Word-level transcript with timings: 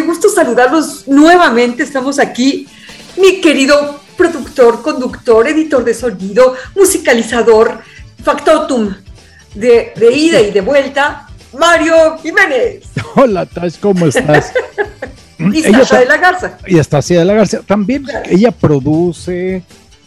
qué 0.00 0.06
gusto 0.06 0.30
saludarlos 0.30 1.06
nuevamente. 1.08 1.82
Estamos 1.82 2.18
aquí, 2.18 2.66
mi 3.18 3.40
querido 3.40 4.00
productor, 4.16 4.80
conductor, 4.80 5.46
editor 5.46 5.84
de 5.84 5.92
sonido, 5.92 6.54
musicalizador, 6.74 7.80
factotum 8.22 8.94
de, 9.54 9.92
de 9.94 10.12
ida 10.12 10.40
y 10.40 10.52
de 10.52 10.62
vuelta, 10.62 11.28
Mario 11.52 12.16
Jiménez. 12.22 12.84
Hola, 13.14 13.44
Tash, 13.44 13.74
¿cómo 13.78 14.06
estás? 14.06 14.52
y 15.38 15.62
Sasha 15.62 15.98
de 15.98 16.06
la 16.06 16.16
Garza. 16.16 16.58
Y 16.66 16.78
está 16.78 17.00
de 17.00 17.24
la 17.24 17.34
Garza. 17.34 17.60
También 17.60 18.06
ella 18.24 18.52
produce, 18.52 19.62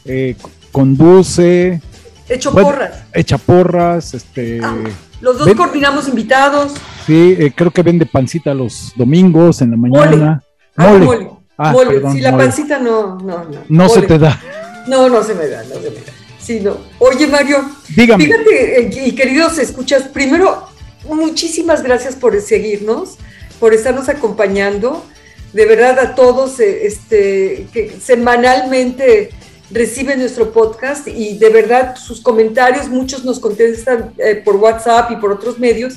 eh, 0.06 0.36
conduce. 0.72 1.82
Hecho 2.28 2.52
porras. 2.52 3.04
Echa 3.14 3.38
porras, 3.38 4.16
este. 4.16 4.60
Ah, 4.64 4.76
los 5.22 5.38
dos 5.38 5.54
coordinamos 5.54 6.08
invitados. 6.08 6.74
Sí, 7.06 7.36
eh, 7.38 7.52
creo 7.56 7.72
que 7.72 7.84
vende 7.84 8.06
pancita 8.06 8.54
los 8.54 8.94
domingos 8.96 9.62
en 9.62 9.72
la 9.72 9.78
mañana. 9.78 10.44
Ah, 10.76 10.94
mole. 10.94 11.30
Ah, 11.58 11.72
mole. 11.72 12.02
si 12.12 12.22
la 12.22 12.36
pancita 12.38 12.80
no, 12.80 13.18
no, 13.18 13.44
no. 13.44 13.60
No 13.68 13.90
se 13.90 14.04
te 14.04 14.18
da. 14.18 14.40
No, 14.88 15.10
no 15.10 15.24
se 15.24 15.36
me 15.36 15.48
da, 15.48 15.64
no 15.64 15.76
se 15.76 15.90
me 15.90 15.96
da. 15.98 16.12
Sí, 16.40 16.60
no. 16.60 16.78
Oye, 17.00 17.28
Mario. 17.28 17.58
Dígame. 17.96 18.26
Fíjate, 18.26 18.82
eh, 18.82 19.06
y 19.06 19.16
queridos 19.16 19.58
escuchas, 19.58 20.04
primero, 20.04 20.68
muchísimas 21.10 21.84
gracias 21.84 22.16
por 22.16 22.40
seguirnos, 22.42 23.18
por 23.60 23.74
estarnos 23.74 24.10
acompañando. 24.10 25.06
De 25.52 25.66
verdad, 25.66 26.00
a 26.00 26.16
todos, 26.16 26.60
eh, 26.60 26.88
este, 26.88 27.68
que 27.74 27.96
semanalmente 28.02 29.32
reciben 29.72 30.20
nuestro 30.20 30.52
podcast 30.52 31.08
y 31.08 31.38
de 31.38 31.50
verdad 31.50 31.96
sus 31.96 32.22
comentarios, 32.22 32.90
muchos 32.90 33.26
nos 33.26 33.40
contestan 33.40 34.14
por 34.46 34.58
WhatsApp 34.58 35.12
y 35.12 35.16
por 35.16 35.32
otros 35.32 35.58
medios 35.58 35.96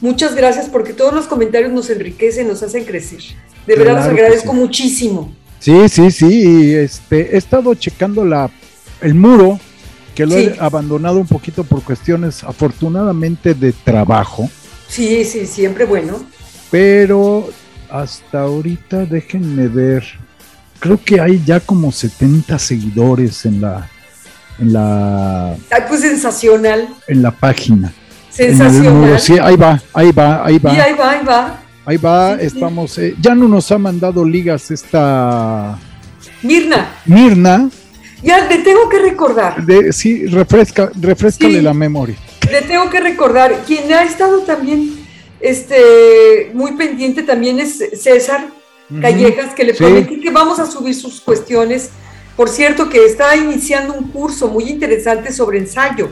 Muchas 0.00 0.34
gracias 0.34 0.68
porque 0.68 0.92
todos 0.92 1.12
los 1.12 1.26
comentarios 1.26 1.72
nos 1.72 1.90
enriquecen, 1.90 2.48
nos 2.48 2.62
hacen 2.62 2.84
crecer. 2.84 3.20
De 3.66 3.76
verdad 3.76 3.96
los 3.96 4.06
agradezco 4.06 4.52
muchísimo. 4.52 5.32
Sí, 5.58 5.88
sí, 5.88 6.10
sí. 6.10 6.74
Este, 6.74 7.34
he 7.34 7.36
estado 7.36 7.74
checando 7.74 8.24
la, 8.24 8.50
el 9.02 9.14
muro, 9.14 9.60
que 10.14 10.24
lo 10.24 10.36
he 10.36 10.56
abandonado 10.58 11.18
un 11.18 11.26
poquito 11.26 11.64
por 11.64 11.82
cuestiones 11.82 12.42
afortunadamente 12.42 13.54
de 13.54 13.72
trabajo. 13.72 14.50
Sí, 14.88 15.24
sí, 15.24 15.46
siempre 15.46 15.84
bueno. 15.84 16.24
Pero 16.70 17.48
hasta 17.90 18.40
ahorita 18.40 19.04
déjenme 19.04 19.68
ver. 19.68 20.04
Creo 20.78 20.98
que 21.02 21.20
hay 21.20 21.42
ya 21.44 21.60
como 21.60 21.92
70 21.92 22.58
seguidores 22.58 23.44
en 23.44 23.60
la 23.60 23.90
en 24.58 24.72
la 24.72 25.52
Ay, 25.52 25.82
pues 25.88 26.00
sensacional. 26.00 26.88
En 27.06 27.22
la 27.22 27.30
página. 27.30 27.92
Sensacional. 28.30 29.20
Sí, 29.20 29.38
ahí 29.38 29.56
va, 29.56 29.80
ahí 29.92 30.12
va, 30.12 30.44
ahí 30.44 30.58
va. 30.58 30.72
Y 30.72 30.80
ahí 30.80 30.94
va, 30.94 31.10
ahí 31.10 31.24
va. 31.24 31.60
Ahí 31.84 31.96
va, 31.96 32.34
estamos. 32.34 32.96
Eh, 32.98 33.14
ya 33.20 33.34
no 33.34 33.48
nos 33.48 33.70
ha 33.72 33.78
mandado 33.78 34.24
ligas 34.24 34.70
esta. 34.70 35.78
Mirna. 36.42 36.94
Mirna. 37.04 37.68
Ya 38.22 38.46
le 38.46 38.58
tengo 38.58 38.88
que 38.88 38.98
recordar. 38.98 39.64
De, 39.64 39.92
sí, 39.92 40.26
refresca, 40.26 40.90
refrescale 41.00 41.60
la 41.62 41.74
memoria. 41.74 42.16
Le 42.50 42.62
tengo 42.62 42.88
que 42.90 43.00
recordar. 43.00 43.64
Quien 43.66 43.92
ha 43.92 44.02
estado 44.04 44.40
también 44.40 45.00
este, 45.40 46.50
muy 46.52 46.76
pendiente 46.76 47.22
también 47.22 47.58
es 47.58 47.82
César 47.94 48.46
Callejas, 49.00 49.54
que 49.54 49.64
le 49.64 49.74
prometí 49.74 50.20
que 50.20 50.30
vamos 50.30 50.58
a 50.58 50.66
subir 50.66 50.94
sus 50.94 51.20
cuestiones. 51.20 51.90
Por 52.36 52.48
cierto, 52.48 52.88
que 52.88 53.04
está 53.04 53.36
iniciando 53.36 53.94
un 53.94 54.08
curso 54.08 54.48
muy 54.48 54.64
interesante 54.64 55.32
sobre 55.32 55.58
ensayo. 55.58 56.10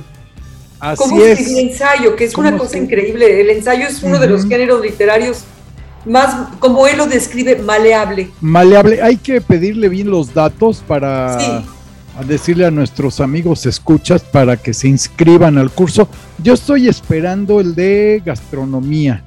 Así 0.80 1.02
cómo 1.02 1.20
escribir 1.22 1.70
ensayo, 1.70 2.16
que 2.16 2.24
es 2.24 2.36
una 2.36 2.56
cosa 2.56 2.78
increíble. 2.78 3.40
El 3.40 3.50
ensayo 3.50 3.86
es 3.86 4.02
uno 4.02 4.18
de 4.18 4.28
los 4.28 4.46
géneros 4.46 4.80
literarios 4.80 5.44
más, 6.04 6.48
como 6.58 6.86
él 6.86 6.98
lo 6.98 7.06
describe, 7.06 7.56
maleable. 7.56 8.30
Maleable. 8.40 9.02
Hay 9.02 9.16
que 9.16 9.40
pedirle 9.40 9.88
bien 9.88 10.10
los 10.10 10.32
datos 10.32 10.82
para 10.86 11.64
decirle 12.26 12.66
a 12.66 12.70
nuestros 12.70 13.20
amigos 13.20 13.66
escuchas 13.66 14.22
para 14.22 14.56
que 14.56 14.74
se 14.74 14.88
inscriban 14.88 15.58
al 15.58 15.70
curso. 15.70 16.08
Yo 16.42 16.54
estoy 16.54 16.88
esperando 16.88 17.60
el 17.60 17.74
de 17.74 18.22
gastronomía. 18.24 19.22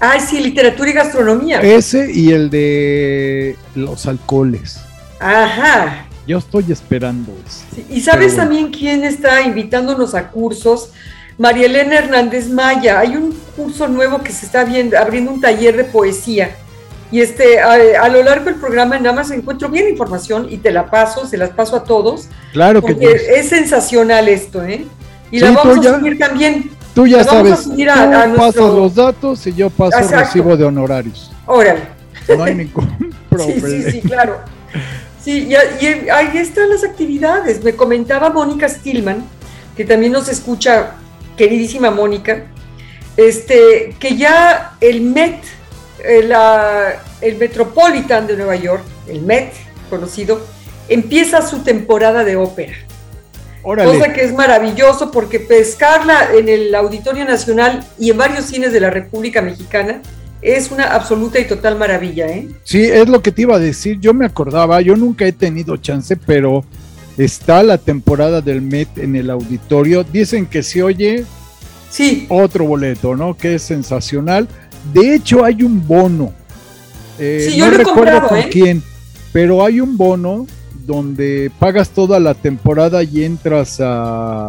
Ah, 0.00 0.18
sí, 0.20 0.40
literatura 0.40 0.90
y 0.90 0.92
gastronomía. 0.92 1.60
Ese 1.60 2.12
y 2.12 2.30
el 2.30 2.50
de 2.50 3.56
los 3.74 4.06
alcoholes. 4.06 4.80
Ajá. 5.20 6.05
Yo 6.26 6.38
estoy 6.38 6.72
esperando 6.72 7.32
eso. 7.46 7.64
y 7.88 8.00
sabes 8.00 8.34
también 8.34 8.70
quién 8.70 9.04
está 9.04 9.42
invitándonos 9.42 10.14
a 10.14 10.28
cursos. 10.28 10.90
María 11.38 11.66
Elena 11.66 11.98
Hernández 11.98 12.48
Maya. 12.48 12.98
Hay 12.98 13.16
un 13.16 13.32
curso 13.54 13.86
nuevo 13.86 14.22
que 14.22 14.32
se 14.32 14.46
está 14.46 14.64
viendo, 14.64 14.98
abriendo 14.98 15.30
un 15.30 15.40
taller 15.40 15.76
de 15.76 15.84
poesía. 15.84 16.56
Y 17.12 17.20
este, 17.20 17.60
a, 17.60 18.08
lo 18.08 18.22
largo 18.22 18.46
del 18.46 18.56
programa 18.56 18.98
nada 18.98 19.14
más 19.14 19.30
encuentro 19.30 19.68
bien 19.68 19.88
información 19.88 20.48
y 20.50 20.56
te 20.56 20.72
la 20.72 20.90
paso, 20.90 21.26
se 21.26 21.36
las 21.36 21.50
paso 21.50 21.76
a 21.76 21.84
todos. 21.84 22.28
Claro 22.52 22.82
que 22.82 22.96
es 23.36 23.48
sensacional 23.48 24.28
esto, 24.28 24.64
¿eh? 24.64 24.84
Y 25.30 25.38
la 25.38 25.52
vamos 25.52 25.86
a 25.86 25.98
subir 25.98 26.18
también. 26.18 26.70
Tú 26.94 27.06
ya 27.06 27.22
sabes, 27.22 27.64
tú 27.64 27.76
pasas 28.36 28.56
los 28.56 28.94
datos 28.94 29.46
y 29.46 29.54
yo 29.54 29.70
paso 29.70 29.98
el 29.98 30.08
recibo 30.08 30.56
de 30.56 30.64
honorarios. 30.64 31.30
Órale. 31.46 31.82
No 32.36 32.42
hay 32.42 32.54
ningún 32.54 32.86
problema. 32.86 33.12
Sí, 33.36 33.60
sí, 33.60 33.90
sí, 33.90 34.00
claro. 34.00 34.40
Sí, 35.26 35.48
y, 35.48 35.56
ahí 36.08 36.38
están 36.38 36.70
las 36.70 36.84
actividades. 36.84 37.64
Me 37.64 37.74
comentaba 37.74 38.30
Mónica 38.30 38.68
Stillman, 38.68 39.24
que 39.76 39.84
también 39.84 40.12
nos 40.12 40.28
escucha, 40.28 40.92
queridísima 41.36 41.90
Mónica, 41.90 42.44
este, 43.16 43.96
que 43.98 44.16
ya 44.16 44.76
el 44.80 45.00
Met, 45.00 45.42
el, 46.04 46.30
eh, 46.30 46.94
el 47.22 47.38
Metropolitan 47.38 48.28
de 48.28 48.36
Nueva 48.36 48.54
York, 48.54 48.84
el 49.08 49.22
Met 49.22 49.52
conocido, 49.90 50.46
empieza 50.88 51.42
su 51.42 51.64
temporada 51.64 52.22
de 52.22 52.36
ópera. 52.36 52.74
Cosa 53.64 54.12
que 54.12 54.22
es 54.22 54.32
maravilloso 54.32 55.10
porque 55.10 55.40
pescarla 55.40 56.28
en 56.34 56.48
el 56.48 56.72
Auditorio 56.72 57.24
Nacional 57.24 57.84
y 57.98 58.12
en 58.12 58.16
varios 58.16 58.44
cines 58.44 58.72
de 58.72 58.78
la 58.78 58.90
República 58.90 59.42
Mexicana 59.42 60.02
es 60.42 60.70
una 60.70 60.84
absoluta 60.94 61.38
y 61.38 61.46
total 61.46 61.76
maravilla, 61.76 62.26
¿eh? 62.28 62.48
Sí, 62.64 62.82
es 62.84 63.08
lo 63.08 63.22
que 63.22 63.32
te 63.32 63.42
iba 63.42 63.56
a 63.56 63.58
decir. 63.58 63.98
Yo 64.00 64.14
me 64.14 64.26
acordaba, 64.26 64.80
yo 64.80 64.96
nunca 64.96 65.26
he 65.26 65.32
tenido 65.32 65.76
chance, 65.76 66.16
pero 66.16 66.64
está 67.16 67.62
la 67.62 67.78
temporada 67.78 68.40
del 68.40 68.62
Met 68.62 68.98
en 68.98 69.16
el 69.16 69.30
auditorio. 69.30 70.04
Dicen 70.04 70.46
que 70.46 70.62
se 70.62 70.82
oye 70.82 71.24
sí. 71.90 72.26
otro 72.28 72.66
boleto, 72.66 73.16
¿no? 73.16 73.36
Que 73.36 73.56
es 73.56 73.62
sensacional. 73.62 74.48
De 74.92 75.14
hecho, 75.14 75.44
hay 75.44 75.62
un 75.62 75.86
bono. 75.86 76.32
Eh, 77.18 77.48
sí, 77.50 77.56
yo 77.56 77.66
no 77.66 77.72
lo 77.72 77.78
recuerdo 77.78 78.28
con 78.28 78.38
¿eh? 78.38 78.48
quién, 78.50 78.82
pero 79.32 79.64
hay 79.64 79.80
un 79.80 79.96
bono 79.96 80.46
donde 80.84 81.50
pagas 81.58 81.88
toda 81.88 82.20
la 82.20 82.34
temporada 82.34 83.02
y 83.02 83.24
entras 83.24 83.78
a 83.80 84.48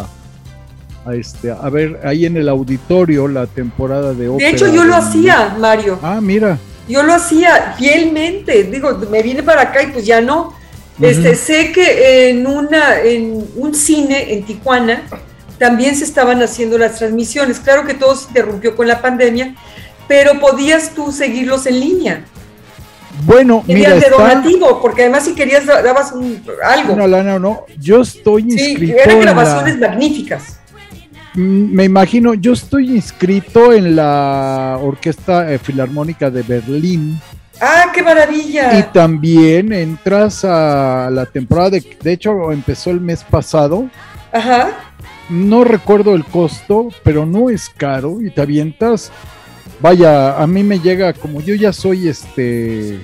a, 1.07 1.15
este, 1.15 1.51
a 1.51 1.69
ver 1.69 1.99
ahí 2.03 2.25
en 2.25 2.37
el 2.37 2.49
auditorio 2.49 3.27
la 3.27 3.47
temporada 3.47 4.13
de 4.13 4.27
ópera. 4.27 4.49
De 4.49 4.55
hecho, 4.55 4.67
yo 4.67 4.83
lo 4.83 4.95
hacía, 4.95 5.55
Mario. 5.57 5.99
Ah, 6.01 6.19
mira. 6.21 6.57
Yo 6.87 7.03
lo 7.03 7.13
hacía 7.13 7.75
fielmente. 7.77 8.63
Digo, 8.63 8.97
me 9.09 9.21
vine 9.21 9.43
para 9.43 9.61
acá 9.61 9.83
y 9.83 9.87
pues 9.87 10.05
ya 10.05 10.21
no. 10.21 10.53
Este, 10.99 11.35
sé 11.35 11.71
que 11.71 12.29
en 12.29 12.47
una, 12.47 12.99
en 13.01 13.45
un 13.55 13.75
cine 13.75 14.33
en 14.33 14.43
Tijuana 14.43 15.03
también 15.59 15.95
se 15.95 16.03
estaban 16.03 16.41
haciendo 16.41 16.77
las 16.77 16.97
transmisiones. 16.97 17.59
Claro 17.59 17.85
que 17.85 17.93
todo 17.93 18.15
se 18.15 18.27
interrumpió 18.29 18.75
con 18.75 18.87
la 18.87 19.01
pandemia, 19.01 19.55
pero 20.07 20.39
podías 20.39 20.91
tú 20.91 21.11
seguirlos 21.11 21.65
en 21.67 21.79
línea. 21.79 22.25
Bueno, 23.25 23.63
mira, 23.67 23.95
de 23.95 24.09
donativo, 24.09 24.79
porque 24.81 25.03
además 25.03 25.25
si 25.25 25.33
querías 25.33 25.65
dabas 25.65 26.11
un, 26.11 26.43
algo. 26.63 26.95
No, 26.95 27.07
no, 27.07 27.39
no, 27.39 27.65
yo 27.79 28.01
estoy 28.01 28.43
inscrito. 28.43 28.79
Sí, 28.79 29.01
eran 29.03 29.19
grabaciones 29.21 29.79
magníficas. 29.79 30.59
Mm, 31.37 31.71
me 31.71 31.83
imagino, 31.83 32.33
yo 32.33 32.53
estoy 32.53 32.95
inscrito 32.95 33.71
en 33.71 33.95
la 33.95 34.79
Orquesta 34.81 35.53
eh, 35.53 35.59
Filarmónica 35.59 36.31
de 36.31 36.41
Berlín. 36.41 37.21
¡Ah, 37.61 37.91
qué 37.93 38.01
maravilla! 38.01 38.79
Y 38.79 38.83
también 38.91 39.71
entras 39.71 40.43
a 40.43 41.09
la 41.11 41.27
temporada 41.27 41.69
de, 41.71 41.97
de 42.01 42.11
hecho, 42.11 42.51
empezó 42.51 42.89
el 42.89 43.01
mes 43.01 43.23
pasado. 43.23 43.87
Ajá. 44.31 44.71
No 45.29 45.63
recuerdo 45.63 46.15
el 46.15 46.25
costo, 46.25 46.87
pero 47.03 47.27
no 47.27 47.51
es 47.51 47.69
caro 47.69 48.19
y 48.19 48.31
te 48.31 48.41
avientas. 48.41 49.11
Vaya, 49.79 50.41
a 50.41 50.47
mí 50.47 50.63
me 50.63 50.79
llega, 50.79 51.13
como 51.13 51.39
yo 51.41 51.53
ya 51.53 51.71
soy 51.71 52.07
este. 52.07 52.99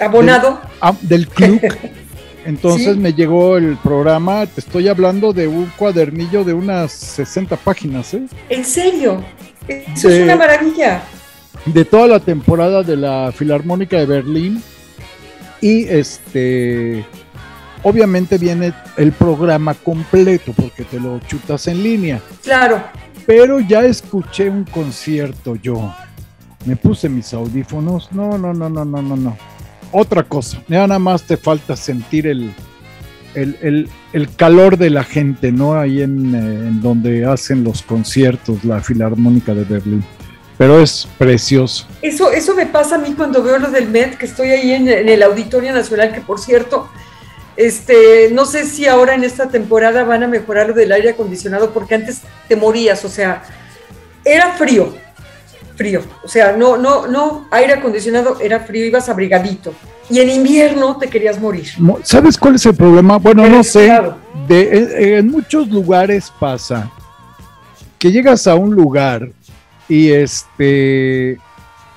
Abonado. 0.00 0.62
del 1.02 1.28
club. 1.28 1.60
Entonces 2.44 2.96
me 2.96 3.14
llegó 3.14 3.56
el 3.56 3.76
programa, 3.78 4.46
te 4.46 4.60
estoy 4.60 4.88
hablando 4.88 5.32
de 5.32 5.48
un 5.48 5.66
cuadernillo 5.76 6.44
de 6.44 6.52
unas 6.52 6.92
60 6.92 7.56
páginas, 7.56 8.12
¿eh? 8.14 8.26
¿En 8.50 8.64
serio? 8.64 9.22
Eso 9.66 10.10
es 10.10 10.24
una 10.24 10.36
maravilla. 10.36 11.02
De 11.64 11.84
toda 11.84 12.06
la 12.06 12.20
temporada 12.20 12.82
de 12.82 12.96
la 12.96 13.32
Filarmónica 13.32 13.96
de 13.98 14.06
Berlín. 14.06 14.62
Y 15.62 15.84
este, 15.88 17.06
obviamente 17.82 18.36
viene 18.36 18.74
el 18.98 19.12
programa 19.12 19.72
completo 19.72 20.52
porque 20.54 20.84
te 20.84 21.00
lo 21.00 21.20
chutas 21.20 21.66
en 21.68 21.82
línea. 21.82 22.20
Claro. 22.42 22.82
Pero 23.26 23.60
ya 23.60 23.82
escuché 23.84 24.50
un 24.50 24.64
concierto 24.64 25.56
yo 25.56 25.94
Me 26.66 26.76
puse 26.76 27.08
mis 27.08 27.32
audífonos. 27.32 28.12
No, 28.12 28.36
no, 28.36 28.52
no, 28.52 28.68
no, 28.68 28.84
no, 28.84 29.00
no, 29.00 29.16
no. 29.16 29.36
Otra 29.96 30.24
cosa. 30.24 30.60
Nada 30.66 30.98
más 30.98 31.22
te 31.22 31.36
falta 31.36 31.76
sentir 31.76 32.26
el, 32.26 32.52
el, 33.32 33.88
calor 34.36 34.76
de 34.76 34.90
la 34.90 35.04
gente, 35.04 35.52
¿no? 35.52 35.78
Ahí 35.78 36.02
en, 36.02 36.34
eh, 36.34 36.38
en, 36.38 36.80
donde 36.80 37.24
hacen 37.24 37.62
los 37.62 37.82
conciertos, 37.82 38.64
la 38.64 38.80
Filarmónica 38.80 39.54
de 39.54 39.62
Berlín. 39.62 40.04
Pero 40.58 40.80
es 40.80 41.06
precioso. 41.16 41.86
Eso, 42.02 42.32
eso 42.32 42.56
me 42.56 42.66
pasa 42.66 42.96
a 42.96 42.98
mí 42.98 43.14
cuando 43.16 43.40
veo 43.44 43.56
lo 43.60 43.70
del 43.70 43.88
Met, 43.88 44.18
que 44.18 44.26
estoy 44.26 44.48
ahí 44.48 44.72
en, 44.72 44.88
en 44.88 45.08
el 45.08 45.22
Auditorio 45.22 45.72
Nacional, 45.72 46.12
que 46.12 46.20
por 46.20 46.40
cierto, 46.40 46.88
este, 47.56 48.30
no 48.32 48.46
sé 48.46 48.66
si 48.66 48.88
ahora 48.88 49.14
en 49.14 49.22
esta 49.22 49.48
temporada 49.48 50.02
van 50.02 50.24
a 50.24 50.26
mejorar 50.26 50.70
lo 50.70 50.74
del 50.74 50.90
aire 50.90 51.10
acondicionado, 51.10 51.70
porque 51.70 51.94
antes 51.94 52.22
te 52.48 52.56
morías, 52.56 53.04
o 53.04 53.08
sea, 53.08 53.44
era 54.24 54.54
frío, 54.54 54.92
frío. 55.74 56.02
O 56.22 56.28
sea, 56.28 56.56
no, 56.56 56.76
no, 56.76 57.06
no, 57.06 57.46
aire 57.50 57.74
acondicionado 57.74 58.40
era 58.40 58.60
frío, 58.60 58.86
ibas 58.86 59.08
abrigadito. 59.08 59.74
Y 60.10 60.20
en 60.20 60.30
invierno 60.30 60.98
te 60.98 61.08
querías 61.08 61.40
morir. 61.40 61.68
¿Sabes 62.02 62.36
cuál 62.36 62.56
es 62.56 62.66
el 62.66 62.74
problema? 62.74 63.16
Bueno, 63.18 63.48
no 63.48 63.62
sé. 63.62 63.90
De, 64.48 65.18
en 65.18 65.30
muchos 65.30 65.68
lugares 65.68 66.30
pasa 66.38 66.90
que 67.98 68.12
llegas 68.12 68.46
a 68.46 68.54
un 68.54 68.74
lugar 68.74 69.30
y 69.88 70.10
este 70.10 71.38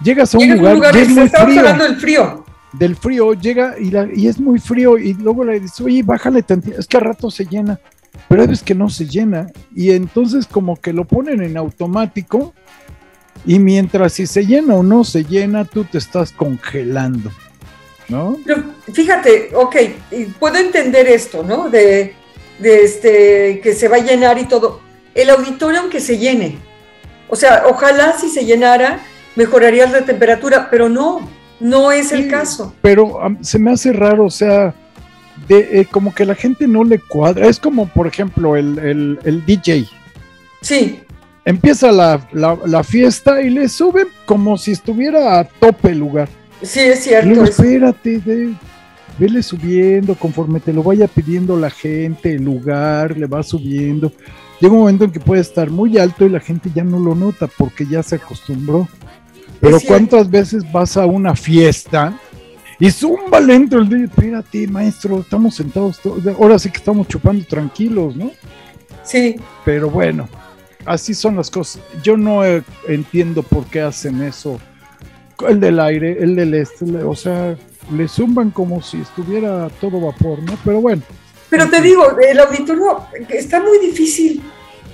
llegas 0.01 0.33
a 0.33 0.37
un 0.37 0.57
lugar, 0.57 0.95
y 0.95 0.99
es 0.99 1.09
muy 1.09 1.27
frío. 1.27 1.59
hablando 1.59 1.83
del 1.83 1.97
frío. 1.97 2.45
Del 2.71 2.95
frío 2.95 3.33
llega 3.33 3.75
y, 3.77 3.91
y 4.15 4.27
es 4.27 4.39
muy 4.39 4.59
frío 4.59 4.97
y 4.97 5.13
luego 5.15 5.43
le 5.43 5.59
dices, 5.59 5.81
oye, 5.81 6.03
bájale 6.03 6.43
tantito, 6.43 6.79
es 6.79 6.87
que 6.87 6.95
a 6.95 7.01
rato 7.01 7.29
se 7.29 7.45
llena, 7.45 7.77
pero 8.29 8.43
es 8.43 8.63
que 8.63 8.73
no 8.73 8.89
se 8.89 9.05
llena 9.05 9.47
y 9.75 9.91
entonces 9.91 10.47
como 10.47 10.77
que 10.77 10.93
lo 10.93 11.03
ponen 11.03 11.41
en 11.41 11.57
automático 11.57 12.53
y 13.45 13.59
mientras 13.59 14.13
si 14.13 14.27
se 14.27 14.45
llena 14.45 14.75
o 14.75 14.83
no 14.83 15.03
se 15.03 15.23
llena, 15.23 15.65
tú 15.65 15.83
te 15.83 15.97
estás 15.97 16.31
congelando, 16.31 17.31
¿no? 18.09 18.37
Pero 18.45 18.63
fíjate, 18.91 19.51
ok, 19.53 19.75
puedo 20.39 20.57
entender 20.57 21.07
esto, 21.07 21.43
¿no? 21.43 21.69
De, 21.69 22.13
de 22.59 22.83
este, 22.83 23.59
que 23.61 23.73
se 23.73 23.87
va 23.87 23.97
a 23.97 24.03
llenar 24.03 24.37
y 24.37 24.45
todo. 24.45 24.81
El 25.15 25.29
auditorio, 25.29 25.81
aunque 25.81 25.99
se 25.99 26.17
llene, 26.17 26.57
o 27.29 27.35
sea, 27.35 27.63
ojalá 27.69 28.17
si 28.17 28.29
se 28.29 28.45
llenara, 28.45 28.99
mejoraría 29.35 29.87
la 29.87 30.03
temperatura, 30.03 30.69
pero 30.69 30.89
no, 30.89 31.27
no 31.59 31.91
es 31.91 32.11
el 32.11 32.29
caso. 32.29 32.73
Pero 32.81 33.19
se 33.41 33.59
me 33.59 33.71
hace 33.71 33.93
raro, 33.93 34.25
o 34.25 34.29
sea, 34.29 34.73
de, 35.47 35.81
eh, 35.81 35.87
como 35.89 36.13
que 36.13 36.25
la 36.25 36.35
gente 36.35 36.67
no 36.67 36.83
le 36.83 36.99
cuadra. 36.99 37.47
Es 37.47 37.59
como, 37.59 37.87
por 37.87 38.07
ejemplo, 38.07 38.55
el, 38.55 38.77
el, 38.79 39.19
el 39.23 39.45
DJ. 39.45 39.87
Sí 40.61 41.01
empieza 41.47 41.93
la, 41.93 42.83
fiesta 42.83 43.41
y 43.41 43.49
le 43.49 43.69
suben 43.69 44.07
como 44.25 44.57
si 44.57 44.71
estuviera 44.71 45.39
a 45.39 45.45
tope 45.45 45.91
el 45.91 45.99
lugar. 45.99 46.27
Sí, 46.61 46.81
es 46.81 47.05
cierto. 47.05 47.29
Luego, 47.29 47.45
espérate, 47.45 48.21
vele 49.17 49.41
subiendo 49.41 50.15
conforme 50.15 50.59
te 50.59 50.73
lo 50.73 50.83
vaya 50.83 51.07
pidiendo 51.07 51.57
la 51.57 51.69
gente, 51.69 52.35
el 52.35 52.43
lugar, 52.43 53.17
le 53.17 53.27
va 53.27 53.43
subiendo. 53.43 54.11
Llega 54.59 54.73
un 54.73 54.79
momento 54.81 55.05
en 55.05 55.11
que 55.11 55.21
puede 55.21 55.39
estar 55.39 55.69
muy 55.69 55.97
alto 55.97 56.25
y 56.25 56.29
la 56.29 56.41
gente 56.41 56.69
ya 56.75 56.83
no 56.83 56.99
lo 56.99 57.15
nota 57.15 57.47
porque 57.47 57.85
ya 57.85 58.03
se 58.03 58.15
acostumbró. 58.15 58.89
Pero 59.61 59.79
¿cuántas 59.79 60.29
veces 60.29 60.69
vas 60.69 60.97
a 60.97 61.05
una 61.05 61.33
fiesta 61.33 62.19
y 62.77 62.91
zumba 62.91 63.39
lento 63.39 63.77
el 63.77 63.87
día? 63.87 64.03
Espérate, 64.03 64.67
maestro, 64.67 65.21
estamos 65.21 65.55
sentados, 65.55 66.01
ahora 66.37 66.59
sí 66.59 66.69
que 66.69 66.77
estamos 66.77 67.07
chupando 67.07 67.45
tranquilos, 67.45 68.17
¿no? 68.17 68.31
Sí. 69.03 69.37
Pero 69.63 69.89
bueno, 69.89 70.27
así 70.87 71.13
son 71.13 71.35
las 71.35 71.51
cosas. 71.51 71.81
Yo 72.01 72.17
no 72.17 72.43
eh, 72.43 72.63
entiendo 72.87 73.43
por 73.43 73.65
qué 73.65 73.81
hacen 73.81 74.21
eso. 74.23 74.59
El 75.47 75.59
del 75.59 75.79
aire, 75.79 76.17
el 76.19 76.35
del 76.35 76.55
este, 76.55 76.85
o 77.03 77.15
sea, 77.15 77.55
le 77.95 78.07
zumban 78.07 78.49
como 78.49 78.81
si 78.81 79.01
estuviera 79.01 79.69
todo 79.79 80.01
vapor, 80.01 80.41
¿no? 80.41 80.57
Pero 80.65 80.81
bueno. 80.81 81.03
Pero 81.49 81.69
te 81.69 81.79
digo, 81.81 82.17
el 82.19 82.39
auditorio 82.39 83.01
está 83.29 83.61
muy 83.61 83.79
difícil 83.79 84.41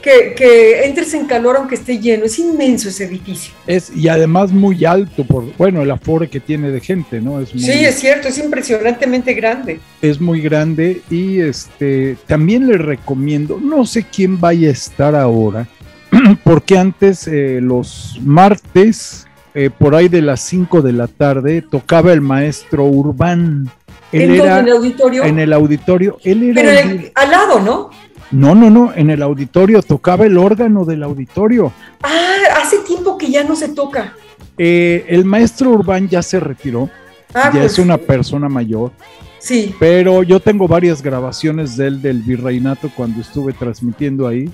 que, 0.03 0.83
entres 0.83 1.13
en 1.13 1.25
calor 1.25 1.55
aunque 1.57 1.75
esté 1.75 1.97
lleno. 1.97 2.25
Es 2.25 2.37
inmenso 2.37 2.89
ese 2.89 3.05
edificio. 3.05 3.53
Es, 3.65 3.91
y 3.95 4.09
además 4.09 4.51
muy 4.51 4.83
alto, 4.83 5.23
por 5.23 5.45
bueno, 5.57 5.81
el 5.81 5.89
aforo 5.89 6.29
que 6.29 6.39
tiene 6.39 6.71
de 6.71 6.81
gente, 6.81 7.21
¿no? 7.21 7.39
Es 7.39 7.49
sí, 7.49 7.71
es 7.71 7.95
cierto, 7.95 8.27
es 8.27 8.37
impresionantemente 8.37 9.33
grande. 9.33 9.79
Es 10.01 10.19
muy 10.19 10.41
grande 10.41 11.01
y 11.09 11.39
este 11.39 12.17
también 12.27 12.67
le 12.67 12.77
recomiendo, 12.77 13.59
no 13.61 13.85
sé 13.85 14.03
quién 14.03 14.39
vaya 14.39 14.67
a 14.67 14.73
estar 14.73 15.15
ahora, 15.15 15.67
porque 16.43 16.77
antes 16.77 17.27
eh, 17.27 17.59
los 17.61 18.19
martes, 18.21 19.27
eh, 19.53 19.69
por 19.69 19.95
ahí 19.95 20.07
de 20.07 20.21
las 20.21 20.41
5 20.41 20.81
de 20.81 20.93
la 20.93 21.07
tarde, 21.07 21.61
tocaba 21.61 22.13
el 22.13 22.21
maestro 22.21 22.85
Urbán. 22.85 23.69
¿En, 24.11 24.31
el 24.31 24.69
auditorio? 24.69 25.23
En 25.23 25.39
el 25.39 25.53
auditorio. 25.53 26.17
Él 26.23 26.55
era 26.55 26.61
Pero 26.61 27.11
al 27.15 27.31
lado, 27.31 27.59
¿no? 27.59 27.89
No, 28.31 28.55
no, 28.55 28.69
no, 28.69 28.93
en 28.95 29.09
el 29.09 29.21
auditorio 29.21 29.81
tocaba 29.81 30.25
el 30.25 30.37
órgano 30.37 30.85
del 30.85 31.03
auditorio. 31.03 31.71
Ah, 32.01 32.35
hace 32.61 32.79
tiempo 32.79 33.17
que 33.17 33.29
ya 33.29 33.43
no 33.43 33.55
se 33.55 33.69
toca. 33.69 34.13
Eh, 34.57 35.05
el 35.07 35.25
maestro 35.25 35.71
Urbán 35.71 36.09
ya 36.09 36.21
se 36.21 36.39
retiró, 36.39 36.89
ah, 37.33 37.51
ya 37.53 37.63
es 37.63 37.73
pues 37.73 37.79
una 37.79 37.97
persona 37.97 38.49
mayor. 38.49 38.91
Sí. 39.39 39.75
Pero 39.79 40.23
yo 40.23 40.39
tengo 40.39 40.67
varias 40.67 41.01
grabaciones 41.01 41.75
de 41.75 41.87
él 41.87 42.01
del 42.01 42.21
virreinato 42.21 42.89
cuando 42.95 43.21
estuve 43.21 43.53
transmitiendo 43.53 44.27
ahí. 44.27 44.49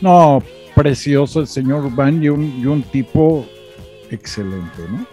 No, 0.00 0.42
precioso 0.74 1.40
el 1.40 1.46
señor 1.46 1.94
Van 1.94 2.22
y 2.22 2.28
un, 2.28 2.82
tipo 2.90 3.46
excelente, 4.10 4.82
¿no? 4.90 5.06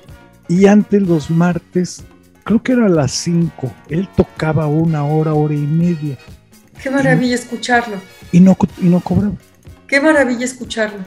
Y 0.47 0.65
antes 0.65 1.01
los 1.01 1.29
martes, 1.29 2.03
creo 2.43 2.61
que 2.63 2.71
era 2.71 2.87
a 2.87 2.89
las 2.89 3.11
5, 3.11 3.71
él 3.89 4.09
tocaba 4.15 4.67
una 4.67 5.05
hora, 5.05 5.33
hora 5.33 5.53
y 5.53 5.57
media. 5.57 6.17
Qué 6.81 6.89
maravilla 6.89 7.35
escucharlo. 7.35 7.97
Y 8.31 8.39
no, 8.39 8.57
y 8.81 8.85
no 8.85 8.99
cobraba. 8.99 9.35
Qué 9.87 10.01
maravilla 10.01 10.45
escucharlo. 10.45 10.99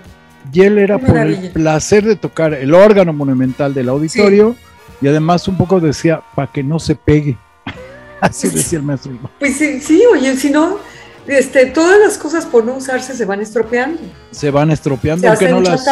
Y 0.53 0.61
él 0.63 0.79
era 0.79 0.99
por 0.99 1.17
el 1.17 1.51
placer 1.51 2.05
de 2.05 2.17
tocar 2.17 2.53
el 2.55 2.75
órgano 2.75 3.13
monumental 3.13 3.73
del 3.75 3.89
auditorio 3.89 4.57
y 5.01 5.09
además 5.09 5.47
un 5.49 5.57
poco 5.57 5.81
decía, 5.81 6.23
para 6.35 6.51
que 6.51 6.63
no 6.63 6.79
se 6.79 6.95
pegue. 6.95 7.37
Así 8.21 8.49
decía 8.49 8.79
el 8.79 8.85
maestro. 8.85 9.13
Pues 9.39 9.57
sí, 9.57 9.81
sí, 9.81 10.03
oye, 10.13 10.37
si 10.37 10.51
no, 10.51 10.79
este, 11.27 11.67
todas 11.67 11.99
las 11.99 12.19
cosas 12.19 12.47
por 12.47 12.65
no 12.65 12.75
usarse 12.75 13.15
se 13.15 13.25
van 13.25 13.41
estropeando. 13.41 14.01
Se 14.31 14.51
van 14.51 14.71
estropeando, 14.71 15.29
aunque 15.29 15.49
no 15.49 15.61
las 15.61 15.85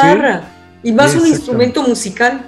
Y 0.82 0.92
más 0.92 1.14
un 1.14 1.26
instrumento 1.26 1.82
musical. 1.82 2.42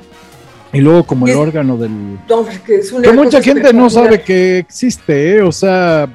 Y 0.73 0.81
luego 0.81 1.05
como 1.05 1.27
el 1.27 1.37
órgano 1.37 1.77
del... 1.77 2.19
que, 2.67 3.13
mucha 3.13 3.43
gente 3.43 3.73
no 3.73 3.91
sabe 3.91 4.23
que 4.23 4.59
existe, 4.59 5.37
¿eh? 5.37 5.43
o 5.43 5.53
sea, 5.53 6.09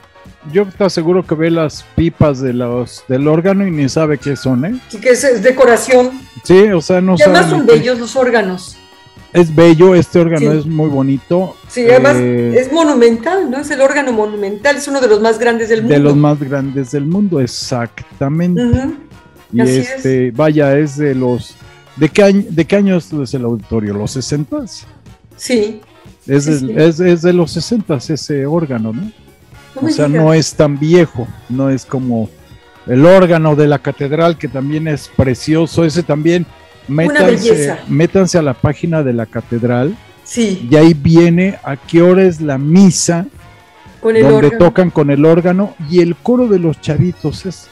yo 0.52 0.64
estoy 0.64 0.90
seguro 0.90 1.26
que 1.26 1.36
ve 1.36 1.52
las 1.52 1.86
pipas 1.96 2.40
de 2.42 2.54
los 2.54 3.04
del 3.08 3.28
órgano 3.28 3.68
y 3.68 3.72
ni 3.72 3.88
sabe 3.88 4.18
qué 4.18 4.36
son, 4.36 4.66
¿eh? 4.66 4.80
que 5.00 5.10
es, 5.10 5.44
decoración. 5.44 6.10
Sí, 6.44 6.72
o 6.72 6.82
sea, 6.82 7.02
no 7.02 7.16
y 7.20 7.22
además 7.22 7.52
son 7.52 7.68
bellos 7.68 8.00
los 8.00 8.16
órganos 8.16 8.78
es 9.38 9.54
bello, 9.54 9.94
este 9.94 10.20
órgano 10.20 10.52
es 10.52 10.66
muy 10.66 10.90
bonito. 10.90 11.56
Sí, 11.68 11.86
además 11.90 12.16
eh, 12.18 12.56
es 12.58 12.72
monumental, 12.72 13.52
¿no? 13.52 13.60
Es 13.60 13.70
el 13.70 13.82
órgano 13.82 14.12
monumental, 14.12 14.78
es 14.78 14.88
uno 14.88 15.00
de 15.00 15.08
los 15.08 15.22
más 15.22 15.38
grandes 15.38 15.70
del 15.70 15.82
mundo. 15.82 15.94
De 15.94 16.00
los 16.00 16.16
más 16.16 16.40
grandes 16.40 16.92
del 16.92 17.06
mundo, 17.06 17.40
exactamente. 17.40 18.64
Y 19.54 19.62
este, 19.62 20.32
vaya, 20.32 20.78
es 20.78 20.98
de 20.98 21.14
los. 21.14 21.56
¿De 21.96 22.10
qué, 22.10 22.24
año, 22.24 22.44
¿De 22.50 22.66
qué 22.66 22.76
año 22.76 22.98
es 22.98 23.34
el 23.34 23.44
auditorio? 23.44 23.94
¿Los 23.94 24.12
60? 24.12 24.66
Sí. 25.36 25.82
Es, 26.28 26.46
de, 26.98 27.34
los 27.34 27.52
60 27.52 27.96
ese 27.96 28.46
órgano, 28.46 28.92
¿no? 28.92 29.12
o 29.82 29.90
sea, 29.90 30.08
no 30.08 30.34
es 30.34 30.54
tan 30.54 30.78
viejo, 30.78 31.28
no 31.48 31.70
es 31.70 31.86
como 31.86 32.30
el 32.88 33.06
órgano 33.06 33.56
de 33.56 33.68
la 33.68 33.80
catedral, 33.80 34.38
que 34.38 34.48
también 34.48 34.88
es 34.88 35.10
precioso, 35.16 35.86
ese 35.86 36.04
también 36.04 36.46
métanse, 36.88 37.78
métanse 37.88 38.38
a 38.38 38.42
la 38.42 38.54
página 38.54 39.04
de 39.04 39.14
la 39.14 39.26
catedral. 39.26 39.96
Sí. 40.24 40.68
Y 40.70 40.76
ahí 40.76 40.94
viene 40.94 41.58
a 41.64 41.78
qué 41.78 42.02
hora 42.02 42.24
es 42.24 42.42
la 42.42 42.58
misa, 42.58 43.26
donde 44.02 44.52
tocan 44.52 44.90
con 44.90 45.10
el 45.10 45.26
órgano 45.26 45.76
y 45.90 46.02
el 46.02 46.16
coro 46.16 46.48
de 46.48 46.60
los 46.60 46.80
chavitos 46.82 47.46
es 47.46 47.68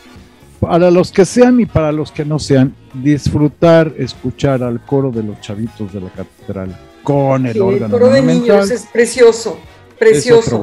para 0.59 0.89
los 0.89 1.11
que 1.11 1.25
sean 1.25 1.59
y 1.59 1.65
para 1.65 1.91
los 1.91 2.11
que 2.11 2.25
no 2.25 2.39
sean, 2.39 2.73
disfrutar, 2.93 3.93
escuchar 3.97 4.63
al 4.63 4.83
coro 4.83 5.11
de 5.11 5.21
los 5.21 5.39
chavitos 5.41 5.93
de 5.93 6.01
la 6.01 6.09
catedral 6.09 6.75
con 7.03 7.45
el 7.45 7.61
órgano. 7.61 7.85
El 7.85 7.91
coro 7.91 8.09
de 8.09 8.21
niños 8.21 8.71
es 8.71 8.87
precioso, 8.91 9.59
precioso. 9.99 10.61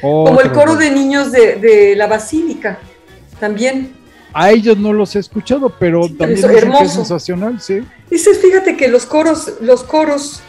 Como 0.00 0.40
el 0.40 0.52
coro 0.52 0.76
de 0.76 0.90
niños 0.90 1.32
de, 1.32 1.56
de 1.56 1.96
la 1.96 2.06
basílica, 2.06 2.78
también. 3.38 3.94
A 4.38 4.50
ellos 4.50 4.76
no 4.76 4.92
los 4.92 5.16
he 5.16 5.18
escuchado, 5.18 5.72
pero 5.78 6.10
también 6.10 6.44
es, 6.82 6.92
sensacional, 6.92 7.58
sí. 7.58 7.82
Dices, 8.10 8.38
fíjate 8.38 8.76
que 8.76 8.86
los 8.86 9.06
coros, 9.06 9.54
los 9.62 9.82
coros 9.82 10.42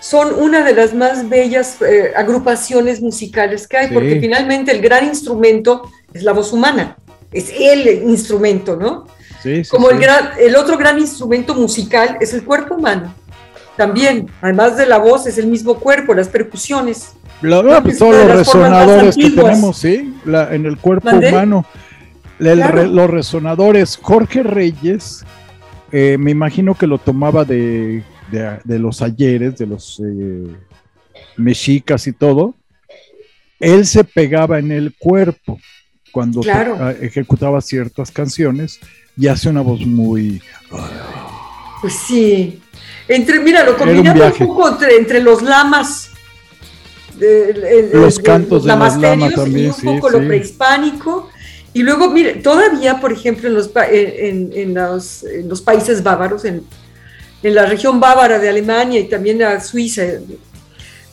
son 0.00 0.32
una 0.42 0.64
de 0.64 0.72
las 0.72 0.94
más 0.94 1.28
bellas 1.28 1.76
eh, 1.82 2.14
agrupaciones 2.16 3.02
musicales 3.02 3.68
que 3.68 3.76
hay, 3.76 3.88
porque 3.92 4.20
finalmente 4.20 4.72
el 4.72 4.80
gran 4.80 5.04
instrumento 5.04 5.82
es 6.14 6.22
la 6.22 6.32
voz 6.32 6.50
humana, 6.54 6.96
es 7.30 7.52
el 7.54 7.86
instrumento, 8.08 8.74
¿no? 8.74 9.06
Sí, 9.42 9.64
sí, 9.64 9.70
Como 9.70 9.90
El, 9.90 9.98
gran, 9.98 10.30
el 10.38 10.56
otro 10.56 10.78
gran 10.78 10.98
instrumento 10.98 11.54
musical 11.54 12.16
es 12.22 12.32
el 12.32 12.42
cuerpo 12.42 12.76
humano. 12.76 13.14
también, 13.76 14.30
además 14.40 14.78
de 14.78 14.86
la 14.86 14.96
voz, 14.96 15.26
es 15.26 15.36
el 15.36 15.48
mismo 15.48 15.78
cuerpo, 15.78 16.14
las 16.14 16.28
percusiones. 16.28 17.12
La, 17.42 17.60
todos 17.98 18.14
los 18.14 18.34
resonadores 18.34 19.14
que 19.14 19.28
tenemos, 19.28 19.76
sí, 19.76 20.14
en 20.24 20.64
el 20.64 20.78
cuerpo 20.78 21.10
humano. 21.10 21.66
Los 22.38 23.10
resonadores. 23.10 23.98
Jorge 24.00 24.42
Reyes, 24.42 25.24
eh, 25.92 26.16
me 26.18 26.30
imagino 26.30 26.74
que 26.74 26.86
lo 26.86 26.98
tomaba 26.98 27.44
de, 27.44 28.02
los 28.64 29.02
ayeres, 29.02 29.58
de 29.58 29.66
los 29.66 30.00
eh, 30.04 30.46
mexicas 31.36 32.06
y 32.06 32.12
todo. 32.12 32.54
Él 33.58 33.86
se 33.86 34.04
pegaba 34.04 34.58
en 34.58 34.70
el 34.70 34.94
cuerpo 34.98 35.58
cuando 36.12 36.42
ah, 36.50 36.94
ejecutaba 37.00 37.60
ciertas 37.60 38.10
canciones 38.10 38.80
y 39.16 39.28
hace 39.28 39.48
una 39.48 39.62
voz 39.62 39.80
muy. 39.80 40.42
Pues 41.80 41.94
sí. 41.94 42.60
Entre, 43.08 43.40
mira, 43.40 43.64
lo 43.64 43.76
combinaba 43.76 44.26
un, 44.26 44.46
poco 44.46 44.78
entre, 44.88 45.20
los 45.20 45.42
lamas. 45.42 46.10
los 47.92 48.18
cantos 48.18 48.64
de, 48.64 48.76
los 48.76 48.96
lamas 48.96 49.34
también. 49.34 49.72
un 49.84 50.00
poco 50.00 50.10
lo 50.10 50.26
prehispánico. 50.26 51.30
Y 51.76 51.82
luego, 51.82 52.08
mire, 52.08 52.36
todavía, 52.36 53.00
por 53.00 53.12
ejemplo, 53.12 53.50
en 53.50 53.54
los, 53.54 53.70
en, 53.76 55.46
los, 55.46 55.60
países 55.60 56.02
bávaros, 56.02 56.46
en, 56.46 56.64
la 57.42 57.66
región 57.66 58.00
bávara 58.00 58.38
de 58.38 58.48
Alemania 58.48 58.98
y 58.98 59.10
también 59.10 59.42
a 59.42 59.60
Suiza, 59.60 60.04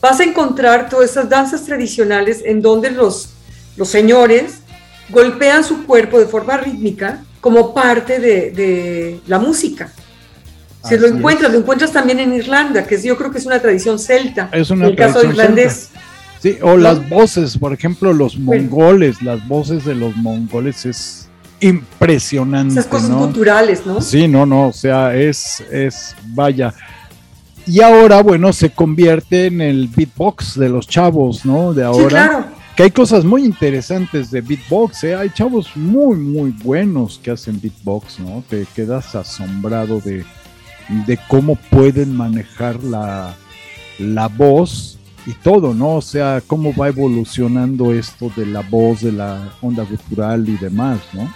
vas 0.00 0.20
a 0.20 0.24
encontrar 0.24 0.88
todas 0.88 1.10
esas 1.10 1.28
danzas 1.28 1.64
tradicionales 1.64 2.40
en 2.42 2.62
donde 2.62 2.90
los, 2.90 3.34
los 3.76 3.90
señores 3.90 4.60
golpean 5.10 5.64
su 5.64 5.84
cuerpo 5.84 6.18
de 6.18 6.24
forma 6.24 6.56
rítmica 6.56 7.22
como 7.42 7.74
parte 7.74 8.18
de 8.18 9.20
la 9.26 9.38
música. 9.38 9.92
Si 10.88 10.98
lo 10.98 11.06
encuentras, 11.08 11.50
lo 11.50 11.58
encuentras 11.58 11.92
también 11.92 12.20
en 12.20 12.34
Irlanda, 12.34 12.86
que 12.86 13.00
yo 13.00 13.16
creo 13.16 13.30
que 13.30 13.38
es 13.38 13.46
una 13.46 13.60
tradición 13.60 13.98
celta. 13.98 14.50
Es 14.52 14.70
una 14.70 14.86
el 14.86 14.96
caso 14.96 15.24
irlandés. 15.24 15.90
Sí, 16.44 16.58
o 16.60 16.76
las 16.76 17.08
voces, 17.08 17.56
por 17.56 17.72
ejemplo, 17.72 18.12
los 18.12 18.38
mongoles, 18.38 19.22
las 19.22 19.48
voces 19.48 19.86
de 19.86 19.94
los 19.94 20.14
mongoles 20.14 20.84
es 20.84 21.26
impresionante. 21.58 22.74
Esas 22.74 22.86
cosas 22.86 23.16
culturales, 23.16 23.86
¿no? 23.86 23.98
Sí, 24.02 24.28
no, 24.28 24.44
no, 24.44 24.68
o 24.68 24.72
sea, 24.74 25.16
es, 25.16 25.64
es, 25.72 26.14
vaya. 26.34 26.74
Y 27.66 27.80
ahora, 27.80 28.22
bueno, 28.22 28.52
se 28.52 28.68
convierte 28.68 29.46
en 29.46 29.62
el 29.62 29.88
beatbox 29.88 30.58
de 30.58 30.68
los 30.68 30.86
chavos, 30.86 31.46
¿no? 31.46 31.72
De 31.72 31.82
ahora. 31.82 32.02
Sí, 32.02 32.08
claro. 32.08 32.44
Que 32.76 32.82
hay 32.82 32.90
cosas 32.90 33.24
muy 33.24 33.42
interesantes 33.42 34.30
de 34.30 34.42
beatbox, 34.42 35.04
¿eh? 35.04 35.14
Hay 35.14 35.30
chavos 35.30 35.74
muy, 35.74 36.18
muy 36.18 36.50
buenos 36.50 37.18
que 37.22 37.30
hacen 37.30 37.58
beatbox, 37.58 38.20
¿no? 38.20 38.44
Te 38.50 38.66
quedas 38.76 39.14
asombrado 39.14 39.98
de, 39.98 40.26
de 41.06 41.18
cómo 41.26 41.56
pueden 41.56 42.14
manejar 42.14 42.84
la, 42.84 43.34
la 43.98 44.28
voz 44.28 44.93
y 45.26 45.32
todo, 45.32 45.74
¿no? 45.74 45.96
O 45.96 46.02
sea, 46.02 46.42
cómo 46.46 46.74
va 46.74 46.88
evolucionando 46.88 47.92
esto 47.92 48.30
de 48.36 48.46
la 48.46 48.60
voz, 48.60 49.02
de 49.02 49.12
la 49.12 49.54
onda 49.60 49.84
cultural 49.84 50.48
y 50.48 50.56
demás, 50.56 51.00
¿no? 51.12 51.32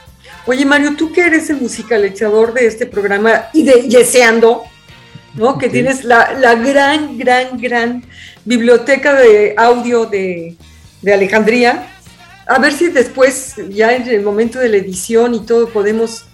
Oye, 0.47 0.65
Mario, 0.65 0.95
tú 0.97 1.13
que 1.13 1.23
eres 1.23 1.49
el 1.51 1.61
musicalizador 1.61 2.53
de 2.55 2.67
este 2.67 2.87
programa 2.87 3.47
y 3.53 3.63
de 3.63 3.89
Yeseando, 3.89 4.63
¿no? 5.35 5.59
Que 5.59 5.69
tienes 5.69 6.05
la, 6.05 6.55
gran, 6.55 7.17
gran, 7.19 7.59
gran 7.59 8.05
biblioteca 8.45 9.15
de 9.15 9.55
audio 9.57 10.07
de, 10.07 10.57
de 11.03 11.13
Alejandría. 11.13 11.89
A 12.47 12.59
ver 12.59 12.73
si 12.73 12.89
después, 12.89 13.57
ya 13.71 13.95
en 13.95 14.09
el 14.09 14.23
momento 14.23 14.59
de 14.59 14.69
la 14.69 14.77
edición 14.79 15.35
y 15.35 15.41
todo, 15.41 15.69
podemos 15.69 16.25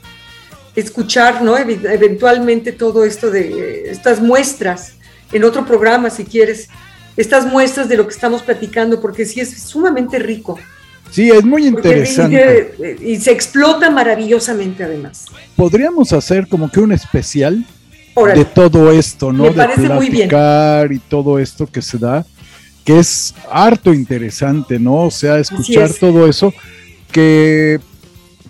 escuchar, 0.77 1.43
¿no? 1.43 1.57
Eventualmente 1.57 2.73
todo 2.73 3.05
esto 3.05 3.31
de 3.31 3.91
estas 3.91 4.21
muestras 4.21 4.95
en 5.33 5.45
otro 5.45 5.65
programa, 5.67 6.11
si 6.11 6.25
quieres, 6.25 6.69
estas 7.17 7.47
muestras 7.47 7.89
de 7.89 7.97
lo 7.97 8.07
que 8.07 8.15
estamos 8.15 8.43
platicando, 8.43 9.01
porque 9.01 9.25
sí 9.25 9.41
es 9.41 9.63
sumamente 9.63 10.19
rico. 10.19 10.59
Sí, 11.11 11.31
es 11.31 11.45
muy 11.45 11.67
interesante. 11.67 12.99
Y, 13.01 13.17
se 13.17 13.31
explota 13.31 13.89
maravillosamente 13.91 14.83
además. 14.83 15.27
Podríamos 15.55 16.13
hacer 16.13 16.49
como 16.49 16.71
que 16.71 16.81
un 16.81 16.93
especial 16.93 17.65
de 18.35 18.45
todo 18.45 18.91
esto, 18.91 19.33
¿no? 19.33 19.45
Me 19.45 19.53
parece 19.53 19.89
muy 19.89 20.11
bien. 20.11 20.29
y 20.91 20.99
todo 20.99 21.39
esto 21.39 21.67
que 21.67 21.83
se 21.83 21.99
da, 21.99 22.27
que 22.85 22.99
es 22.99 23.33
harto 23.51 23.95
interesante, 23.95 24.79
¿no? 24.79 25.03
O 25.03 25.11
sea, 25.11 25.39
escuchar 25.39 25.91
todo 25.93 26.27
eso 26.27 26.53
que 27.13 27.79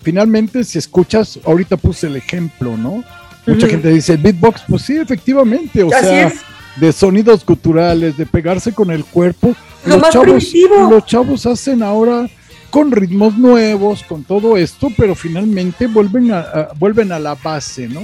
finalmente 0.01 0.63
si 0.63 0.79
escuchas, 0.79 1.39
ahorita 1.45 1.77
puse 1.77 2.07
el 2.07 2.15
ejemplo, 2.15 2.75
¿no? 2.77 3.03
Mucha 3.45 3.67
gente 3.67 3.89
dice, 3.89 4.17
beatbox, 4.17 4.63
pues 4.67 4.81
sí, 4.81 4.97
efectivamente, 4.97 5.83
o 5.83 5.89
sea, 5.89 6.33
de 6.75 6.91
sonidos 6.91 7.43
culturales, 7.43 8.17
de 8.17 8.25
pegarse 8.25 8.73
con 8.73 8.91
el 8.91 9.05
cuerpo. 9.05 9.55
Lo 9.85 9.97
los 9.97 10.09
chavos, 10.09 10.53
Los 10.89 11.05
chavos 11.05 11.45
hacen 11.45 11.83
ahora 11.83 12.27
con 12.69 12.91
ritmos 12.91 13.37
nuevos, 13.37 14.03
con 14.03 14.23
todo 14.23 14.57
esto, 14.57 14.89
pero 14.97 15.15
finalmente 15.15 15.87
vuelven 15.87 16.31
a, 16.33 16.69
vuelven 16.77 17.11
a 17.11 17.19
la 17.19 17.35
base, 17.35 17.87
¿no? 17.87 18.01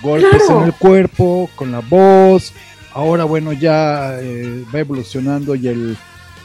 Golpes 0.00 0.48
en 0.48 0.62
el 0.62 0.72
cuerpo, 0.74 1.50
con 1.54 1.72
la 1.72 1.80
voz. 1.80 2.52
Ahora, 2.94 3.24
bueno, 3.24 3.52
ya 3.52 4.18
eh, 4.20 4.64
va 4.74 4.78
evolucionando 4.78 5.54
y 5.54 5.68
el, 5.68 5.96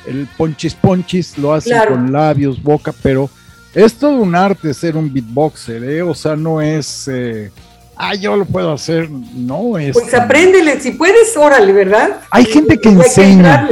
el 0.06 0.28
ponchis 0.38 0.74
ponchis 0.74 1.38
lo 1.38 1.54
hacen 1.54 1.80
con 1.88 2.12
labios, 2.12 2.62
boca, 2.62 2.94
pero 3.02 3.30
es 3.74 3.94
todo 3.96 4.18
un 4.18 4.36
arte 4.36 4.74
ser 4.74 4.96
un 4.96 5.12
beatboxer, 5.12 5.84
¿eh? 5.84 6.02
O 6.02 6.14
sea, 6.14 6.36
no 6.36 6.62
es. 6.62 7.08
Eh, 7.08 7.52
ah, 7.96 8.16
yo 8.16 8.36
lo 8.36 8.46
puedo 8.46 8.74
hacer. 8.74 9.10
No 9.10 9.78
es. 9.78 9.94
Pues 9.94 10.14
apréndele, 10.14 10.80
si 10.80 10.92
puedes, 10.92 11.36
órale, 11.38 11.72
¿verdad? 11.74 12.22
Hay 12.32 12.46
gente 12.46 12.80
que 12.80 12.90
enseña. 12.90 13.68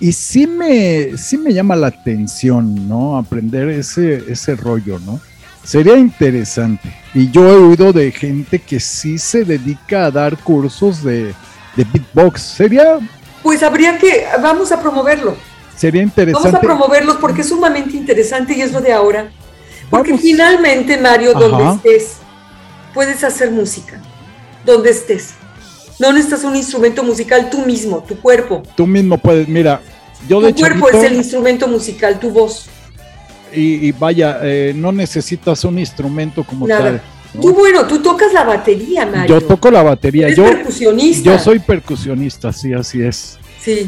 y 0.00 0.12
sí 0.12 0.46
me, 0.46 1.16
sí 1.16 1.36
me 1.36 1.52
llama 1.52 1.76
la 1.76 1.88
atención, 1.88 2.88
¿no? 2.88 3.16
Aprender 3.16 3.68
ese, 3.68 4.24
ese 4.28 4.56
rollo, 4.56 4.98
¿no? 5.00 5.20
Sería 5.64 5.96
interesante. 5.96 6.94
Y 7.14 7.30
yo 7.30 7.48
he 7.48 7.56
oído 7.56 7.92
de 7.92 8.10
gente 8.10 8.58
que 8.58 8.80
sí 8.80 9.18
se 9.18 9.44
dedica 9.44 10.06
a 10.06 10.10
dar 10.10 10.36
cursos 10.38 11.02
de, 11.02 11.34
de 11.76 11.84
beatbox. 11.92 12.40
Sería. 12.40 12.98
Pues 13.42 13.62
habría 13.62 13.98
que. 13.98 14.24
Vamos 14.40 14.72
a 14.72 14.80
promoverlo 14.80 15.36
sería 15.78 16.02
interesante. 16.02 16.48
Vamos 16.48 16.58
a 16.58 16.60
promoverlos 16.60 17.16
porque 17.16 17.42
es 17.42 17.48
sumamente 17.48 17.96
interesante 17.96 18.54
y 18.54 18.62
es 18.62 18.72
lo 18.72 18.80
de 18.80 18.92
ahora. 18.92 19.30
Porque 19.88 20.18
finalmente, 20.18 20.98
Mario, 20.98 21.32
donde 21.32 21.76
estés, 21.76 22.16
puedes 22.94 23.24
hacer 23.24 23.50
música. 23.50 24.00
Donde 24.64 24.90
estés. 24.90 25.30
No 25.98 26.12
necesitas 26.12 26.44
un 26.44 26.56
instrumento 26.56 27.02
musical 27.02 27.50
tú 27.50 27.64
mismo, 27.64 28.04
tu 28.06 28.16
cuerpo. 28.20 28.62
Tú 28.76 28.86
mismo 28.86 29.18
puedes, 29.18 29.48
mira, 29.48 29.80
yo 30.28 30.40
de 30.40 30.52
Tu 30.52 30.60
cuerpo 30.60 30.88
es 30.90 31.02
el 31.02 31.14
instrumento 31.14 31.66
musical, 31.66 32.18
tu 32.20 32.30
voz. 32.30 32.66
Y, 33.52 33.92
vaya, 33.92 34.40
eh, 34.42 34.72
no 34.76 34.92
necesitas 34.92 35.64
un 35.64 35.78
instrumento 35.78 36.44
como 36.44 36.68
tal. 36.68 37.00
Tú, 37.40 37.52
bueno, 37.54 37.86
tú 37.86 38.00
tocas 38.00 38.32
la 38.32 38.44
batería, 38.44 39.06
Mario. 39.06 39.40
Yo 39.40 39.46
toco 39.46 39.70
la 39.70 39.82
batería. 39.82 40.26
Eres 40.26 40.36
yo, 40.36 40.44
percusionista. 40.44 41.30
Yo 41.30 41.38
soy 41.38 41.58
percusionista, 41.58 42.52
sí, 42.52 42.72
así 42.72 43.02
es. 43.02 43.38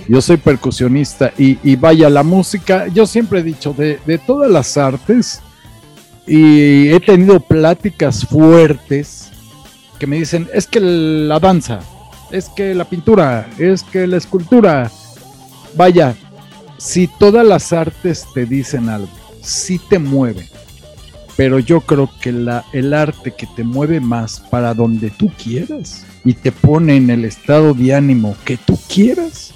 Yo 0.09 0.21
soy 0.21 0.37
percusionista 0.37 1.33
y, 1.38 1.76
vaya, 1.76 2.11
la 2.11 2.23
música, 2.23 2.87
yo 2.88 3.07
siempre 3.07 3.40
he 3.40 3.42
dicho, 3.42 3.73
de, 3.73 4.21
todas 4.26 4.50
las 4.50 4.76
artes, 4.76 5.40
y 6.26 6.88
he 6.88 7.00
tenido 7.00 7.40
pláticas 7.40 8.26
fuertes 8.26 9.30
que 9.98 10.06
me 10.06 10.16
dicen, 10.16 10.48
es 10.54 10.66
que 10.66 10.80
la 10.80 11.38
danza, 11.38 11.80
es 12.30 12.48
que 12.48 12.74
la 12.74 12.84
pintura, 12.84 13.48
es 13.58 13.82
que 13.82 14.06
la 14.06 14.16
escultura, 14.16 14.90
vaya, 15.76 16.14
si 16.78 17.06
todas 17.06 17.46
las 17.46 17.72
artes 17.72 18.26
te 18.32 18.46
dicen 18.46 18.88
algo, 18.88 19.10
si 19.42 19.78
te 19.78 19.98
mueven, 19.98 20.48
pero 21.36 21.58
yo 21.58 21.82
creo 21.82 22.10
que 22.20 22.32
la, 22.32 22.64
el 22.72 22.94
arte 22.94 23.32
que 23.32 23.46
te 23.46 23.64
mueve 23.64 24.00
más 24.00 24.40
para 24.40 24.74
donde 24.74 25.10
tú 25.10 25.30
quieras 25.42 26.04
y 26.24 26.34
te 26.34 26.52
pone 26.52 26.96
en 26.96 27.10
el 27.10 27.24
estado 27.24 27.74
de 27.74 27.94
ánimo 27.94 28.36
que 28.44 28.56
tú 28.56 28.78
quieras, 28.88 29.52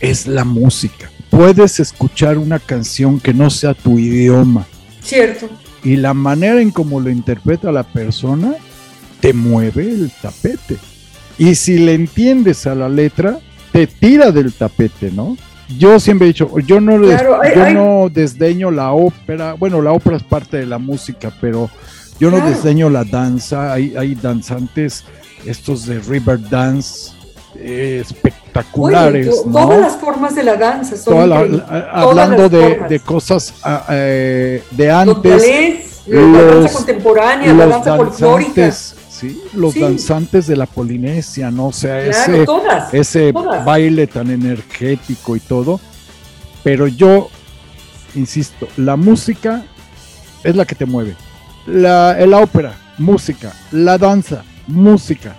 es 0.00 0.26
la 0.26 0.44
música. 0.44 1.10
Puedes 1.30 1.80
escuchar 1.80 2.38
una 2.38 2.58
canción 2.58 3.18
que 3.18 3.32
no 3.32 3.50
sea 3.50 3.72
tu 3.72 3.98
idioma. 3.98 4.66
Cierto. 5.02 5.48
Y 5.84 5.96
la 5.96 6.14
manera 6.14 6.60
en 6.60 6.70
cómo 6.70 7.00
lo 7.00 7.10
interpreta 7.10 7.72
la 7.72 7.82
persona 7.82 8.54
te 9.20 9.32
mueve 9.32 9.88
el 9.88 10.10
tapete. 10.20 10.76
Y 11.38 11.54
si 11.54 11.78
le 11.78 11.94
entiendes 11.94 12.66
a 12.66 12.74
la 12.74 12.88
letra, 12.88 13.38
te 13.72 13.86
tira 13.86 14.30
del 14.30 14.52
tapete, 14.52 15.10
¿no? 15.10 15.36
Yo 15.78 15.98
siempre 15.98 16.26
he 16.26 16.32
dicho, 16.32 16.58
yo 16.60 16.80
no, 16.80 17.00
yo 17.02 17.72
no 17.72 18.08
desdeño 18.10 18.70
la 18.70 18.92
ópera, 18.92 19.54
bueno, 19.54 19.80
la 19.80 19.92
ópera 19.92 20.16
es 20.16 20.22
parte 20.22 20.58
de 20.58 20.66
la 20.66 20.78
música, 20.78 21.32
pero 21.40 21.70
yo 22.20 22.30
no 22.30 22.44
desdeño 22.46 22.90
la 22.90 23.04
danza, 23.04 23.72
hay, 23.72 23.94
hay 23.96 24.14
danzantes, 24.14 25.04
estos 25.46 25.86
de 25.86 26.00
River 26.00 26.38
Dance, 26.50 27.12
espectaculares. 27.58 28.41
Todas 28.52 29.80
las 29.80 29.96
formas 29.96 30.34
de 30.34 30.42
la 30.42 30.56
danza 30.56 30.96
son 30.96 31.32
Hablando 31.92 32.48
de, 32.48 33.00
cosas 33.04 33.54
ah, 33.62 33.84
eh, 33.90 34.62
de 34.70 34.90
antes. 34.90 36.04
la 36.06 36.20
danza 36.30 36.72
contemporánea, 36.74 37.52
la 37.54 37.66
danza 37.66 37.96
folclórica. 37.96 38.70
¿sí? 38.72 39.40
Los 39.54 39.72
Sí. 39.74 39.80
danzantes 39.80 40.46
de 40.48 40.56
la 40.56 40.66
Polinesia, 40.66 41.50
¿no? 41.50 41.68
O 41.68 41.72
sea, 41.72 42.02
Claro, 42.04 42.32
ese, 42.34 42.44
todas. 42.44 42.94
ese 42.94 43.32
todas. 43.32 43.64
baile 43.64 44.06
tan 44.06 44.30
energético 44.30 45.36
y 45.36 45.40
todo. 45.40 45.80
Pero 46.64 46.86
yo, 46.88 47.28
insisto, 48.14 48.66
la 48.76 48.96
música 48.96 49.62
es 50.44 50.56
la 50.56 50.64
que 50.64 50.74
te 50.74 50.86
mueve. 50.86 51.14
La, 51.66 52.14
la 52.26 52.38
ópera, 52.38 52.74
música. 52.98 53.52
La 53.70 53.96
danza, 53.96 54.42
música. 54.66 55.36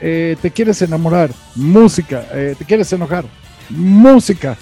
Eh, 0.00 0.36
te 0.40 0.50
quieres 0.50 0.80
enamorar, 0.82 1.30
música. 1.54 2.26
Eh, 2.32 2.54
te 2.58 2.64
quieres 2.64 2.92
enojar, 2.92 3.24
música. 3.70 4.56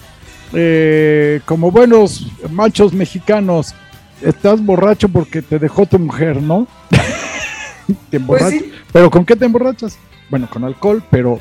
Eh, 0.52 1.40
como 1.44 1.70
buenos 1.70 2.26
machos 2.50 2.92
mexicanos, 2.92 3.74
estás 4.22 4.64
borracho 4.64 5.08
porque 5.08 5.42
te 5.42 5.58
dejó 5.58 5.86
tu 5.86 5.98
mujer, 5.98 6.40
¿no? 6.40 6.66
te 8.10 8.20
Pues 8.20 8.40
emborrachas. 8.42 8.50
sí, 8.60 8.72
¿Pero 8.92 9.10
con 9.10 9.24
qué 9.24 9.34
te 9.34 9.44
emborrachas? 9.44 9.98
Bueno, 10.30 10.48
con 10.48 10.64
alcohol, 10.64 11.02
pero 11.10 11.38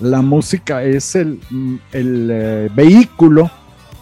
la 0.00 0.22
música 0.22 0.82
es 0.82 1.14
el, 1.14 1.40
mm, 1.50 1.74
el 1.92 2.28
eh, 2.30 2.68
vehículo 2.74 3.50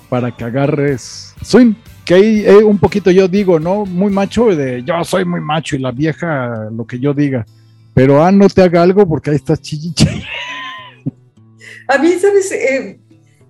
para 0.08 0.30
que 0.30 0.44
agarres 0.44 1.34
swing. 1.42 1.74
Que 2.04 2.14
ahí 2.14 2.42
eh, 2.46 2.64
un 2.64 2.78
poquito 2.78 3.10
yo 3.10 3.28
digo, 3.28 3.60
¿no? 3.60 3.84
Muy 3.84 4.10
macho 4.10 4.46
de 4.46 4.82
yo 4.82 5.04
soy 5.04 5.24
muy 5.24 5.40
macho 5.40 5.76
y 5.76 5.80
la 5.80 5.92
vieja 5.92 6.68
lo 6.74 6.86
que 6.86 6.98
yo 6.98 7.12
diga. 7.12 7.44
Pero 7.98 8.22
ah, 8.22 8.30
no 8.30 8.48
te 8.48 8.62
haga 8.62 8.80
algo 8.80 9.04
porque 9.08 9.30
ahí 9.30 9.36
estás 9.36 9.60
chilliche. 9.60 10.22
A 11.88 11.98
mí, 11.98 12.12
¿sabes? 12.12 12.52
Eh, 12.52 13.00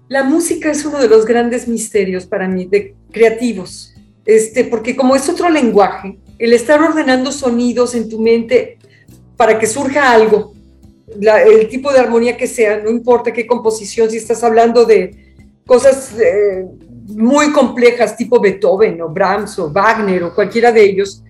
la 0.09 0.25
música 0.25 0.71
es 0.71 0.87
uno 0.87 0.99
de 0.99 1.07
los 1.07 1.27
grandes 1.27 1.69
misterios 1.69 2.25
para 2.25 2.49
mí, 2.49 2.65
de 2.65 2.95
creativos, 3.13 3.95
este, 4.25 4.65
porque 4.65 4.97
como 4.97 5.15
es 5.15 5.29
otro 5.29 5.51
lenguaje, 5.51 6.19
el 6.39 6.55
estar 6.55 6.81
ordenando 6.81 7.31
sonidos 7.31 7.95
en 7.95 8.09
tu 8.09 8.23
mente 8.23 8.79
para 9.37 9.59
que 9.59 9.67
surja 9.67 10.13
algo, 10.13 10.55
el 11.21 11.69
tipo 11.69 11.93
de 11.93 11.99
armonía 11.99 12.39
que 12.39 12.47
sea, 12.47 12.79
no 12.83 12.89
importa 12.89 13.35
qué 13.35 13.47
composición, 13.47 14.09
si 14.09 14.17
estás 14.17 14.43
hablando 14.43 14.87
de 14.87 15.35
cosas 15.67 16.15
eh, 16.19 16.65
muy 17.09 17.53
complejas, 17.53 18.17
tipo 18.17 18.41
Beethoven 18.41 18.99
o 19.03 19.11
Brahms 19.11 19.59
o 19.59 19.71
Wagner 19.71 20.23
o 20.23 20.35
cualquiera 20.35 20.73
de 20.73 20.85
ellos, 20.85 21.23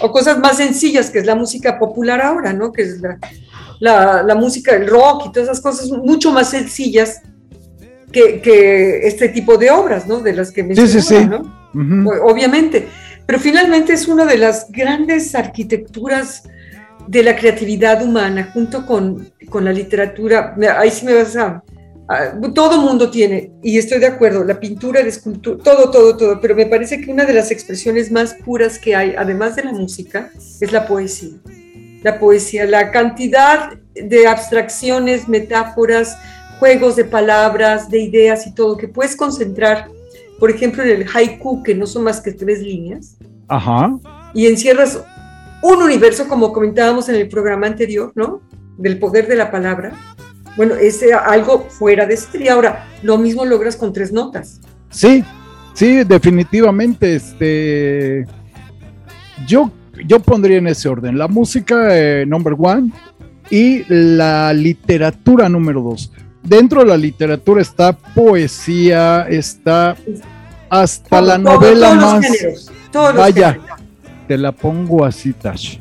o 0.00 0.10
cosas 0.12 0.38
más 0.38 0.56
sencillas, 0.58 1.10
que 1.10 1.18
es 1.18 1.26
la 1.26 1.34
música 1.34 1.78
popular 1.78 2.20
ahora, 2.20 2.52
¿no? 2.52 2.72
Que 2.72 2.82
es 2.82 3.00
la, 3.00 3.18
la, 3.80 4.22
la 4.22 4.34
música, 4.34 4.74
el 4.74 4.86
rock 4.88 5.26
y 5.26 5.32
todas 5.32 5.48
esas 5.48 5.60
cosas 5.60 5.88
mucho 5.90 6.32
más 6.32 6.50
sencillas 6.50 7.22
que, 8.12 8.40
que 8.40 9.06
este 9.06 9.28
tipo 9.28 9.56
de 9.56 9.70
obras, 9.70 10.06
¿no? 10.06 10.20
De 10.20 10.32
las 10.32 10.50
que 10.50 10.62
Sí, 10.74 10.86
sí, 10.88 10.94
mencionaba, 10.96 11.42
sí. 11.72 11.78
¿no? 11.78 12.10
Obviamente. 12.24 12.88
Pero 13.26 13.40
finalmente 13.40 13.92
es 13.92 14.06
una 14.06 14.24
de 14.24 14.38
las 14.38 14.70
grandes 14.70 15.34
arquitecturas 15.34 16.44
de 17.08 17.22
la 17.22 17.34
creatividad 17.36 18.02
humana, 18.02 18.50
junto 18.52 18.86
con, 18.86 19.30
con 19.50 19.64
la 19.64 19.72
literatura. 19.72 20.54
Me- 20.56 20.68
Ahí 20.68 20.90
sí 20.90 21.04
me 21.06 21.14
vas 21.14 21.36
a- 21.36 21.62
Todo 22.54 22.80
mundo 22.80 23.10
tiene, 23.10 23.50
y 23.62 23.78
estoy 23.78 23.98
de 23.98 24.06
acuerdo, 24.06 24.44
la 24.44 24.60
pintura, 24.60 25.02
la 25.02 25.08
escultura, 25.08 25.62
todo, 25.62 25.90
todo, 25.90 26.16
todo, 26.16 26.40
pero 26.40 26.54
me 26.54 26.66
parece 26.66 27.00
que 27.00 27.10
una 27.10 27.24
de 27.24 27.32
las 27.32 27.50
expresiones 27.50 28.12
más 28.12 28.34
puras 28.34 28.78
que 28.78 28.94
hay, 28.94 29.14
además 29.16 29.56
de 29.56 29.64
la 29.64 29.72
música, 29.72 30.30
es 30.60 30.70
la 30.70 30.86
poesía. 30.86 31.36
La 32.04 32.20
poesía, 32.20 32.64
la 32.64 32.92
cantidad 32.92 33.72
de 33.94 34.26
abstracciones, 34.28 35.28
metáforas, 35.28 36.16
juegos 36.60 36.94
de 36.94 37.04
palabras, 37.04 37.90
de 37.90 38.00
ideas 38.00 38.46
y 38.46 38.54
todo, 38.54 38.76
que 38.76 38.86
puedes 38.86 39.16
concentrar, 39.16 39.88
por 40.38 40.50
ejemplo, 40.50 40.84
en 40.84 40.90
el 40.90 41.06
haiku, 41.12 41.64
que 41.64 41.74
no 41.74 41.86
son 41.86 42.04
más 42.04 42.20
que 42.20 42.32
tres 42.32 42.60
líneas, 42.60 43.16
Ajá. 43.48 43.98
y 44.32 44.46
encierras 44.46 45.00
un 45.62 45.82
universo, 45.82 46.28
como 46.28 46.52
comentábamos 46.52 47.08
en 47.08 47.16
el 47.16 47.28
programa 47.28 47.66
anterior, 47.66 48.12
¿no? 48.14 48.42
Del 48.78 49.00
poder 49.00 49.26
de 49.26 49.34
la 49.34 49.50
palabra. 49.50 49.92
Bueno, 50.56 50.74
es 50.74 51.02
eh, 51.02 51.12
algo 51.12 51.66
fuera 51.68 52.06
de 52.06 52.16
serie. 52.16 52.50
Ahora, 52.50 52.86
lo 53.02 53.18
mismo 53.18 53.44
logras 53.44 53.76
con 53.76 53.92
tres 53.92 54.12
notas. 54.12 54.60
Sí, 54.90 55.22
sí, 55.74 56.02
definitivamente. 56.04 57.16
Este, 57.16 58.26
yo, 59.46 59.70
yo 60.06 60.20
pondría 60.20 60.58
en 60.58 60.66
ese 60.68 60.88
orden 60.88 61.18
la 61.18 61.28
música 61.28 61.88
eh, 61.90 62.24
number 62.26 62.54
one 62.58 62.90
y 63.50 63.84
la 63.92 64.52
literatura 64.52 65.48
número 65.48 65.82
dos. 65.82 66.12
Dentro 66.42 66.80
de 66.82 66.86
la 66.86 66.96
literatura 66.96 67.60
está 67.60 67.92
poesía, 67.96 69.26
está 69.28 69.96
hasta 70.70 71.20
la 71.20 71.34
todo, 71.36 71.54
novela 71.54 71.88
todos 71.90 72.00
los 72.00 72.12
más. 72.12 72.26
géneros, 72.26 72.72
todos 72.92 73.08
los 73.14 73.16
Vaya, 73.18 73.52
géneros. 73.54 73.78
te 74.28 74.38
la 74.38 74.52
pongo 74.52 75.04
así, 75.04 75.32
Tash. 75.32 75.78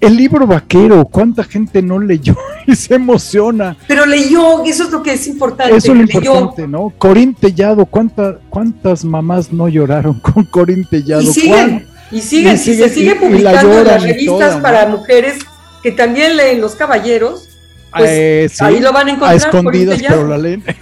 El 0.00 0.16
libro 0.16 0.46
vaquero, 0.46 1.04
¿cuánta 1.04 1.44
gente 1.44 1.82
no 1.82 1.98
leyó 1.98 2.34
y 2.66 2.74
se 2.74 2.94
emociona? 2.94 3.76
Pero 3.86 4.06
leyó, 4.06 4.64
eso 4.64 4.84
es 4.84 4.90
lo 4.90 5.02
que 5.02 5.12
es 5.12 5.26
importante. 5.26 5.76
Eso 5.76 5.92
es 5.92 5.98
lo 5.98 6.04
leyó. 6.04 6.18
importante, 6.34 6.66
¿no? 6.66 6.92
Corín 6.96 7.34
Tellado, 7.34 7.84
¿cuánta, 7.84 8.38
¿cuántas 8.48 9.04
mamás 9.04 9.52
no 9.52 9.68
lloraron 9.68 10.18
con 10.20 10.44
Corín 10.44 10.86
Tellado? 10.88 11.20
Y 11.22 11.26
¿Cuán- 11.26 11.34
siguen, 11.34 11.86
y 12.10 12.20
siguen, 12.20 12.54
Y 12.54 12.58
se 12.58 12.88
sigue 12.88 13.14
la 13.14 13.20
publicando 13.20 13.78
en 13.78 13.86
las 13.86 14.02
revistas 14.02 14.26
toda, 14.26 14.56
¿no? 14.56 14.62
para 14.62 14.86
mujeres 14.86 15.34
que 15.82 15.92
también 15.92 16.36
leen 16.36 16.60
Los 16.60 16.74
Caballeros. 16.76 17.46
Pues, 17.94 18.08
Eh, 18.10 18.48
sí, 18.52 18.64
ahí 18.64 18.80
lo 18.80 18.92
van 18.92 19.08
a 19.08 19.10
a 19.10 19.14
encontrar. 19.14 19.36
escondidas, 19.36 19.96
Corín 19.96 20.08
pero 20.08 20.26
la 20.28 20.38
leen. 20.38 20.64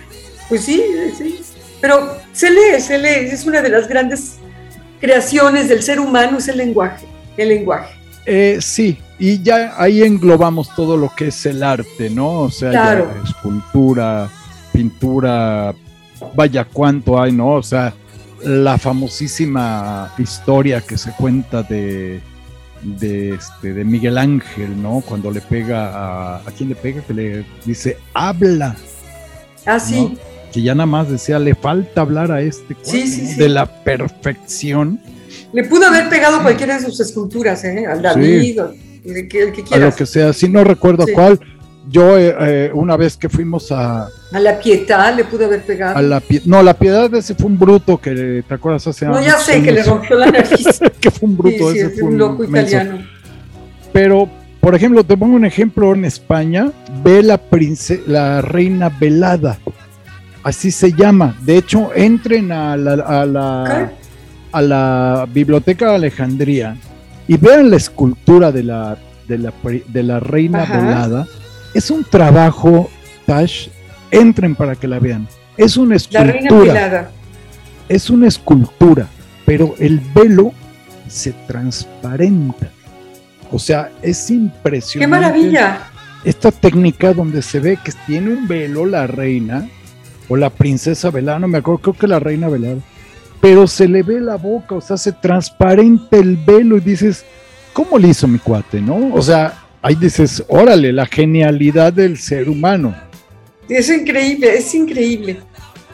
Pues 0.48 0.62
sí, 0.64 0.82
sí. 1.18 1.40
Pero 1.80 2.16
se 2.32 2.48
lee, 2.50 2.80
se 2.80 2.96
lee. 2.98 3.28
Es 3.30 3.44
una 3.44 3.60
de 3.60 3.68
las 3.68 3.86
grandes 3.86 4.36
creaciones 5.00 5.68
del 5.68 5.82
ser 5.82 6.00
humano, 6.00 6.38
es 6.38 6.48
el 6.48 6.56
lenguaje. 6.56 7.06
El 7.36 7.50
lenguaje. 7.50 7.94
Eh, 8.30 8.58
sí, 8.60 8.98
y 9.18 9.42
ya 9.42 9.72
ahí 9.78 10.02
englobamos 10.02 10.74
todo 10.74 10.98
lo 10.98 11.08
que 11.16 11.28
es 11.28 11.46
el 11.46 11.62
arte, 11.62 12.10
¿no? 12.10 12.40
O 12.40 12.50
sea, 12.50 12.72
ya 12.72 13.06
escultura, 13.24 14.28
pintura, 14.70 15.74
vaya 16.34 16.66
cuánto 16.66 17.18
hay, 17.18 17.32
¿no? 17.32 17.54
O 17.54 17.62
sea, 17.62 17.94
la 18.44 18.76
famosísima 18.76 20.12
historia 20.18 20.82
que 20.82 20.98
se 20.98 21.12
cuenta 21.12 21.62
de, 21.62 22.20
de, 22.82 23.30
este, 23.30 23.72
de 23.72 23.82
Miguel 23.82 24.18
Ángel, 24.18 24.82
¿no? 24.82 25.00
Cuando 25.00 25.30
le 25.30 25.40
pega 25.40 25.88
a... 25.88 26.36
¿A 26.36 26.52
quién 26.54 26.68
le 26.68 26.74
pega? 26.74 27.00
Que 27.00 27.14
le 27.14 27.44
dice, 27.64 27.96
habla. 28.12 28.76
Ah, 29.64 29.80
sí. 29.80 30.18
que 30.52 30.60
ya 30.60 30.74
nada 30.74 30.84
más 30.84 31.08
decía, 31.08 31.38
le 31.38 31.54
falta 31.54 32.02
hablar 32.02 32.30
a 32.30 32.42
este 32.42 32.76
Sí, 32.82 33.06
sí, 33.06 33.26
sí. 33.26 33.34
de 33.36 33.48
la 33.48 33.64
perfección 33.84 35.00
Le 35.52 35.64
pudo 35.64 35.86
haber 35.86 36.08
pegado 36.08 36.42
cualquiera 36.42 36.78
de 36.78 36.84
sus 36.84 36.98
esculturas, 37.00 37.64
¿eh? 37.64 37.86
Al 37.86 38.02
David, 38.02 38.62
o 38.62 38.72
el 39.04 39.28
que, 39.28 39.42
el 39.42 39.52
que 39.52 39.60
a 39.60 39.64
lo 39.64 39.68
quieras. 39.70 39.96
que 39.96 40.06
sea, 40.06 40.32
si 40.32 40.48
no 40.48 40.64
recuerdo 40.64 41.06
Sí. 41.06 41.12
cuál. 41.12 41.38
Yo 41.90 42.18
eh, 42.18 42.36
eh, 42.38 42.70
una 42.74 42.98
vez 42.98 43.16
que 43.16 43.30
fuimos 43.30 43.72
a, 43.72 44.08
A 44.32 44.38
la 44.40 44.58
Pietà 44.58 45.10
le 45.10 45.24
pudo 45.24 45.46
haber 45.46 45.62
pegado. 45.62 45.96
a 45.96 46.02
la 46.02 46.22
no, 46.44 46.62
la 46.62 46.74
piedad 46.74 47.14
ese 47.14 47.34
fue 47.34 47.46
un 47.46 47.58
bruto 47.58 47.96
que 47.96 48.44
te 48.46 48.54
acuerdas 48.54 48.86
hace 48.88 49.06
no, 49.06 49.18
ya 49.22 49.38
sé 49.38 49.62
que 49.62 49.72
le 49.72 49.80
años? 49.80 49.86
rompió 49.86 50.18
la 50.18 50.26
nariz. 50.30 50.66
que 51.00 51.10
fue 51.10 51.26
un 51.30 51.38
bruto, 51.38 51.70
ese 51.70 51.86
es 51.86 51.98
fue 51.98 52.08
un 52.10 52.18
loco 52.18 52.42
menso. 52.46 52.76
italiano. 52.76 53.06
Pero, 53.92 54.28
por 54.60 54.74
ejemplo, 54.74 55.02
te 55.02 55.16
pongo 55.16 55.34
un 55.36 55.46
ejemplo 55.46 55.94
en 55.94 56.04
España, 56.04 56.70
ve 57.02 57.22
la 57.22 57.40
la 58.06 58.42
reina 58.42 58.90
velada, 58.90 59.58
así 60.42 60.70
se 60.70 60.92
llama. 60.92 61.38
De 61.40 61.56
hecho, 61.56 61.90
entren 61.94 62.52
a 62.52 62.76
la, 62.76 62.92
a 62.92 63.24
la, 63.24 63.92
a 64.52 64.62
la 64.62 65.26
biblioteca 65.32 65.90
de 65.90 65.94
Alejandría 65.96 66.76
y 67.26 67.36
vean 67.36 67.70
la 67.70 67.76
escultura 67.76 68.52
de 68.52 68.62
la, 68.62 68.98
de 69.26 69.38
la, 69.38 69.52
de 69.86 70.02
la 70.02 70.20
reina 70.20 70.62
Ajá. 70.62 70.80
velada. 70.80 71.26
Es 71.74 71.90
un 71.90 72.04
trabajo, 72.04 72.88
Tash, 73.26 73.68
entren 74.10 74.54
para 74.54 74.74
que 74.74 74.88
la 74.88 74.98
vean. 74.98 75.28
Es 75.56 75.76
una 75.76 75.96
escultura 75.96 77.10
es 77.88 78.10
una 78.10 78.28
escultura, 78.28 79.08
pero 79.44 79.74
el 79.78 80.00
velo 80.14 80.52
se 81.08 81.32
transparenta. 81.46 82.70
O 83.50 83.58
sea, 83.58 83.90
es 84.02 84.26
¡Qué 84.26 84.34
impresionante. 84.34 85.08
maravilla! 85.08 85.90
Esta 86.24 86.50
técnica 86.52 87.14
donde 87.14 87.40
se 87.42 87.60
ve 87.60 87.78
que 87.82 87.92
tiene 88.06 88.30
un 88.30 88.46
velo 88.46 88.84
la 88.84 89.06
reina 89.06 89.68
o 90.28 90.36
la 90.36 90.50
princesa 90.50 91.10
velada, 91.10 91.38
no 91.38 91.48
me 91.48 91.58
acuerdo, 91.58 91.80
creo 91.80 91.94
que 91.94 92.06
la 92.06 92.18
reina 92.18 92.48
velada, 92.48 92.80
pero 93.40 93.66
se 93.66 93.86
le 93.88 94.02
ve 94.02 94.20
la 94.20 94.36
boca, 94.36 94.74
o 94.76 94.80
sea, 94.80 94.96
se 94.96 95.12
transparente 95.12 96.18
el 96.18 96.36
velo 96.36 96.76
y 96.76 96.80
dices, 96.80 97.24
¿cómo 97.72 97.98
le 97.98 98.08
hizo 98.08 98.26
mi 98.26 98.38
cuate, 98.38 98.80
no? 98.80 99.12
O 99.14 99.22
sea, 99.22 99.54
ahí 99.82 99.94
dices, 99.94 100.42
órale, 100.48 100.92
la 100.92 101.06
genialidad 101.06 101.92
del 101.92 102.18
ser 102.18 102.48
humano. 102.48 102.94
Es 103.68 103.88
increíble, 103.90 104.56
es 104.56 104.74
increíble. 104.74 105.40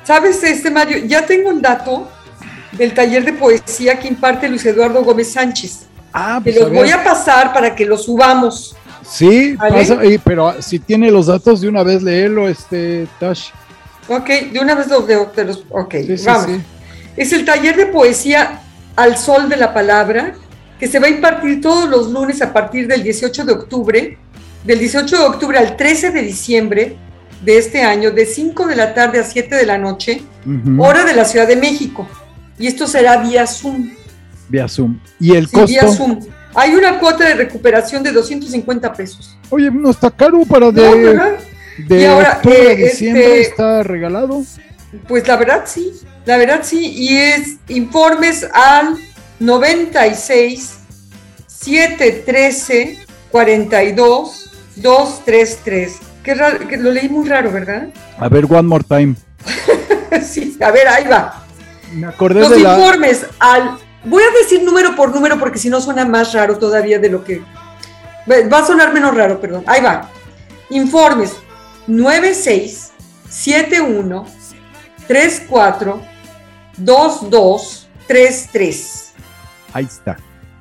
¿Sabes, 0.05 0.43
este 0.45 0.71
Mario? 0.71 0.99
Ya 1.07 1.25
tengo 1.27 1.51
el 1.51 1.61
dato 1.61 2.09
del 2.73 2.93
taller 2.95 3.25
de 3.25 3.33
poesía 3.33 3.99
que 3.99 4.09
imparte 4.09 4.49
Luis 4.49 4.65
Eduardo 4.67 5.03
Gómez 5.03 5.33
Sánchez. 5.33 5.87
Ah, 6.13 6.41
Te 6.43 6.51
pues 6.53 6.57
los 6.63 6.67
a 6.67 6.71
ver. 6.71 6.79
voy 6.83 6.91
a 6.91 7.03
pasar 7.05 7.53
para 7.53 7.75
que 7.75 7.85
los 7.85 8.05
subamos. 8.05 8.77
Sí, 9.03 9.55
¿Vale? 9.57 9.79
pasa- 9.79 9.99
pero 10.25 10.55
si 10.63 10.79
tiene 10.79 11.11
los 11.11 11.27
datos 11.27 11.61
de 11.61 11.69
una 11.69 11.83
vez, 11.83 12.03
léelo, 12.03 12.49
este, 12.49 13.07
Tash. 13.21 13.49
Ok, 14.09 14.29
de 14.53 14.61
una 14.61 14.75
vez 14.75 14.89
los 14.89 15.07
veo. 15.07 15.27
te 15.35 15.45
los- 15.45 15.65
ok, 15.71 15.95
Sí, 16.07 16.19
sí, 16.19 16.25
vamos. 16.27 16.47
sí. 16.47 16.61
Es 17.17 17.33
el 17.33 17.45
taller 17.45 17.77
de 17.77 17.87
poesía 17.87 18.61
Al 18.97 19.17
Sol 19.17 19.49
de 19.49 19.57
la 19.57 19.73
Palabra 19.75 20.35
que 20.79 20.89
se 20.89 20.99
va 20.99 21.07
a 21.07 21.11
impartir 21.11 21.61
todos 21.61 21.89
los 21.89 22.11
lunes 22.11 22.43
a 22.43 22.53
partir 22.53 22.87
del 22.89 23.03
18 23.03 23.45
de 23.45 23.53
octubre, 23.53 24.19
del 24.65 24.79
18 24.79 25.17
de 25.19 25.25
octubre 25.25 25.59
al 25.59 25.77
13 25.77 26.11
de 26.11 26.23
diciembre 26.23 26.97
de 27.43 27.59
este 27.59 27.83
año, 27.83 28.11
de 28.11 28.27
5 28.27 28.67
de 28.67 28.77
la 28.77 28.93
tarde 28.95 29.21
a 29.21 29.25
7 29.25 29.55
de 29.55 29.67
la 29.67 29.79
noche, 29.79 30.23
hora 30.79 31.05
de 31.05 31.15
la 31.15 31.25
Ciudad 31.25 31.47
de 31.47 31.57
México. 31.57 32.09
Y 32.59 32.67
esto 32.67 32.87
será 32.87 33.19
vía 33.19 33.47
Zoom. 33.47 33.91
Vía 34.49 34.67
Zoom. 34.69 34.99
¿Y 35.21 35.35
el 35.37 35.47
Sí, 35.47 35.53
costo? 35.53 35.67
vía 35.69 35.89
Zoom. 35.89 36.21
Hay 36.55 36.75
una 36.75 36.99
cuota 36.99 37.25
de 37.29 37.35
recuperación 37.35 38.03
de 38.03 38.13
250 38.13 38.93
pesos. 38.93 39.37
Oye, 39.51 39.71
no 39.71 39.91
está 39.91 40.11
caro 40.11 40.43
para 40.45 40.71
de, 40.71 40.83
de 41.89 42.01
Y 42.01 42.05
ahora, 42.05 42.35
octubre 42.37 42.69
a 42.69 42.73
eh, 42.73 42.77
diciembre, 42.77 43.25
este- 43.41 43.51
está 43.51 43.83
regalado. 43.83 44.43
Pues 45.09 45.27
la 45.27 45.37
verdad 45.37 45.65
sí, 45.67 45.93
la 46.25 46.37
verdad 46.37 46.61
sí. 46.63 46.93
Y 46.97 47.17
es 47.17 47.57
informes 47.69 48.47
al 48.53 48.97
96 49.41 50.75
713 51.47 52.99
42 53.31 54.51
233. 54.77 55.99
Qué 56.23 56.35
raro, 56.35 56.67
que 56.67 56.77
lo 56.77 56.91
leí 56.91 57.09
muy 57.09 57.29
raro, 57.29 57.51
¿verdad? 57.53 57.89
A 58.19 58.29
ver, 58.29 58.47
one 58.47 58.63
more 58.63 58.85
time. 58.85 59.15
sí, 60.23 60.57
a 60.61 60.71
ver, 60.71 60.89
ahí 60.89 61.05
va. 61.07 61.45
Me 61.93 62.07
acordé 62.07 62.41
Los 62.41 62.51
de 62.51 62.61
la. 62.61 62.75
informes 62.75 63.27
al. 63.39 63.79
Voy 64.05 64.23
a 64.23 64.43
decir 64.43 64.63
número 64.63 64.95
por 64.97 65.15
número 65.15 65.39
porque 65.39 65.59
si 65.59 65.69
no 65.71 65.81
suena 65.81 66.05
más 66.05 66.33
raro 66.33 66.59
todavía 66.59 66.99
de 66.99 67.11
lo 67.11 67.25
que. 67.25 67.43
Va 68.29 68.59
a 68.59 68.67
sonar 68.67 68.93
menos 68.93 69.15
raro, 69.15 69.41
perdón. 69.41 69.65
Ahí 69.67 69.83
va. 69.83 70.11
Informes 70.71 71.33
96 71.87 72.93
71 73.29 74.27
34 75.07 76.03
22 76.79 77.89
33. 78.07 79.13
Ahí 79.73 79.85
está. 79.85 80.17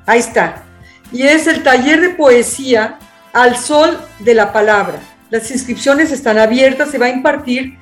Ahí 0.05 0.19
está. 0.19 0.63
Y 1.11 1.23
es 1.23 1.47
el 1.47 1.61
taller 1.63 2.01
de 2.01 2.09
poesía 2.09 2.97
al 3.33 3.57
sol 3.57 3.99
de 4.19 4.33
la 4.33 4.51
palabra. 4.53 4.99
Las 5.29 5.49
inscripciones 5.51 6.11
están 6.11 6.37
abiertas, 6.39 6.91
se 6.91 6.97
va 6.97 7.07
a 7.07 7.09
impartir 7.09 7.77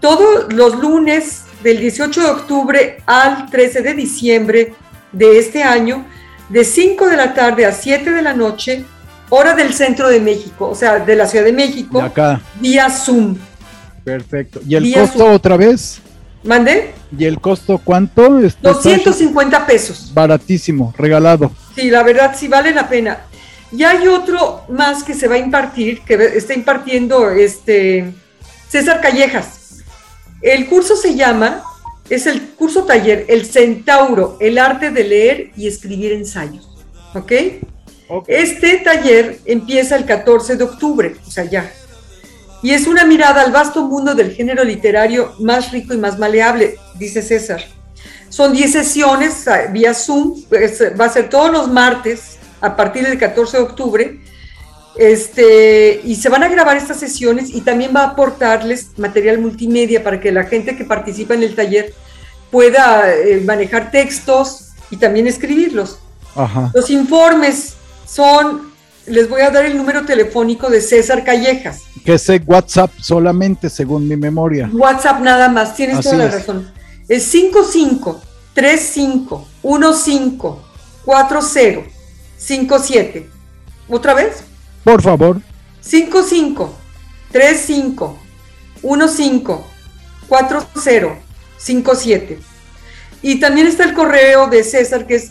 todos 0.00 0.52
los 0.52 0.76
lunes 0.76 1.44
del 1.62 1.78
18 1.78 2.20
de 2.20 2.26
octubre 2.28 2.98
al 3.06 3.48
13 3.50 3.82
de 3.82 3.94
diciembre 3.94 4.74
de 5.12 5.38
este 5.38 5.62
año, 5.62 6.04
de 6.48 6.64
5 6.64 7.08
de 7.08 7.16
la 7.16 7.32
tarde 7.34 7.64
a 7.64 7.72
7 7.72 8.10
de 8.10 8.22
la 8.22 8.34
noche, 8.34 8.84
hora 9.30 9.54
del 9.54 9.72
centro 9.72 10.08
de 10.08 10.20
México, 10.20 10.68
o 10.68 10.74
sea, 10.74 10.98
de 10.98 11.16
la 11.16 11.26
Ciudad 11.26 11.44
de 11.44 11.52
México, 11.52 11.98
De 12.00 12.06
acá. 12.06 12.40
vía 12.60 12.90
Zoom. 12.90 13.36
Perfecto. 14.04 14.60
¿Y 14.68 14.74
el 14.76 14.84
Vía 14.84 15.00
costo 15.00 15.18
Zoom. 15.20 15.32
otra 15.32 15.56
vez? 15.56 16.00
¿Mandé? 16.46 16.92
¿Y 17.16 17.24
el 17.24 17.40
costo 17.40 17.80
cuánto? 17.82 18.38
Está 18.38 18.72
250 18.72 19.66
pesos. 19.66 20.12
Baratísimo, 20.14 20.94
regalado. 20.96 21.52
Sí, 21.74 21.90
la 21.90 22.02
verdad 22.02 22.34
sí 22.36 22.48
vale 22.48 22.72
la 22.72 22.88
pena. 22.88 23.18
Y 23.72 23.82
hay 23.82 24.06
otro 24.06 24.62
más 24.68 25.02
que 25.02 25.14
se 25.14 25.26
va 25.28 25.34
a 25.34 25.38
impartir, 25.38 26.02
que 26.02 26.14
está 26.36 26.54
impartiendo 26.54 27.30
este 27.30 28.12
César 28.68 29.00
Callejas. 29.00 29.82
El 30.40 30.66
curso 30.66 30.96
se 30.96 31.14
llama, 31.16 31.62
es 32.08 32.26
el 32.26 32.40
curso 32.50 32.84
taller 32.84 33.24
El 33.28 33.44
Centauro, 33.44 34.36
el 34.40 34.58
arte 34.58 34.90
de 34.90 35.04
leer 35.04 35.50
y 35.56 35.66
escribir 35.66 36.12
ensayos. 36.12 36.68
¿Ok? 37.14 37.32
Este 38.28 38.76
taller 38.78 39.40
empieza 39.44 39.96
el 39.96 40.04
14 40.04 40.56
de 40.56 40.64
octubre, 40.64 41.16
o 41.26 41.30
sea, 41.30 41.44
ya. 41.44 41.72
Y 42.62 42.70
es 42.72 42.86
una 42.86 43.04
mirada 43.04 43.42
al 43.42 43.52
vasto 43.52 43.82
mundo 43.84 44.14
del 44.14 44.32
género 44.34 44.64
literario 44.64 45.34
más 45.38 45.70
rico 45.72 45.94
y 45.94 45.98
más 45.98 46.18
maleable, 46.18 46.76
dice 46.98 47.22
César. 47.22 47.62
Son 48.28 48.52
10 48.52 48.72
sesiones 48.72 49.46
ah, 49.48 49.66
vía 49.70 49.94
Zoom, 49.94 50.42
es- 50.50 50.82
va 50.98 51.04
a 51.06 51.08
ser 51.10 51.28
todos 51.28 51.50
los 51.52 51.70
martes 51.70 52.38
a 52.60 52.74
partir 52.74 53.06
del 53.06 53.18
14 53.18 53.56
de 53.58 53.62
octubre. 53.62 54.20
Este, 54.96 56.00
y 56.04 56.16
se 56.16 56.30
van 56.30 56.42
a 56.42 56.48
grabar 56.48 56.76
estas 56.78 56.98
sesiones 56.98 57.50
y 57.50 57.60
también 57.60 57.92
va 57.94 58.00
a 58.00 58.06
aportarles 58.08 58.88
material 58.96 59.38
multimedia 59.38 60.02
para 60.02 60.18
que 60.20 60.32
la 60.32 60.44
gente 60.44 60.74
que 60.74 60.84
participa 60.84 61.34
en 61.34 61.42
el 61.42 61.54
taller 61.54 61.92
pueda 62.50 63.12
eh, 63.14 63.42
manejar 63.44 63.90
textos 63.90 64.70
y 64.90 64.96
también 64.96 65.26
escribirlos. 65.26 65.98
Ajá. 66.34 66.70
Los 66.74 66.88
informes 66.90 67.74
son, 68.06 68.72
les 69.06 69.28
voy 69.28 69.42
a 69.42 69.50
dar 69.50 69.64
el 69.64 69.76
número 69.76 70.04
telefónico 70.04 70.68
de 70.68 70.80
César 70.80 71.24
Callejas. 71.24 71.82
Que 72.04 72.14
es 72.14 72.30
WhatsApp 72.46 72.90
solamente, 73.00 73.70
según 73.70 74.06
mi 74.06 74.16
memoria. 74.16 74.70
WhatsApp 74.72 75.20
nada 75.20 75.48
más, 75.48 75.74
tienes 75.74 75.98
Así 75.98 76.10
toda 76.10 76.18
la 76.18 76.26
es. 76.26 76.34
razón. 76.34 76.70
Es 77.08 77.24
55 77.24 78.20
35 78.54 79.48
15 79.62 80.38
40 81.04 81.40
57. 82.38 83.30
¿Otra 83.88 84.14
vez? 84.14 84.42
Por 84.84 85.02
favor. 85.02 85.40
55 85.80 86.74
35 87.30 88.18
15 88.82 89.54
40 90.28 91.18
57. 91.58 92.38
Y 93.22 93.40
también 93.40 93.66
está 93.66 93.84
el 93.84 93.94
correo 93.94 94.48
de 94.48 94.62
César 94.62 95.06
que 95.06 95.16
es 95.16 95.30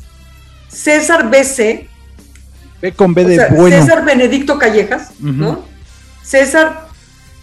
César 0.68 1.30
BC, 1.30 1.88
Con 2.94 3.14
B 3.14 3.26
o 3.26 3.28
de 3.28 3.36
sea, 3.36 3.48
bueno. 3.50 3.76
César 3.76 4.06
Benedicto 4.06 4.58
Callejas. 4.58 5.12
¿no? 5.20 5.64
César 6.24 6.88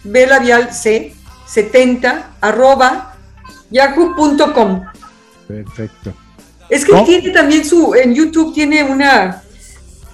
B 0.03 0.27
labial 0.27 0.73
C 0.73 1.13
70 1.47 2.31
arroba 2.41 3.15
yahoo.com. 3.69 4.83
Perfecto. 5.47 6.13
Es 6.69 6.85
que 6.85 6.93
tiene 7.05 7.29
también 7.29 7.63
su, 7.65 7.93
en 7.93 8.15
YouTube 8.15 8.53
tiene 8.53 8.83
una, 8.83 9.43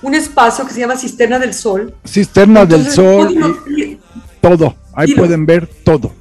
un 0.02 0.15
espacio 0.15 0.65
que 0.65 0.74
se 0.74 0.82
llama 0.82 0.98
Cisterna 0.98 1.39
del 1.39 1.54
Sol. 1.54 1.94
Cisterna 2.06 2.65
del 2.65 2.89
Sol 2.89 3.56
y 3.78 3.98
todo. 4.42 4.76
Ahí 4.94 5.13
pueden 5.13 5.46
ver 5.46 5.68
todo. 5.84 6.19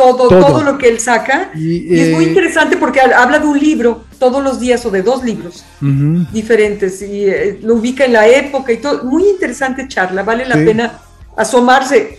Todo, 0.00 0.28
todo. 0.28 0.46
todo, 0.46 0.62
lo 0.62 0.78
que 0.78 0.88
él 0.88 0.98
saca. 1.00 1.50
Y, 1.54 1.94
Y 1.94 2.00
es 2.00 2.14
muy 2.14 2.24
eh, 2.24 2.28
interesante 2.28 2.76
porque 2.76 3.00
ha- 3.00 3.22
habla 3.22 3.38
de 3.38 3.46
un 3.46 3.58
libro 3.58 4.04
todos 4.18 4.42
los 4.42 4.58
días 4.60 4.84
o 4.86 4.90
de 4.90 5.02
dos 5.02 5.22
libros 5.24 5.64
ujú. 5.80 6.26
diferentes 6.32 7.00
y 7.02 7.24
eh, 7.26 7.58
lo 7.62 7.74
ubica 7.76 8.04
en 8.04 8.12
la 8.14 8.26
época 8.26 8.72
y 8.72 8.78
todo. 8.78 9.04
Muy 9.04 9.24
interesante 9.28 9.86
charla, 9.88 10.22
vale 10.22 10.46
la 10.46 10.56
Sí. 10.56 10.64
pena 10.64 10.98
asomarse. 11.36 12.18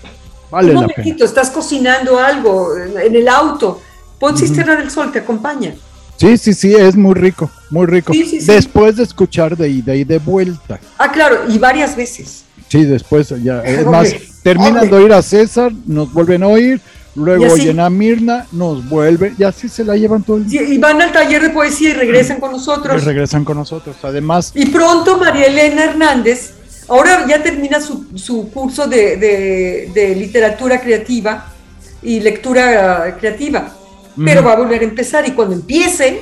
Vale 0.50 0.70
un 0.76 0.82
la 0.82 0.88
pena. 0.88 0.94
momentito, 0.98 1.26
estás 1.26 1.50
cocinando 1.50 2.20
algo 2.20 2.76
en, 2.78 3.16
el 3.16 3.28
auto, 3.28 3.82
pon. 4.20 4.38
Cisterna 4.38 4.76
del 4.76 4.90
Sol, 4.92 5.12
te 5.12 5.20
acompaña. 5.20 5.74
Sí, 6.18 6.38
sí, 6.38 6.54
sí, 6.54 6.76
es 6.76 6.96
muy 6.96 7.16
rico, 7.16 7.50
muy 7.72 7.86
rico. 7.88 8.14
Sí, 8.14 8.26
sí. 8.26 8.40
Después 8.46 8.98
de 8.98 9.04
escuchar 9.04 9.58
de 9.58 9.70
ida 9.70 9.96
y 9.96 10.04
de 10.04 10.20
vuelta. 10.20 10.80
Ah, 10.98 11.12
claro, 11.12 11.46
y 11.48 11.58
varias 11.58 11.96
veces. 11.96 12.44
Sí, 12.68 12.84
después 12.86 13.30
ya. 13.44 13.62
Es 13.64 13.86
más, 13.96 14.14
terminan 14.44 14.90
de 14.90 14.96
oír 14.96 15.14
a 15.14 15.22
César, 15.22 15.72
nos 15.86 16.12
vuelven 16.14 16.44
a 16.44 16.48
oír, 16.48 16.80
luego 17.16 17.44
Y 17.44 17.48
así. 17.48 17.62
oyen 17.62 17.80
a 17.80 17.90
Mirna, 17.90 18.48
nos 18.52 18.88
vuelven, 18.88 19.36
y 19.38 19.44
así 19.44 19.68
se 19.70 19.84
la 19.84 19.96
llevan 19.96 20.24
todo 20.24 20.38
el 20.38 20.48
día. 20.48 20.62
Y, 20.64 20.74
y 20.74 20.78
van 20.78 21.02
al 21.02 21.12
taller 21.12 21.42
de 21.42 21.50
poesía 21.50 21.90
y 21.90 21.94
regresan 21.94 22.40
con 22.40 22.52
Y 22.52 22.54
nosotros. 22.58 23.04
regresan 23.04 23.44
con 23.46 23.58
nosotros. 23.58 23.96
Además, 24.04 24.52
Y 24.56 24.66
pronto 24.68 25.18
María 25.18 25.46
Elena 25.48 25.84
Hernández, 25.86 26.54
ahora 26.88 27.26
ya 27.28 27.42
termina 27.44 27.80
su, 27.82 28.06
su 28.16 28.50
curso 28.52 28.88
de, 28.88 29.18
de- 29.18 29.92
de 29.94 30.16
literatura 30.16 30.80
creativa 30.82 31.48
y 32.02 32.20
lectura 32.20 33.16
creativa, 33.20 33.72
pero 34.26 34.44
va 34.44 34.54
a 34.54 34.56
volver 34.58 34.82
a 34.82 34.86
empezar 34.86 35.28
y 35.28 35.32
cuando 35.32 35.54
empiece, 35.56 36.22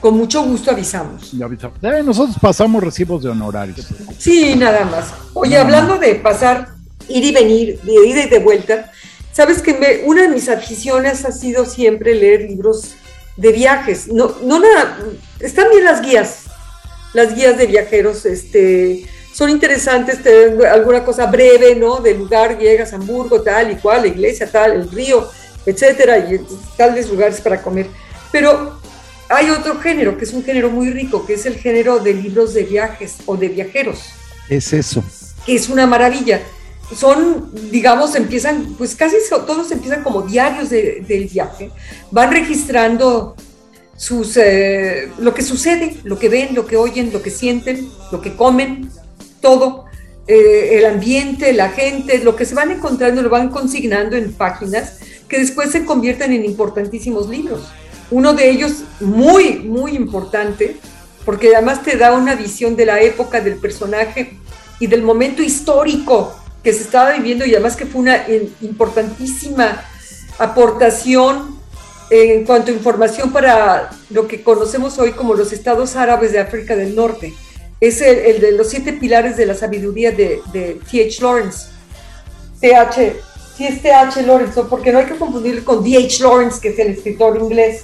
con 0.00 0.16
mucho 0.16 0.42
gusto 0.44 0.70
avisamos. 0.70 1.32
ya 1.32 1.44
avisamos. 1.46 1.76
Eh, 1.82 2.02
nosotros 2.04 2.36
pasamos 2.40 2.82
recibos 2.84 3.22
de 3.24 3.30
honorarios. 3.30 3.86
Sí, 4.16 4.54
nada 4.56 4.84
más. 4.84 5.06
Oye, 5.34 5.58
hablando 5.58 5.96
de 5.98 6.14
pasar, 6.14 6.68
ir 7.08 7.24
y 7.24 7.32
venir, 7.32 7.80
de 7.82 8.06
ida 8.08 8.24
y 8.24 8.28
de 8.28 8.38
vuelta, 8.38 8.92
sabes 9.38 9.62
que 9.62 9.72
me- 9.72 10.00
una 10.04 10.22
de 10.22 10.28
mis 10.30 10.48
aficiones 10.48 11.24
ha 11.24 11.30
sido 11.30 11.64
siempre 11.64 12.12
leer 12.16 12.40
libros 12.42 12.96
de 13.36 13.52
viajes. 13.52 14.08
No, 14.08 14.34
no 14.42 14.58
nada, 14.58 14.98
están 15.38 15.70
bien 15.70 15.84
las 15.84 16.02
guías, 16.02 16.46
las 17.14 17.36
guías 17.36 17.56
de 17.56 17.68
viajeros, 17.68 18.26
este, 18.26 19.06
son 19.32 19.48
interesantes, 19.50 20.20
te 20.24 20.44
alguna 20.66 21.04
cosa 21.04 21.26
breve, 21.26 21.76
¿no? 21.76 22.00
Del 22.00 22.18
lugar, 22.18 22.58
llegas 22.58 22.92
a 22.92 22.96
Hamburgo, 22.96 23.40
tal 23.40 23.70
y 23.70 23.76
cual, 23.76 24.00
la 24.02 24.08
iglesia, 24.08 24.50
tal, 24.50 24.72
el 24.72 24.90
río, 24.90 25.30
etcétera, 25.64 26.18
y 26.18 26.40
tales 26.76 27.08
lugares 27.08 27.40
para 27.40 27.62
comer. 27.62 27.86
Pero 28.32 28.80
hay 29.28 29.50
otro 29.50 29.78
género, 29.78 30.18
que 30.18 30.24
es 30.24 30.32
un 30.32 30.42
género 30.42 30.68
muy 30.68 30.90
rico, 30.90 31.24
que 31.24 31.34
es 31.34 31.46
el 31.46 31.54
género 31.54 32.00
de 32.00 32.12
libros 32.12 32.54
de 32.54 32.64
viajes 32.64 33.18
o 33.24 33.36
de 33.36 33.46
viajeros 33.50 34.00
Es 34.48 34.72
eso. 34.72 35.04
que 35.46 35.54
es 35.54 35.68
una 35.68 35.86
maravilla. 35.86 36.40
Son, 36.94 37.50
digamos, 37.70 38.14
empiezan, 38.14 38.74
pues 38.78 38.94
casi 38.94 39.16
todos 39.46 39.70
empiezan 39.70 40.02
como 40.02 40.22
diarios 40.22 40.70
de- 40.70 41.04
del 41.06 41.26
viaje. 41.26 41.70
Van 42.10 42.30
registrando 42.32 43.36
sus, 43.96 44.36
eh, 44.36 45.10
lo 45.18 45.34
que 45.34 45.42
sucede, 45.42 45.96
lo 46.04 46.18
que 46.18 46.28
ven, 46.28 46.54
lo 46.54 46.66
que 46.66 46.76
oyen, 46.76 47.12
lo 47.12 47.20
que 47.20 47.30
sienten, 47.30 47.88
lo 48.10 48.20
que 48.20 48.34
comen, 48.36 48.90
todo. 49.42 49.84
Eh, 50.26 50.78
el 50.78 50.86
ambiente, 50.86 51.52
la 51.52 51.70
gente, 51.70 52.18
lo 52.18 52.36
que 52.36 52.44
se 52.44 52.54
van 52.54 52.70
encontrando, 52.70 53.22
lo 53.22 53.30
van 53.30 53.48
consignando 53.48 54.16
en 54.16 54.32
páginas 54.32 54.98
que 55.28 55.38
después 55.38 55.70
se 55.70 55.84
convierten 55.84 56.32
en 56.32 56.44
importantísimos 56.44 57.28
libros. 57.28 57.62
Uno 58.10 58.32
de 58.32 58.48
ellos, 58.48 58.84
muy, 59.00 59.58
muy 59.58 59.92
importante, 59.96 60.76
porque 61.24 61.54
además 61.54 61.82
te 61.82 61.96
da 61.96 62.12
una 62.14 62.34
visión 62.34 62.76
de 62.76 62.86
la 62.86 63.00
época 63.00 63.40
del 63.40 63.56
personaje 63.56 64.38
y 64.80 64.86
del 64.86 65.02
momento 65.02 65.42
histórico 65.42 66.37
que 66.62 66.72
se 66.72 66.82
estaba 66.82 67.12
viviendo 67.12 67.46
y 67.46 67.54
además 67.54 67.76
que 67.76 67.86
fue 67.86 68.00
una 68.00 68.24
importantísima 68.60 69.84
aportación 70.38 71.58
en 72.10 72.44
cuanto 72.44 72.70
a 72.70 72.74
información 72.74 73.32
para 73.32 73.90
lo 74.10 74.26
que 74.26 74.42
conocemos 74.42 74.98
hoy 74.98 75.12
como 75.12 75.34
los 75.34 75.52
estados 75.52 75.96
árabes 75.96 76.32
de 76.32 76.40
África 76.40 76.74
del 76.74 76.94
Norte. 76.94 77.34
Es 77.80 78.00
el, 78.00 78.40
de 78.40 78.52
los 78.52 78.70
siete 78.70 78.92
pilares 78.92 79.36
de 79.36 79.46
la 79.46 79.54
sabiduría 79.54 80.10
de, 80.10 80.40
de 80.52 80.80
T.H. 80.90 81.22
Lawrence. 81.22 81.68
T.H. 82.60 83.16
Sí, 83.56 83.66
es 83.66 83.82
T.H. 83.82 84.22
Lawrence, 84.22 84.60
porque 84.68 84.92
no 84.92 84.98
hay 84.98 85.06
que 85.06 85.16
confundirlo 85.16 85.64
con 85.64 85.84
D.H. 85.84 86.22
Lawrence, 86.22 86.60
que 86.60 86.70
es 86.70 86.78
el 86.78 86.88
escritor 86.88 87.38
inglés, 87.38 87.82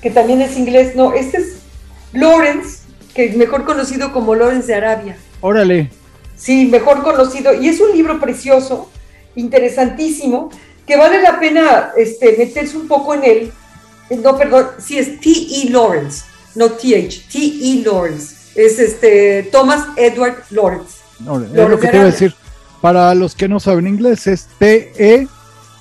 que 0.00 0.10
también 0.10 0.42
es 0.42 0.56
inglés. 0.56 0.94
No, 0.94 1.12
este 1.12 1.38
es 1.38 1.56
Lawrence, 2.12 2.80
que 3.14 3.24
es 3.24 3.36
mejor 3.36 3.64
conocido 3.64 4.12
como 4.12 4.34
Lawrence 4.34 4.66
de 4.66 4.74
Arabia. 4.74 5.16
Órale. 5.40 5.90
Sí, 6.42 6.66
mejor 6.66 7.02
conocido. 7.04 7.54
Y 7.54 7.68
es 7.68 7.80
un 7.80 7.92
libro 7.92 8.18
precioso, 8.18 8.90
interesantísimo, 9.36 10.50
que 10.84 10.96
vale 10.96 11.22
la 11.22 11.38
pena 11.38 11.92
este, 11.96 12.36
meterse 12.36 12.76
un 12.76 12.88
poco 12.88 13.14
en 13.14 13.22
él. 13.22 13.52
Eh, 14.10 14.16
no, 14.16 14.36
perdón, 14.36 14.70
sí 14.78 14.98
es 14.98 15.20
T.E. 15.20 15.70
Lawrence, 15.70 16.24
no 16.56 16.72
T.H., 16.72 17.22
T.E. 17.32 17.84
Lawrence. 17.84 18.34
Es 18.56 18.78
este 18.80 19.44
Thomas 19.52 19.86
Edward 19.96 20.42
Lawrence. 20.50 20.96
No, 21.20 21.40
es 21.40 21.50
lo 21.52 21.78
que 21.78 21.88
te 21.88 21.96
iba 21.96 22.06
a 22.06 22.10
decir. 22.10 22.34
Para 22.80 23.14
los 23.14 23.36
que 23.36 23.48
no 23.48 23.60
saben 23.60 23.86
inglés, 23.86 24.26
es 24.26 24.48
T.E. 24.58 25.28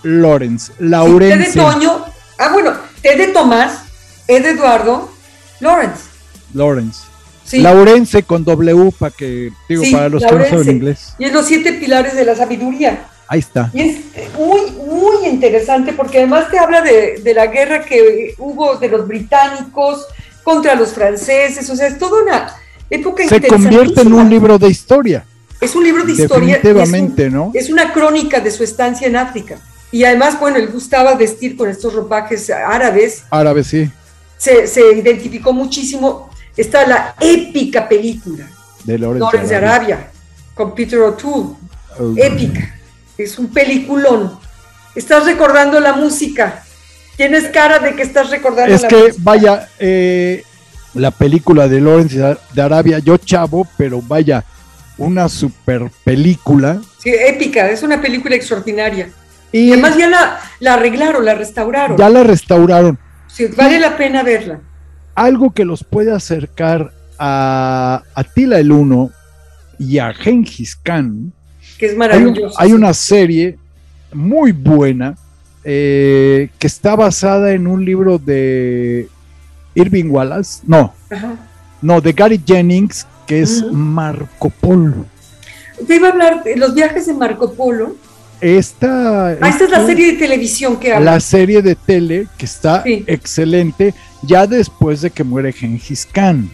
Lawrence. 0.04 0.71
Laurence. 0.78 1.38
T 1.38 1.50
de 1.50 1.54
Toño. 1.54 2.06
Ah, 2.38 2.50
bueno, 2.54 2.74
T 3.02 3.15
de 3.15 3.28
Tomás, 3.30 3.86
E 4.28 4.39
de 4.39 4.52
Eduardo, 4.52 5.10
Lawrence. 5.60 6.04
Lawrence. 6.54 7.11
Sí. 7.51 7.59
Laurence 7.59 8.23
con 8.23 8.45
W 8.45 8.93
para 8.97 9.13
que, 9.13 9.51
digo, 9.67 9.83
para 9.91 10.07
los 10.07 10.23
que 10.23 10.31
no 10.31 10.45
saben 10.45 10.69
inglés. 10.69 11.15
Y 11.19 11.25
es 11.25 11.33
los 11.33 11.45
siete 11.45 11.73
pilares 11.73 12.15
de 12.15 12.23
la 12.23 12.33
sabiduría. 12.33 13.07
Ahí 13.27 13.39
está. 13.39 13.69
Y 13.73 13.81
es 13.81 13.97
muy, 14.39 14.71
muy 14.71 15.27
interesante 15.27 15.91
porque 15.91 16.19
además 16.19 16.49
te 16.49 16.57
habla 16.57 16.81
de, 16.81 17.19
de 17.21 17.33
la 17.33 17.47
guerra 17.47 17.83
que 17.83 18.35
hubo 18.37 18.77
de 18.77 18.87
los 18.87 19.05
británicos 19.05 20.05
contra 20.43 20.75
los 20.75 20.93
franceses, 20.93 21.69
o 21.69 21.75
sea, 21.75 21.87
es 21.87 21.99
toda 21.99 22.23
una 22.23 22.55
época 22.89 23.27
Se 23.27 23.41
convierte 23.41 23.99
en 23.99 24.13
un 24.13 24.29
libro 24.29 24.57
de 24.57 24.69
historia. 24.69 25.25
Es 25.59 25.75
un 25.75 25.83
libro 25.83 26.05
de 26.05 26.13
historia. 26.13 26.55
Definitivamente, 26.55 27.29
¿no? 27.29 27.51
Es 27.53 27.69
una 27.69 27.91
crónica 27.91 28.39
de 28.39 28.49
su 28.49 28.63
estancia 28.63 29.07
en 29.07 29.17
África. 29.17 29.57
Y 29.91 30.05
además, 30.05 30.39
bueno, 30.39 30.55
él 30.55 30.69
gustaba 30.69 31.15
vestir 31.15 31.57
con 31.57 31.67
estos 31.69 31.93
ropajes 31.93 32.49
árabes. 32.49 33.25
Árabes, 33.29 33.67
sí. 33.67 33.91
Se, 34.37 34.67
se 34.67 34.93
identificó 34.93 35.51
muchísimo 35.51 36.31
está 36.57 36.87
la 36.87 37.15
épica 37.19 37.87
película 37.87 38.47
de 38.83 38.97
Lawrence, 38.97 39.47
de 39.47 39.55
Arabia, 39.55 40.11
con 40.53 40.73
Peter 40.75 40.99
O'Toole. 40.99 41.55
Oh. 41.99 42.13
épica. 42.17 42.75
Es 43.17 43.37
un 43.37 43.47
peliculón. 43.47 44.39
Estás 44.95 45.25
recordando 45.25 45.79
la 45.79 45.93
música. 45.93 46.63
Tienes 47.15 47.49
cara 47.49 47.79
de 47.79 47.95
que 47.95 48.01
estás 48.01 48.29
recordando 48.29 48.73
es 48.73 48.83
que, 48.85 49.13
vaya, 49.19 49.67
eh, 49.77 50.43
la 50.93 51.11
película 51.11 51.67
de 51.67 51.81
Lawrence 51.81 52.17
de 52.53 52.61
Arabia, 52.61 52.99
yo 52.99 53.17
chavo, 53.17 53.67
pero 53.77 54.01
vaya, 54.01 54.43
una 54.97 55.29
super 55.29 55.91
película. 56.03 56.81
Sí, 56.97 57.11
épica, 57.13 57.69
es 57.69 57.83
una 57.83 58.01
película 58.01 58.35
extraordinaria. 58.35 59.09
Y, 59.51 59.71
además 59.73 59.97
ya 59.97 60.09
la, 60.09 60.39
la, 60.59 60.73
arreglaron, 60.75 61.25
la 61.25 61.35
restauraron. 61.35 61.97
Ya 61.97 62.09
la 62.09 62.23
restauraron. 62.23 62.97
Sí, 63.27 63.47
vale 63.47 63.79
la 63.79 63.97
pena 63.97 64.23
verla 64.23 64.61
algo 65.15 65.52
que 65.52 65.65
los 65.65 65.84
puede 65.84 66.12
acercar 66.13 66.91
a 67.19 68.04
Atila 68.15 68.60
el 68.60 68.71
Uno 68.71 69.12
y 69.78 70.00
a 70.00 70.13
Genghis 70.13 70.76
Khan. 70.76 71.32
Que 71.78 71.88
es 71.88 71.97
maravilloso. 71.97 72.60
Hay, 72.60 72.74
una 72.74 72.93
serie 72.93 73.58
muy 74.13 74.52
buena 74.52 75.15
eh, 75.63 76.50
que 76.58 76.67
está 76.67 76.95
basada 76.95 77.52
en 77.52 77.67
un 77.67 77.86
libro 77.86 78.17
de 78.17 79.08
Irving 79.76 80.10
Wallace. 80.10 80.62
No, 80.65 80.93
no, 81.82 82.02
de 82.02 82.13
Gary 82.13 82.41
Jennings, 82.43 83.06
que 83.26 83.41
es 83.41 83.63
Marco 83.71 84.50
Polo. 84.50 85.06
Te 85.88 85.95
iba 85.95 86.10
a 86.10 86.12
hablar 86.12 86.43
de 86.43 86.56
los 86.58 86.74
viajes 86.74 87.08
de 87.08 87.13
Marco 87.13 87.54
Polo. 87.54 87.95
Esta, 88.39 89.28
ah, 89.28 89.50
esta 89.50 89.65
es 89.65 89.69
la 89.69 89.86
serie 89.86 90.13
de 90.13 90.17
televisión 90.17 90.78
que 90.78 90.93
habla. 90.93 91.13
La 91.13 91.19
serie 91.19 91.62
de 91.62 91.76
tele 91.76 92.28
que 92.38 92.45
está 92.45 92.84
excelente 92.86 93.93
ya 94.23 94.47
después 94.47 95.01
de 95.01 95.10
que 95.10 95.23
muere 95.23 95.51
Gengis 95.51 96.05
Khan. 96.05 96.49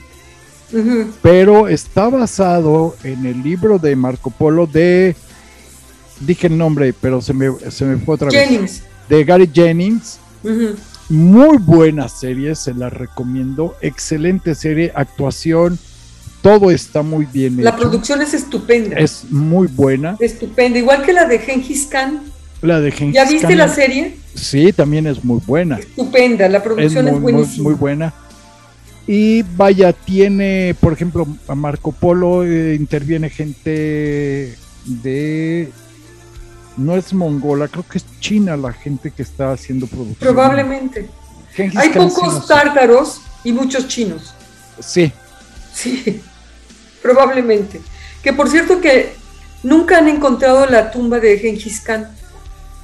Pero 1.22 1.68
está 1.68 2.10
basado 2.10 2.96
en 3.04 3.26
el 3.26 3.42
libro 3.42 3.80
de 3.80 3.96
Marco 3.96 4.30
Polo 4.30 4.68
de. 4.68 5.16
Dije 6.20 6.48
el 6.48 6.58
nombre, 6.58 6.94
pero 7.00 7.22
se 7.22 7.34
me, 7.34 7.48
se 7.70 7.86
me 7.86 7.98
fue 7.98 8.16
otra 8.16 8.30
vez. 8.30 8.84
De 9.08 9.24
Gary 9.24 9.50
Jennings. 9.54 10.20
Muy 11.10 11.58
buena 11.58 12.10
serie, 12.10 12.54
se 12.56 12.74
la 12.74 12.90
recomiendo. 12.90 13.76
Excelente 13.82 14.56
serie, 14.56 14.92
actuación. 14.94 15.80
Todo 16.42 16.70
está 16.70 17.02
muy 17.02 17.26
bien. 17.26 17.64
La 17.64 17.76
producción 17.76 18.22
es 18.22 18.34
estupenda. 18.34 18.98
Es 18.98 19.26
muy 19.30 19.68
buena. 19.68 20.18
Estupenda, 20.20 20.80
igual 20.80 21.04
que 21.04 21.14
la 21.14 21.26
de 21.26 21.40
Gengis 21.40 21.88
Khan. 21.88 22.22
La 22.62 22.80
de 22.80 22.92
Gengis 22.92 23.16
¿Ya 23.16 23.26
viste 23.26 23.56
la 23.56 23.68
serie? 23.68 24.18
Sí, 24.34 24.72
también 24.74 25.08
es 25.08 25.24
muy 25.24 25.42
buena. 25.46 25.78
Estupenda, 25.78 26.48
la 26.50 26.64
producción 26.64 27.08
es, 27.08 27.20
buenísima. 27.20 27.64
Muy, 27.64 27.74
buena. 27.74 28.14
Y 29.06 29.44
vaya, 29.56 29.94
tiene, 29.94 30.76
por 30.80 30.94
ejemplo, 30.94 31.28
a 31.48 31.56
Marco 31.56 31.92
Polo 31.92 32.44
eh, 32.44 32.76
interviene 32.76 33.30
gente 33.30 34.56
de. 34.86 35.72
No 36.76 36.96
es 36.96 37.14
mongola, 37.14 37.68
creo 37.68 37.86
que 37.88 37.98
es 37.98 38.06
China 38.20 38.56
la 38.56 38.72
gente 38.72 39.12
que 39.12 39.24
está 39.24 39.52
haciendo 39.52 39.88
producción. 39.88 40.18
Probablemente. 40.20 41.10
Hay 41.76 41.90
pocos 41.90 42.48
tártaros 42.48 43.22
y 43.44 43.52
muchos 43.52 43.88
chinos. 43.88 44.34
Sí. 44.80 45.12
Sí, 45.74 46.22
probablemente. 47.02 47.82
Que 48.22 48.34
por 48.34 48.50
cierto 48.50 48.82
que 48.82 49.14
nunca 49.64 49.98
han 50.00 50.08
encontrado 50.08 50.66
la 50.66 50.92
tumba 50.92 51.20
de 51.20 51.38
Genghis 51.40 51.82
Khan. 51.82 52.17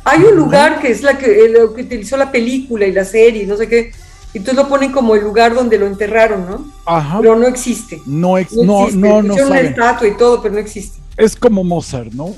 Hay 0.05 0.21
un 0.23 0.35
lugar 0.35 0.79
que 0.79 0.91
es 0.91 1.01
la 1.01 1.17
que, 1.17 1.47
lo 1.49 1.73
que 1.73 1.83
utilizó 1.83 2.17
la 2.17 2.31
película 2.31 2.85
y 2.85 2.91
la 2.91 3.05
serie, 3.05 3.45
no 3.45 3.55
sé 3.55 3.67
qué, 3.67 3.91
entonces 4.33 4.55
lo 4.55 4.67
ponen 4.67 4.91
como 4.91 5.15
el 5.15 5.23
lugar 5.23 5.53
donde 5.53 5.77
lo 5.77 5.85
enterraron, 5.85 6.45
¿no? 6.49 6.65
Ajá. 6.85 7.19
Pero 7.21 7.37
no 7.37 7.47
existe. 7.47 8.01
No, 8.05 8.37
ex 8.37 8.53
no, 8.53 8.85
existe. 8.85 9.07
no, 9.07 9.21
no, 9.21 9.33
una 9.35 9.59
estatua 9.59 10.07
y 10.07 10.17
todo, 10.17 10.41
pero 10.41 10.55
no 10.55 10.59
existe. 10.59 10.99
Es 11.15 11.35
como 11.35 11.63
Mozart, 11.63 12.11
¿no? 12.13 12.35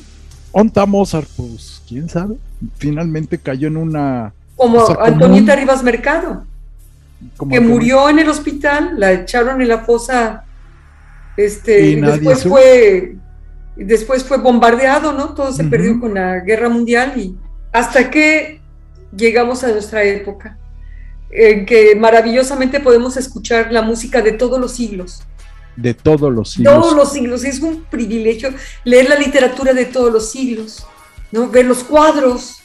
¿Onta 0.52 0.86
Mozart? 0.86 1.28
Pues, 1.38 1.82
quién 1.88 2.10
sabe. 2.10 2.36
Finalmente 2.78 3.38
cayó 3.38 3.68
en 3.68 3.78
una... 3.78 4.34
Como 4.56 4.88
Antonieta 5.00 5.56
Rivas 5.56 5.84
Mercado, 5.84 6.46
que 7.50 7.60
murió 7.60 8.10
en 8.10 8.20
el 8.20 8.30
hospital, 8.30 8.94
la 8.98 9.12
echaron 9.12 9.62
en 9.62 9.68
la 9.68 9.80
fosa, 9.80 10.46
este, 11.36 11.88
y 11.88 11.96
después 12.00 12.44
fue, 12.44 13.16
después 13.76 14.24
fue 14.24 14.38
bombardeado, 14.38 15.12
¿no? 15.12 15.34
Todo 15.34 15.52
se 15.52 15.66
perdió 15.66 16.00
con 16.00 16.14
la 16.14 16.40
guerra 16.40 16.70
mundial 16.70 17.14
y 17.18 17.36
hasta 17.76 18.10
que 18.10 18.62
llegamos 19.14 19.62
a 19.66 19.68
nuestra 19.68 20.02
época, 20.06 20.58
en 21.30 21.66
que 21.66 21.94
maravillosamente 21.94 22.80
podemos 22.80 23.18
escuchar 23.18 23.70
la 23.70 23.82
música 23.82 24.22
de 24.22 24.32
todos 24.32 24.62
los 24.62 24.74
siglos. 24.74 25.24
De 25.76 25.94
todos 25.94 26.32
los 26.32 26.52
siglos. 26.52 26.74
Todos 26.74 26.96
los 26.96 27.12
siglos, 27.12 27.44
es 27.44 27.60
un 27.60 27.84
privilegio 27.84 28.52
leer 28.86 29.10
la 29.10 29.18
literatura 29.18 29.74
de 29.74 29.84
todos 29.84 30.10
los 30.10 30.32
siglos, 30.32 30.88
¿no? 31.34 31.50
ver 31.50 31.66
los 31.66 31.84
cuadros. 31.84 32.62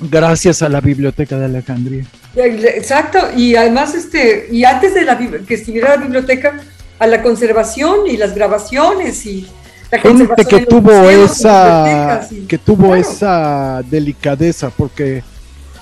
Gracias 0.00 0.62
a 0.62 0.70
la 0.70 0.80
Biblioteca 0.80 1.36
de 1.36 1.44
Alejandría. 1.44 2.06
Exacto, 2.34 3.18
y 3.36 3.56
además, 3.56 3.94
este, 3.94 4.48
y 4.50 4.64
antes 4.64 4.94
de 4.94 5.02
la, 5.02 5.18
que 5.46 5.54
estuviera 5.54 5.90
la 5.90 6.02
biblioteca, 6.02 6.58
a 6.98 7.06
la 7.06 7.22
conservación 7.22 8.06
y 8.06 8.16
las 8.16 8.34
grabaciones 8.34 9.26
y 9.26 9.46
gente 9.98 10.44
que 10.44 10.66
tuvo 10.66 11.10
esa 11.10 12.26
que 12.48 12.58
tuvo 12.58 12.94
esa 12.94 13.82
delicadeza 13.88 14.70
porque 14.70 15.22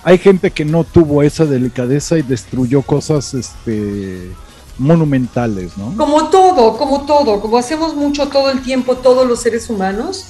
hay 0.05 0.19
gente 0.19 0.51
que 0.51 0.65
no 0.65 0.85
tuvo 0.85 1.23
esa 1.23 1.45
delicadeza 1.45 2.19
y 2.19 2.23
destruyó 2.23 2.83
cosas 2.83 3.35
este 3.35 4.31
monumentales, 4.79 5.77
¿no? 5.77 5.95
Como 5.97 6.29
todo, 6.29 6.77
como 6.77 7.07
todo, 7.07 7.41
como 7.41 7.59
hacemos 7.59 7.95
mucho 7.95 8.29
todo 8.29 8.51
el 8.51 8.63
tiempo 8.63 8.97
todos 8.97 9.27
los 9.29 9.41
seres 9.41 9.69
humanos 9.71 10.29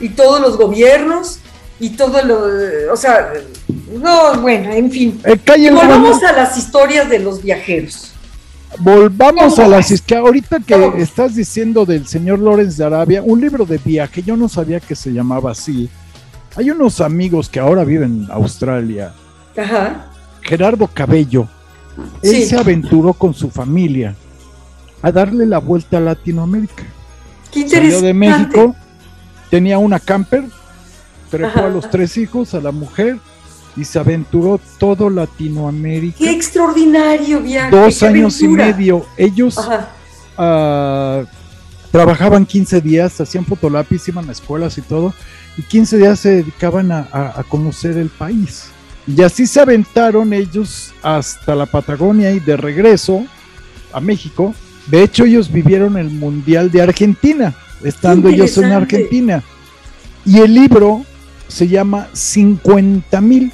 y 0.00 0.10
todos 0.10 0.40
los 0.40 0.56
gobiernos 0.58 1.38
y 1.80 1.90
todo 1.90 2.22
lo, 2.22 2.92
o 2.92 2.96
sea, 2.96 3.32
no, 3.92 4.40
bueno, 4.40 4.72
en 4.72 4.90
fin. 4.90 5.20
Eh, 5.24 5.38
Volvamos 5.70 6.22
a 6.22 6.32
las 6.32 6.56
historias 6.56 7.08
de 7.08 7.18
los 7.18 7.42
viajeros. 7.42 8.13
Volvamos 8.78 9.58
a 9.58 9.68
las 9.68 10.00
que 10.02 10.16
ahorita 10.16 10.60
que 10.60 10.74
estás 10.98 11.36
diciendo 11.36 11.86
del 11.86 12.06
señor 12.06 12.38
Lorenz 12.40 12.76
de 12.76 12.84
Arabia, 12.84 13.22
un 13.22 13.40
libro 13.40 13.64
de 13.64 13.78
viaje, 13.78 14.22
yo 14.22 14.36
no 14.36 14.48
sabía 14.48 14.80
que 14.80 14.94
se 14.94 15.12
llamaba 15.12 15.52
así. 15.52 15.88
Hay 16.56 16.70
unos 16.70 17.00
amigos 17.00 17.48
que 17.48 17.60
ahora 17.60 17.84
viven 17.84 18.24
en 18.24 18.30
Australia. 18.30 19.12
Ajá. 19.56 20.06
Gerardo 20.40 20.88
Cabello. 20.88 21.48
Él 22.22 22.44
se 22.44 22.56
aventuró 22.56 23.12
con 23.12 23.32
su 23.34 23.50
familia 23.50 24.14
a 25.02 25.12
darle 25.12 25.46
la 25.46 25.58
vuelta 25.58 25.98
a 25.98 26.00
Latinoamérica. 26.00 26.84
Qué 27.52 27.60
interesante. 27.60 27.94
Salió 27.94 28.06
de 28.06 28.14
México, 28.14 28.76
tenía 29.50 29.78
una 29.78 30.00
camper, 30.00 30.44
trepó 31.30 31.60
a 31.60 31.68
los 31.68 31.88
tres 31.90 32.16
hijos, 32.16 32.54
a 32.54 32.60
la 32.60 32.72
mujer, 32.72 33.18
y 33.76 33.84
se 33.84 33.98
aventuró 33.98 34.60
todo 34.78 35.10
Latinoamérica. 35.10 36.18
Qué 36.18 36.30
extraordinario 36.30 37.40
viaje. 37.40 37.70
Dos 37.74 38.02
años 38.02 38.36
aventura. 38.38 38.68
y 38.68 38.72
medio. 38.74 39.06
Ellos 39.16 39.58
ah, 40.38 41.24
trabajaban 41.90 42.46
15 42.46 42.80
días, 42.80 43.20
hacían 43.20 43.44
fotolápiz, 43.44 44.06
iban 44.08 44.28
a 44.28 44.32
escuelas 44.32 44.78
y 44.78 44.82
todo, 44.82 45.14
y 45.56 45.62
15 45.62 45.98
días 45.98 46.18
se 46.20 46.30
dedicaban 46.36 46.90
a, 46.92 47.08
a- 47.12 47.40
a 47.40 47.42
conocer 47.44 47.96
el 47.96 48.08
país. 48.08 48.66
Y 49.06 49.20
así 49.22 49.46
se 49.46 49.60
aventaron 49.60 50.32
ellos 50.32 50.92
hasta 51.02 51.54
la 51.54 51.66
Patagonia 51.66 52.30
y 52.32 52.40
de 52.40 52.56
regreso 52.56 53.24
a 53.92 54.00
México. 54.00 54.54
De 54.86 55.02
hecho, 55.02 55.24
ellos 55.24 55.50
vivieron 55.52 55.96
el 55.96 56.10
Mundial 56.10 56.70
de 56.70 56.82
Argentina, 56.82 57.54
estando 57.82 58.28
ellos 58.28 58.56
en. 58.58 58.72
Argentina. 58.72 59.42
Y 60.24 60.38
el 60.38 60.54
libro 60.54 61.04
se 61.48 61.68
llama 61.68 62.08
50 62.14 63.20
mil, 63.20 63.52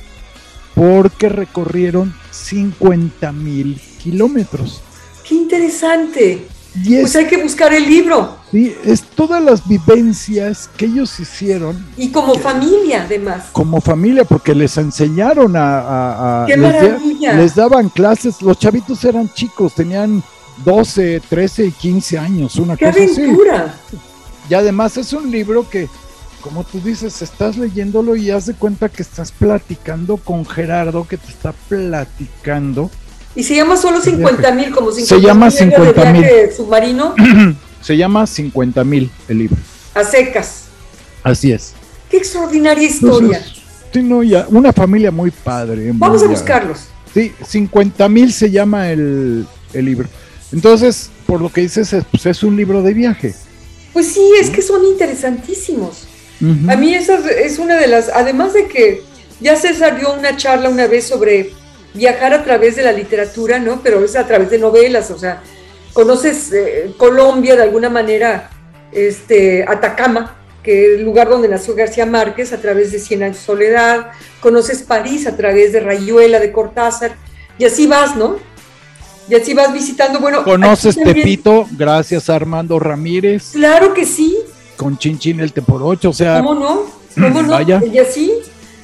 porque 0.80 1.28
recorrieron 1.28 2.14
50 2.30 3.32
mil 3.32 3.78
kilómetros. 4.02 4.80
Qué 5.28 5.34
interesante. 5.34 6.46
Y 6.82 6.94
es 6.94 7.00
Pues 7.02 7.16
hay 7.16 7.26
que 7.26 7.42
buscar 7.42 7.74
el 7.74 7.84
libro. 7.86 8.38
Sí, 8.50 8.74
es 8.84 9.02
todas 9.02 9.44
las 9.44 9.68
vivencias 9.68 10.70
que 10.78 10.86
ellos 10.86 11.20
hicieron 11.20 11.86
Y 11.98 12.08
como 12.08 12.34
familia, 12.36 13.02
además. 13.04 13.46
como 13.52 13.82
familia, 13.82 14.24
porque 14.24 14.54
les 14.54 14.74
enseñaron 14.78 15.54
a... 15.54 15.80
a- 15.80 16.44
a- 16.44 16.46
¡Qué 16.46 16.56
les, 16.56 16.72
maravilla! 16.72 17.34
les 17.34 17.54
daban 17.54 17.90
clases, 17.90 18.40
los 18.40 18.58
chavitos 18.58 19.04
eran 19.04 19.30
chicos, 19.34 19.74
tenían 19.74 20.22
12, 20.64 21.20
13 21.28 21.66
y 21.66 21.72
15 21.72 22.18
años, 22.18 22.56
una 22.56 22.74
¡Qué 22.76 22.86
cosa 22.86 23.04
así. 23.04 23.20
aventura! 23.20 23.74
Y 24.48 24.54
además 24.54 24.96
es 24.96 25.12
un 25.12 25.30
libro 25.30 25.68
que, 25.68 25.88
como 26.40 26.64
tú 26.64 26.80
dices, 26.80 27.22
estás 27.22 27.56
leyéndolo 27.56 28.16
y 28.16 28.30
haz 28.30 28.46
de 28.46 28.54
cuenta 28.54 28.88
que 28.88 29.02
estás 29.02 29.32
platicando 29.32 30.16
con 30.16 30.46
Gerardo, 30.46 31.06
que 31.06 31.16
te 31.16 31.28
está 31.28 31.52
platicando. 31.68 32.90
Y 33.34 33.44
se 33.44 33.54
llama 33.54 33.76
solo 33.76 34.00
50 34.00 34.52
mil, 34.52 34.70
como 34.70 34.90
50 34.90 35.14
Se 35.16 35.20
llama 35.20 35.46
mil 35.46 35.54
de 35.54 35.64
50,000. 35.76 36.22
viaje 36.22 36.52
submarino 36.52 37.14
Se 37.80 37.96
llama 37.96 38.26
50 38.26 38.84
mil 38.84 39.10
el 39.28 39.38
libro. 39.38 39.56
a 39.94 40.04
secas. 40.04 40.64
Así 41.22 41.52
es. 41.52 41.74
Qué 42.10 42.16
extraordinaria 42.16 42.88
historia. 42.88 43.38
Entonces, 43.38 43.62
sí, 43.92 44.02
no, 44.02 44.22
ya, 44.22 44.46
una 44.48 44.72
familia 44.72 45.10
muy 45.10 45.30
padre. 45.30 45.90
Vamos 45.94 46.22
a 46.22 46.26
buscarlos. 46.26 46.86
Sí, 47.14 47.32
50 47.46 48.08
mil 48.08 48.32
se 48.32 48.50
llama 48.50 48.90
el, 48.90 49.46
el 49.72 49.84
libro. 49.84 50.08
Entonces, 50.52 51.10
por 51.26 51.40
lo 51.40 51.52
que 51.52 51.60
dices, 51.60 51.92
es, 51.92 52.04
pues 52.10 52.26
es 52.26 52.42
un 52.42 52.56
libro 52.56 52.82
de 52.82 52.94
viaje. 52.94 53.34
Pues 53.92 54.06
sí, 54.08 54.22
es 54.40 54.50
que 54.50 54.62
son 54.62 54.84
interesantísimos. 54.84 56.08
A 56.68 56.76
mí 56.76 56.94
esa 56.94 57.18
es 57.30 57.58
una 57.58 57.76
de 57.76 57.86
las, 57.86 58.08
además 58.08 58.54
de 58.54 58.66
que 58.66 59.02
ya 59.40 59.56
César 59.56 59.98
dio 59.98 60.14
una 60.14 60.36
charla 60.36 60.68
una 60.70 60.86
vez 60.86 61.06
sobre 61.06 61.52
viajar 61.94 62.32
a 62.32 62.44
través 62.44 62.76
de 62.76 62.82
la 62.82 62.92
literatura, 62.92 63.58
¿no? 63.58 63.80
Pero 63.82 64.04
es 64.04 64.16
a 64.16 64.26
través 64.26 64.50
de 64.50 64.58
novelas, 64.58 65.10
o 65.10 65.18
sea, 65.18 65.42
conoces 65.92 66.52
eh, 66.52 66.94
Colombia 66.96 67.56
de 67.56 67.62
alguna 67.62 67.90
manera, 67.90 68.50
este, 68.92 69.64
Atacama, 69.66 70.36
que 70.62 70.94
es 70.94 70.98
el 70.98 71.04
lugar 71.04 71.28
donde 71.28 71.48
nació 71.48 71.74
García 71.74 72.06
Márquez, 72.06 72.52
a 72.52 72.60
través 72.60 72.92
de 72.92 72.98
Cien 72.98 73.22
años 73.22 73.36
de 73.36 73.42
soledad, 73.42 74.10
conoces 74.40 74.82
París 74.82 75.26
a 75.26 75.36
través 75.36 75.72
de 75.72 75.80
Rayuela, 75.80 76.38
de 76.38 76.52
Cortázar, 76.52 77.12
y 77.58 77.64
así 77.64 77.86
vas, 77.86 78.16
¿no? 78.16 78.36
Y 79.28 79.34
así 79.34 79.54
vas 79.54 79.72
visitando, 79.72 80.18
bueno... 80.20 80.42
Conoces 80.42 80.96
Tepito, 80.96 81.66
gracias 81.72 82.28
a 82.28 82.34
Armando 82.34 82.78
Ramírez, 82.78 83.50
Claro 83.52 83.94
que 83.94 84.04
sí, 84.04 84.36
con 84.80 84.96
Chinchín 84.96 85.40
el 85.40 85.52
Teporocho, 85.52 86.08
o 86.08 86.12
sea, 86.14 86.38
¿cómo 86.38 86.54
no? 86.54 86.82
¿Cómo 87.14 87.42
no? 87.42 87.50
Vaya. 87.50 87.82
Y 87.92 87.98
así, 87.98 88.32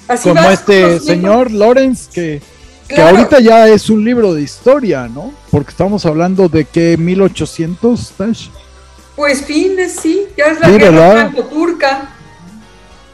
así 0.06 0.28
como 0.28 0.50
este 0.50 1.00
señor 1.00 1.50
Lorenz, 1.50 2.08
que, 2.08 2.42
que 2.86 3.00
ahorita 3.00 3.40
ya 3.40 3.66
es 3.68 3.88
un 3.88 4.04
libro 4.04 4.34
de 4.34 4.42
historia, 4.42 5.08
¿no? 5.08 5.32
Porque 5.50 5.70
estamos 5.70 6.04
hablando 6.04 6.50
de 6.50 6.66
que 6.66 6.98
1800, 6.98 8.10
Tash. 8.12 8.48
Pues 9.16 9.42
fines, 9.42 9.92
sí, 9.98 10.26
ya 10.36 10.44
es 10.48 10.60
la 10.60 10.66
Sí, 10.66 10.72
guerra 10.76 11.10
franco-turca, 11.12 12.10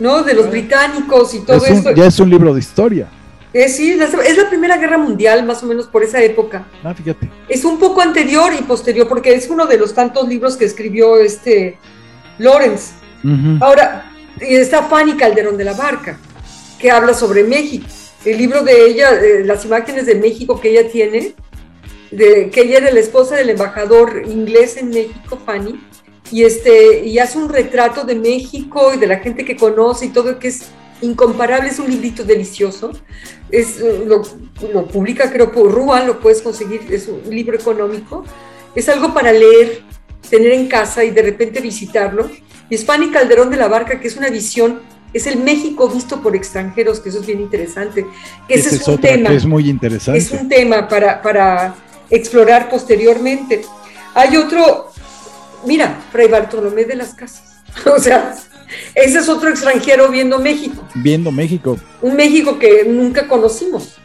¿no? 0.01 0.23
De 0.25 0.35
los 0.35 0.51
británicos 0.51 1.35
y 1.35 1.41
todo 1.41 1.59
Es 1.59 1.71
un- 1.71 1.77
esto. 1.77 1.93
ya 1.93 2.07
es 2.07 2.19
un 2.19 2.31
libro 2.31 2.53
de 2.53 2.59
historia. 2.59 3.09
Eh, 3.53 3.69
sí, 3.69 3.93
es 3.93 4.37
la 4.39 4.49
primera 4.49 4.77
guerra 4.79 4.99
mundial, 4.99 5.45
más 5.45 5.63
o 5.63 5.67
menos 5.67 5.87
por 5.87 6.03
esa 6.03 6.21
época. 6.21 6.67
Ah, 6.83 6.95
fíjate. 6.95 7.31
Es 7.49 7.65
un 7.65 7.79
poco 7.79 8.01
anterior 8.01 8.51
y 8.59 8.63
posterior, 8.63 9.07
porque 9.07 9.35
es 9.35 9.49
uno 9.51 9.67
de 9.67 9.79
los 9.79 9.95
tantos 9.95 10.27
libros 10.27 10.57
que 10.57 10.65
escribió 10.65 11.19
este 11.19 11.79
Lawrence. 12.43 12.93
Ujú. 13.25 13.65
Ahora, 13.65 14.13
y 14.41 14.57
está 14.57 14.83
Fanny 14.85 15.17
Calderón 15.17 15.57
de 15.57 15.65
la 15.65 15.75
Barca, 15.75 16.19
que 16.79 16.91
habla 16.91 17.15
sobre 17.15 17.45
México. 17.45 17.87
El 18.25 18.39
libro 18.39 18.63
de 18.63 18.87
ella, 18.87 19.11
eh, 19.21 19.45
las 19.45 19.65
imágenes 19.65 20.07
de 20.07 20.15
México 20.15 20.61
que 20.61 20.71
ella 20.71 20.91
tiene, 20.91 21.35
de, 22.11 22.51
que 22.51 22.63
ella 22.63 22.79
era 22.79 22.91
la 22.91 23.01
esposa 23.01 23.37
del 23.37 23.51
embajador 23.51 24.23
inglés 24.27 24.77
en 24.77 24.91
México, 24.91 25.39
Fanny, 25.45 25.81
y, 26.31 26.45
este, 26.45 27.05
y 27.05 27.19
hace 27.19 27.39
un 27.39 27.49
retrato 27.49 28.05
de 28.05 28.15
México 28.15 28.93
y 28.95 28.99
de 28.99 29.07
la 29.07 29.19
gente 29.19 29.45
que 29.45 29.57
conoce 29.57 30.07
y 30.07 30.09
todo, 30.11 30.39
que 30.39 30.49
es 30.49 30.71
incomparable, 31.03 31.69
es 31.69 31.79
un 31.79 31.91
librito 31.91 32.25
delicioso. 32.25 32.93
Es, 33.51 33.81
eh, 33.81 34.05
lo, 34.07 34.23
lo 34.73 34.87
publica 34.87 35.31
creo 35.31 35.53
por 35.53 35.71
Rúa, 35.71 36.05
lo 36.05 36.21
puedes 36.21 36.41
conseguir, 36.41 36.83
es 36.91 37.09
un 37.09 37.23
libro 37.29 37.57
económico. 37.57 38.25
Es 38.75 38.89
algo 38.89 39.13
para 39.13 39.33
leer, 39.33 39.83
tener 40.33 40.53
en 40.53 40.67
casa 40.67 41.05
y 41.05 41.11
de 41.11 41.21
repente 41.21 41.61
visitarlo. 41.61 42.31
Y 42.71 42.79
Fanny 42.79 43.11
Calderón 43.11 43.51
de 43.51 43.59
la 43.59 43.69
Barca, 43.69 44.01
que 44.01 44.09
es 44.09 44.17
una 44.17 44.31
visión, 44.31 44.81
es 45.13 45.27
el 45.27 45.39
México 45.39 45.91
visto 45.91 46.23
por 46.23 46.35
extranjeros, 46.35 47.01
que 47.01 47.11
eso 47.11 47.21
es 47.21 47.27
bien 47.27 47.43
interesante. 47.43 48.07
Que 48.49 48.55
ese 48.55 48.77
es 48.77 48.89
un 48.89 48.95
otra 48.95 49.11
tema 49.11 49.29
que 49.29 49.37
es 49.37 49.45
muy 49.45 49.69
interesante. 49.69 50.19
es 50.19 50.31
un 50.31 50.49
tema 50.49 50.89
para, 50.89 51.21
para 51.21 51.75
explorar 52.09 52.71
posteriormente. 52.71 53.61
Hay 54.15 54.39
otro, 54.39 54.91
mira, 55.67 56.01
Fray 56.11 56.29
Bartolomé 56.29 56.87
de 56.87 56.97
las 56.97 57.13
Casas. 57.13 57.43
O 57.95 57.99
sea, 57.99 58.35
ese 58.95 59.19
es 59.19 59.29
otro 59.29 59.51
extranjero 59.51 60.09
viendo 60.09 60.39
México, 60.39 60.83
Viendo 60.95 61.31
México. 61.31 61.79
un 62.01 62.17
México 62.17 62.59
que 62.59 62.85
nunca 62.87 63.29
conocimos. 63.29 63.99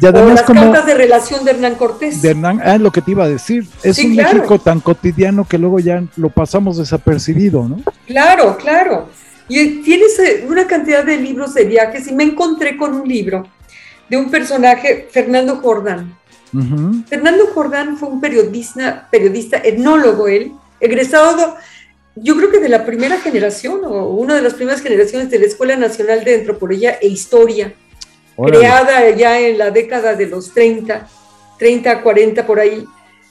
Y 0.00 0.06
O 0.06 0.08
además 0.08 0.34
las 0.34 0.42
como 0.42 0.60
cartas 0.62 0.86
de 0.86 0.94
relación 0.94 1.44
de 1.44 1.50
Hernán 1.52 1.74
Cortés. 1.76 2.20
de 2.20 2.30
Hernán, 2.30 2.60
ah, 2.64 2.76
lo 2.78 2.90
que 2.90 3.00
te 3.00 3.12
iba 3.12 3.24
a 3.24 3.28
decir, 3.28 3.66
es 3.82 3.96
Sí, 3.96 4.06
un 4.06 4.14
claro. 4.14 4.34
México 4.34 4.58
tan 4.58 4.80
cotidiano 4.80 5.46
que 5.46 5.56
luego 5.58 5.78
ya 5.78 6.02
lo 6.16 6.30
pasamos 6.30 6.78
desapercibido, 6.78 7.68
¿no? 7.68 7.80
Claro, 8.06 8.56
claro. 8.56 9.08
Y 9.48 9.82
tienes 9.82 10.18
eh, 10.18 10.44
una 10.48 10.66
cantidad 10.66 11.04
de 11.04 11.16
libros 11.18 11.54
de 11.54 11.64
viajes 11.64 12.06
y 12.08 12.14
me 12.14 12.24
encontré 12.24 12.76
con 12.76 12.94
un 12.94 13.06
libro 13.08 13.46
de 14.08 14.16
un 14.16 14.30
personaje, 14.30 15.08
Fernando 15.10 15.56
Jordán. 15.56 16.16
Fernando 17.08 17.48
Jordán 17.52 17.96
fue 17.96 18.08
un 18.08 18.20
periodista, 18.20 19.08
periodista, 19.10 19.58
etnólogo 19.58 20.28
él, 20.28 20.52
egresado, 20.78 21.56
yo 22.14 22.36
creo 22.36 22.50
que 22.50 22.60
de 22.60 22.68
la 22.68 22.84
primera 22.86 23.18
generación 23.18 23.80
o 23.84 24.06
una 24.10 24.34
de 24.36 24.42
las 24.42 24.54
primeras 24.54 24.80
generaciones 24.80 25.30
de 25.30 25.40
la 25.40 25.46
Escuela 25.46 25.76
Nacional 25.76 26.22
de 26.24 26.36
Antropología 26.36 26.92
e 27.00 27.08
Historia, 27.08 27.74
Órale. 28.36 28.58
creada 28.58 29.10
ya 29.10 29.38
en 29.40 29.58
la 29.58 29.70
década 29.70 30.14
de 30.14 30.26
los 30.26 30.52
30, 30.52 31.08
30, 31.58 32.02
40 32.02 32.46
por 32.46 32.60
ahí. 32.60 32.84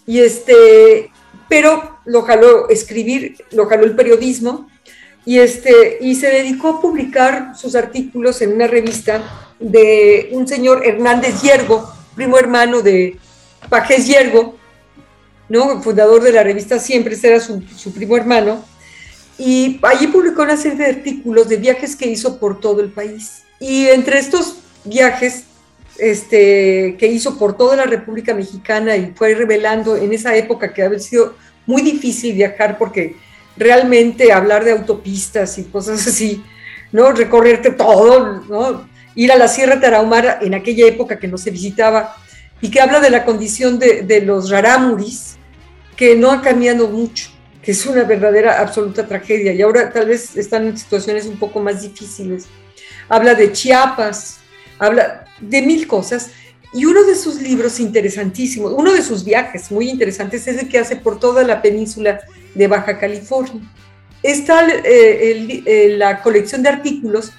Y 0.06 0.20
este, 0.20 1.12
pero 1.48 2.00
lo 2.06 2.24
jaló 2.24 2.70
escribir, 2.70 3.38
lo 3.52 3.66
jaló 3.68 3.86
el 3.86 3.96
periodismo 3.96 4.68
y 5.26 5.40
este 5.40 5.98
y 6.02 6.16
se 6.16 6.28
dedicó 6.28 6.70
a 6.70 6.82
publicar 6.82 7.54
sus 7.56 7.76
artículos 7.76 8.42
en 8.42 8.54
una 8.54 8.68
revista 8.68 9.50
de 9.60 10.30
un 10.32 10.48
señor 10.48 10.86
Hernández 10.86 11.42
Hiergo, 11.42 11.90
primo 12.16 12.38
hermano 12.38 12.82
de 12.82 13.18
Pajés 13.70 14.06
Hiergo, 14.06 14.56
¿no? 15.48 15.82
fundador 15.82 16.22
de 16.22 16.34
la 16.34 16.44
revista 16.44 16.80
Siempre, 16.80 17.18
era 17.22 17.40
su, 17.40 17.62
su 17.78 17.94
primo 17.94 18.18
hermano, 18.18 18.64
y 19.38 19.80
allí 19.84 20.08
publicó 20.08 20.42
una 20.44 20.58
serie 20.58 20.80
de 20.80 20.92
artículos 20.92 21.48
de 21.48 21.58
viajes 21.58 21.96
que 21.96 22.08
hizo 22.08 22.40
por 22.40 22.60
todo 22.60 22.82
el 22.82 22.92
país. 22.92 23.44
Y 23.60 23.88
entre 23.88 24.20
estos 24.20 24.58
viajes 24.84 25.46
este, 25.98 26.96
que 26.98 27.08
hizo 27.08 27.38
por 27.38 27.56
toda 27.56 27.76
la 27.76 27.86
República 27.86 28.34
Mexicana 28.34 28.96
y 28.96 29.14
fue 29.16 29.36
revelando 29.36 29.96
en 29.96 30.14
esa 30.14 30.36
época 30.36 30.74
que 30.74 30.84
había 30.84 31.00
sido 31.00 31.36
muy 31.66 31.82
difícil 31.82 32.36
viajar 32.36 32.78
porque 32.78 33.16
realmente 33.56 34.32
hablar 34.32 34.64
de 34.64 34.72
autopistas 34.72 35.58
y 35.58 35.66
cosas 35.66 36.08
así, 36.08 36.44
¿no? 36.92 37.12
Recorrerte 37.12 37.72
todo, 37.72 38.44
¿no? 38.50 38.90
Ir 39.16 39.32
a 39.32 39.38
la 39.38 39.48
Sierra 39.48 39.80
Tarahumara 39.80 40.40
en 40.42 40.56
aquella 40.56 40.88
época 40.88 41.20
que 41.20 41.28
no 41.28 41.38
se 41.38 41.52
visitaba 41.52 42.16
y 42.62 42.72
que 42.72 42.82
habla 42.82 43.00
de 43.00 43.10
la 43.10 43.26
condición 43.26 43.78
de, 43.78 44.02
de 44.02 44.22
los 44.22 44.50
rarámuris, 44.50 45.36
que 45.96 46.16
no 46.16 46.32
ha 46.32 46.42
cambiado 46.42 46.88
mucho, 46.88 47.30
que 47.62 47.72
es 47.72 47.86
una 47.86 48.04
verdadera, 48.04 48.60
absoluta 48.60 49.06
tragedia 49.06 49.54
y 49.54 49.62
ahora 49.62 49.92
tal 49.92 50.08
vez 50.08 50.36
están 50.36 50.66
en 50.66 50.78
situaciones 50.78 51.28
un 51.28 51.38
poco 51.38 51.60
más 51.60 51.84
difíciles. 51.84 52.46
Habla 53.08 53.36
de 53.36 53.52
Chiapas, 53.52 54.40
habla 54.84 55.26
de 55.40 55.62
mil 55.62 55.88
cosas. 55.88 56.32
Y 56.74 56.86
uno 56.86 57.04
de 57.04 57.16
sus 57.16 57.40
libros 57.42 57.80
interesantísimos, 57.80 58.74
uno 58.76 58.94
de 58.94 59.04
sus 59.04 59.24
viajes 59.24 59.72
muy 59.72 59.90
interesantes 59.90 60.48
es 60.48 60.58
el 60.58 60.70
que 60.70 60.80
hace 60.80 60.96
por 60.96 61.20
toda 61.20 61.44
la 61.44 61.62
península 61.62 62.22
de 62.56 62.68
Baja 62.68 62.98
California. 62.98 63.62
Está 64.24 64.68
eh, 64.68 65.62
eh, 65.66 65.96
la 65.98 66.22
colección 66.22 66.64
de 66.64 66.70
artículos, 66.70 67.32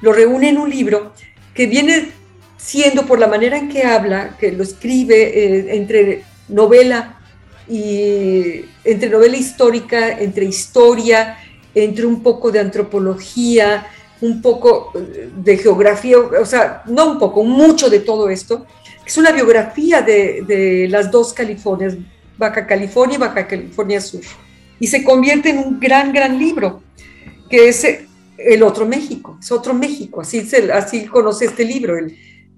lo 0.00 0.12
reúne 0.12 0.48
en 0.48 0.58
un 0.58 0.70
libro 0.70 1.12
que 1.54 1.66
viene 1.66 2.12
siendo 2.56 3.06
por 3.06 3.18
la 3.18 3.26
manera 3.26 3.58
en 3.58 3.68
que 3.68 3.84
habla, 3.84 4.36
que 4.38 4.52
lo 4.52 4.62
escribe 4.62 5.16
eh, 5.16 5.76
entre 5.76 6.24
novela 6.48 7.20
y 7.68 8.64
entre 8.84 9.10
novela 9.10 9.36
histórica, 9.36 10.18
entre 10.18 10.44
historia, 10.44 11.36
entre 11.74 12.06
un 12.06 12.22
poco 12.22 12.50
de 12.50 12.60
antropología, 12.60 13.86
un 14.20 14.42
poco 14.42 14.92
de 14.94 15.56
geografía, 15.56 16.18
o 16.18 16.44
sea, 16.44 16.82
no 16.86 17.12
un 17.12 17.18
poco, 17.18 17.42
mucho 17.42 17.88
de 17.88 18.00
todo 18.00 18.28
esto. 18.28 18.66
Es 19.04 19.16
una 19.18 19.32
biografía 19.32 20.02
de, 20.02 20.44
de 20.46 20.88
las 20.88 21.10
dos 21.10 21.32
Californias, 21.32 21.96
Baja 22.36 22.66
California 22.66 23.16
y 23.16 23.20
Baja 23.20 23.46
California 23.46 24.00
Sur. 24.00 24.20
Y 24.78 24.86
se 24.86 25.04
convierte 25.04 25.50
en 25.50 25.58
un 25.58 25.80
gran, 25.80 26.12
gran 26.12 26.38
libro, 26.38 26.82
que 27.48 27.68
es 27.68 27.86
El 28.38 28.62
Otro 28.62 28.86
México, 28.86 29.38
es 29.40 29.50
Otro 29.52 29.74
México, 29.74 30.20
así, 30.20 30.42
se, 30.42 30.72
así 30.72 31.06
conoce 31.06 31.46
este 31.46 31.64
libro. 31.64 31.96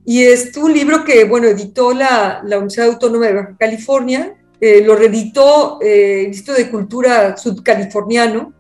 y 0.05 0.23
es 0.23 0.57
un 0.57 0.73
libro 0.73 1.05
que, 1.05 1.25
bueno, 1.25 1.49
editó 1.49 1.93
la, 1.93 2.43
la 2.45 2.59
Universidad 2.59 2.89
Autónoma 2.89 3.27
de 3.27 3.35
Baja 3.35 3.57
California, 3.59 4.35
eh, 4.65 4.81
lo 4.85 4.95
reeditó 4.95 5.81
eh, 5.83 6.21
el 6.21 6.27
Instituto 6.29 6.57
de 6.57 6.71
Cultura 6.71 7.37
Sudcaliforniano, 7.37 8.53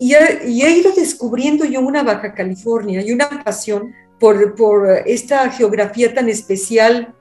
y 0.00 0.14
he, 0.14 0.78
ido 0.78 0.92
descubriendo 0.92 1.64
yo 1.64 1.80
una 1.80 2.02
Baja 2.02 2.34
California 2.34 3.02
y 3.04 3.12
una 3.12 3.42
pasión 3.44 3.94
por, 4.20 4.54
por 4.54 4.88
esta 5.06 5.50
geografía 5.50 6.14
tan 6.14 6.28
especial 6.28 7.14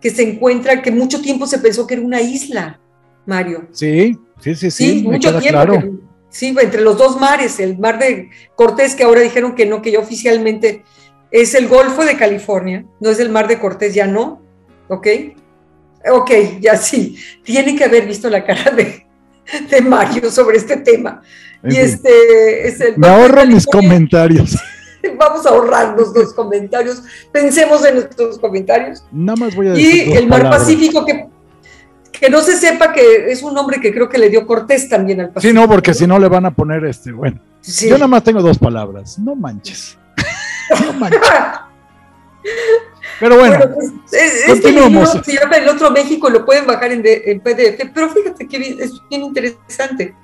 que 0.00 0.10
se 0.10 0.22
encuentra, 0.22 0.82
que 0.82 0.90
mucho 0.90 1.20
tiempo 1.20 1.46
se 1.46 1.58
pensó 1.58 1.86
que 1.86 1.94
era 1.94 2.02
una 2.02 2.20
isla, 2.20 2.80
Mario. 3.26 3.68
Sí, 3.72 4.18
sí, 4.40 4.54
sí, 4.54 4.70
sí. 4.70 5.02
mucho 5.02 5.38
tiempo. 5.38 5.98
sí, 6.28 6.54
entre 6.60 6.82
los 6.82 6.96
dos 6.96 7.20
mares, 7.20 7.60
el 7.60 7.78
mar 7.78 7.98
de 7.98 8.30
Cortés, 8.56 8.94
que 8.94 9.04
ahora 9.04 9.20
dijeron 9.20 9.54
que 9.54 9.66
no, 9.66 9.80
que 9.80 9.92
ya 9.92 10.00
oficialmente 10.00 10.82
es 11.30 11.54
el 11.54 11.68
Golfo 11.68 12.04
de 12.04 12.16
California, 12.16 12.84
no 13.00 13.10
es 13.10 13.20
el 13.20 13.30
mar 13.30 13.48
de 13.48 13.58
Cortés, 13.58 13.94
ya 13.94 14.06
no, 14.06 14.42
¿ok? 14.88 15.06
Ok, 16.10 16.30
ya 16.60 16.76
sí. 16.76 17.16
Tiene 17.44 17.76
que 17.76 17.84
haber 17.84 18.06
visto 18.06 18.28
la 18.28 18.44
cara 18.44 18.70
de, 18.72 19.06
de 19.70 19.80
Mario 19.80 20.30
sobre 20.30 20.56
este 20.56 20.76
tema. 20.78 21.22
Y 21.64 21.76
este 21.76 22.66
es 22.66 22.80
el. 22.80 22.98
Me 22.98 23.08
ahorro 23.08 23.46
mis 23.46 23.66
comentarios. 23.66 24.56
Vamos 25.18 25.46
a 25.46 25.50
ahorrarnos 25.50 26.14
los 26.14 26.32
comentarios. 26.32 27.02
Pensemos 27.32 27.84
en 27.84 27.94
nuestros 27.96 28.38
comentarios. 28.38 29.04
Nada 29.10 29.36
más 29.36 29.54
voy 29.54 29.68
a 29.68 29.72
decir. 29.72 30.08
Y 30.08 30.12
el 30.12 30.28
Mar 30.28 30.48
Pacífico, 30.48 31.04
que, 31.04 31.26
que 32.12 32.30
no 32.30 32.40
se 32.40 32.56
sepa 32.56 32.92
que 32.92 33.30
es 33.30 33.42
un 33.42 33.54
nombre 33.54 33.80
que 33.80 33.92
creo 33.92 34.08
que 34.08 34.18
le 34.18 34.28
dio 34.28 34.46
Cortés 34.46 34.88
también 34.88 35.20
al 35.20 35.30
Pacífico. 35.30 35.50
Sí, 35.50 35.54
no, 35.54 35.68
porque 35.68 35.94
si 35.94 36.06
no 36.06 36.18
le 36.18 36.28
van 36.28 36.46
a 36.46 36.54
poner 36.54 36.84
este. 36.84 37.12
Bueno, 37.12 37.40
yo 37.62 37.94
nada 37.94 38.08
más 38.08 38.24
tengo 38.24 38.42
dos 38.42 38.58
palabras. 38.58 39.18
No 39.18 39.34
manches. 39.34 39.98
No 40.84 40.92
manches. 40.94 41.20
Pero 43.20 43.38
bueno, 43.38 43.56
pues, 43.72 43.92
este 44.48 44.72
libro 44.72 45.06
se 45.06 45.32
llama 45.32 45.56
El 45.56 45.68
Otro 45.68 45.92
México, 45.92 46.28
lo 46.28 46.44
pueden 46.44 46.66
bajar 46.66 46.90
en, 46.90 47.02
en 47.04 47.38
PDF, 47.38 47.92
pero 47.94 48.10
fíjate 48.10 48.48
que 48.48 48.56
es 48.56 48.92
bien 49.08 49.22
interesante 49.22 50.16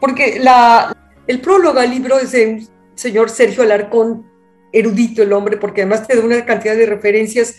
porque 0.00 0.38
la, 0.40 0.96
el 1.26 1.40
prólogo 1.40 1.78
al 1.78 1.90
libro 1.90 2.18
es 2.18 2.32
de 2.32 2.46
un 2.46 2.68
señor 2.94 3.30
Sergio 3.30 3.62
Alarcón, 3.62 4.26
erudito 4.72 5.22
el 5.22 5.32
hombre, 5.32 5.56
porque 5.56 5.82
además 5.82 6.06
te 6.06 6.16
da 6.16 6.24
una 6.24 6.44
cantidad 6.44 6.76
de 6.76 6.86
referencias 6.86 7.56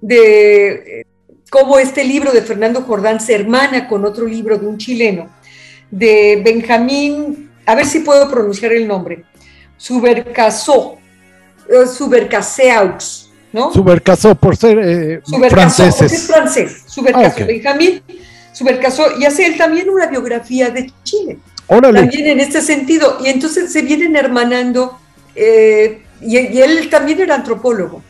de 0.00 0.68
eh, 0.68 1.06
cómo 1.50 1.78
este 1.78 2.04
libro 2.04 2.32
de 2.32 2.42
Fernando 2.42 2.82
Jordán 2.82 3.20
se 3.20 3.34
hermana 3.34 3.88
con 3.88 4.04
otro 4.04 4.26
libro 4.26 4.58
de 4.58 4.66
un 4.66 4.78
chileno, 4.78 5.28
de 5.90 6.40
Benjamín, 6.44 7.50
a 7.64 7.74
ver 7.74 7.86
si 7.86 8.00
puedo 8.00 8.30
pronunciar 8.30 8.72
el 8.72 8.86
nombre, 8.86 9.24
Subercasó, 9.76 10.98
eh, 11.68 11.86
Subercaseaux, 11.86 13.30
¿no? 13.52 13.72
Subercasó 13.72 14.34
por 14.34 14.56
ser 14.56 14.78
eh, 14.78 15.20
franceses. 15.48 16.26
francés, 16.26 16.82
Subercasó, 16.86 17.42
ah, 17.42 17.46
Benjamín 17.46 18.02
Subercasó, 18.58 19.16
y 19.16 19.24
hace 19.24 19.46
él 19.46 19.56
también 19.56 19.88
una 19.88 20.06
biografía 20.06 20.68
de 20.70 20.90
Chile. 21.04 21.38
También 21.68 22.26
en 22.26 22.40
este 22.40 22.62
sentido. 22.62 23.18
Y 23.22 23.28
entonces 23.28 23.70
se 23.72 23.82
vienen 23.82 24.16
hermanando, 24.16 24.98
eh, 25.34 26.02
y, 26.20 26.36
él 26.36 26.88
también 26.90 27.20
era 27.20 27.34
antropólogo, 27.34 28.02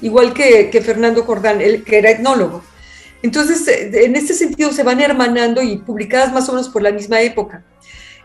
igual 0.00 0.32
que, 0.32 0.80
Fernando 0.84 1.24
Jordán, 1.24 1.60
él 1.60 1.82
que 1.84 1.98
era 1.98 2.10
etnólogo. 2.10 2.62
Entonces, 3.22 3.66
eh, 3.68 4.04
en 4.04 4.16
este 4.16 4.34
sentido 4.34 4.72
se 4.72 4.84
van 4.84 5.00
hermanando 5.00 5.62
y 5.62 5.78
publicadas 5.78 6.32
más 6.32 6.48
o 6.48 6.52
menos 6.52 6.68
por 6.68 6.82
la 6.82 6.92
misma 6.92 7.20
época. 7.20 7.64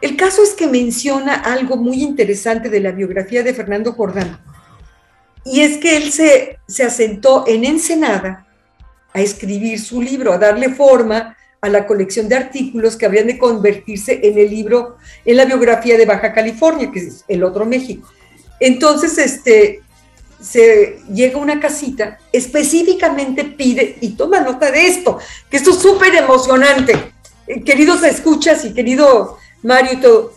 El 0.01 0.15
caso 0.15 0.43
es 0.43 0.51
que 0.51 0.67
menciona 0.67 1.34
algo 1.34 1.76
muy 1.76 2.01
interesante 2.01 2.70
de 2.70 2.80
la 2.80 2.91
biografía 2.91 3.43
de 3.43 3.53
Fernando 3.53 3.93
Jordán. 3.93 4.39
Y 5.43 5.61
es 5.61 5.78
que 5.78 5.97
él 5.97 6.11
se, 6.11 6.59
se 6.67 6.84
asentó 6.84 7.45
en 7.47 7.65
Ensenada 7.65 8.45
a 9.13 9.20
escribir 9.20 9.80
su 9.80 10.01
libro, 10.01 10.32
a 10.32 10.38
darle 10.38 10.70
forma, 10.70 11.36
a 11.62 11.70
la 11.70 11.86
colección 11.86 12.30
de 12.30 12.36
artículos 12.36 12.95
que 12.95 13.05
habrían 13.05 13.28
de 13.28 13.38
convertirse 13.38 14.20
en 14.24 14.38
el 14.38 14.49
libro, 14.49 14.97
en 15.26 15.38
la 15.38 15.45
biografía 15.45 15.97
de 15.97 16.05
Baja 16.05 16.34
California, 16.34 16.91
que 16.91 16.99
es 16.99 17.26
el 17.28 17.43
otro 17.43 17.66
México. 17.66 18.07
Entonces, 18.60 19.18
este, 19.18 19.82
se 20.41 20.99
llega 21.14 21.38
a 21.38 21.41
una 21.41 21.60
casita, 21.60 22.18
específicamente 22.32 23.43
pide, 23.43 23.97
y 24.01 24.10
toma 24.10 24.39
nota 24.39 24.72
de 24.72 24.88
esto, 24.88 25.20
que 25.49 25.57
esto 25.57 25.72
es 25.72 25.78
súper 25.78 26.16
emocionante, 26.16 27.12
eh, 27.47 27.64
queridos 27.64 28.03
escuchas 28.03 28.64
y 28.66 28.74
querido 28.74 29.38
Mario 29.64 29.93
y 29.93 29.97
todo, 29.97 30.34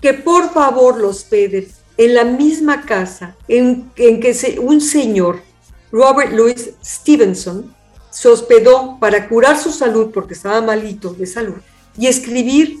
que 0.00 0.14
por 0.14 0.52
favor 0.52 0.98
los 0.98 1.24
pedes 1.24 1.74
en 1.96 2.14
la 2.14 2.24
misma 2.24 2.82
casa 2.82 3.36
en, 3.46 3.90
en 3.96 4.20
que 4.20 4.34
se, 4.34 4.58
un 4.58 4.80
señor, 4.80 5.42
Robert 5.90 6.32
Louis 6.32 6.70
Stevenson, 6.84 7.74
se 8.10 8.28
hospedó 8.28 8.98
para 9.00 9.28
curar 9.28 9.58
su 9.58 9.70
salud 9.70 10.10
porque 10.12 10.34
estaba 10.34 10.60
malito 10.60 11.12
de 11.12 11.26
salud 11.26 11.56
y 11.96 12.06
escribir 12.06 12.78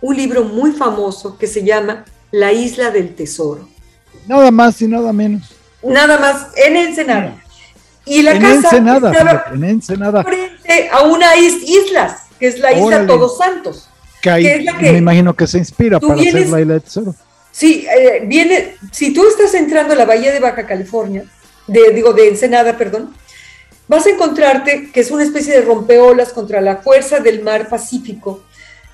un 0.00 0.16
libro 0.16 0.44
muy 0.44 0.72
famoso 0.72 1.36
que 1.38 1.46
se 1.46 1.64
llama 1.64 2.04
La 2.30 2.52
Isla 2.52 2.90
del 2.90 3.14
Tesoro. 3.14 3.68
Nada 4.26 4.50
más 4.50 4.80
y 4.82 4.88
nada 4.88 5.12
menos. 5.12 5.54
Nada 5.82 6.18
más 6.18 6.48
en 6.56 6.76
Ensenada. 6.76 7.42
Y 8.04 8.22
la 8.22 8.32
en 8.32 8.42
casa 8.42 8.54
Ensenada, 8.54 9.12
estaba 9.12 9.44
en 9.52 9.64
Ensenada. 9.64 10.24
frente 10.24 10.88
a 10.90 11.02
una 11.02 11.36
isla, 11.36 12.18
que 12.38 12.48
es 12.48 12.58
la 12.58 12.72
isla 12.72 13.06
Todos 13.06 13.38
Santos. 13.38 13.88
Que, 14.22 14.30
ahí, 14.30 14.66
me 14.80 14.98
imagino 14.98 15.34
que 15.34 15.46
se 15.46 15.58
inspira 15.58 16.00
para 16.00 16.14
hacer 16.14 16.34
la 16.34 16.40
isla 16.40 16.74
del 16.74 16.82
tesoro. 16.82 17.14
Sí, 17.52 17.86
eh, 17.88 18.22
viene, 18.24 18.76
si 18.92 19.12
tú 19.12 19.26
estás 19.26 19.54
entrando 19.54 19.92
a 19.94 19.96
la 19.96 20.04
bahía 20.04 20.32
de 20.32 20.40
Baja 20.40 20.66
California, 20.66 21.24
de, 21.66 21.90
digo, 21.92 22.12
de 22.12 22.28
Ensenada, 22.28 22.76
perdón, 22.76 23.14
vas 23.88 24.06
a 24.06 24.10
encontrarte 24.10 24.90
que 24.92 25.00
es 25.00 25.10
una 25.10 25.24
especie 25.24 25.54
de 25.54 25.62
rompeolas 25.62 26.32
contra 26.32 26.60
la 26.60 26.76
fuerza 26.76 27.20
del 27.20 27.42
mar 27.42 27.68
Pacífico, 27.68 28.44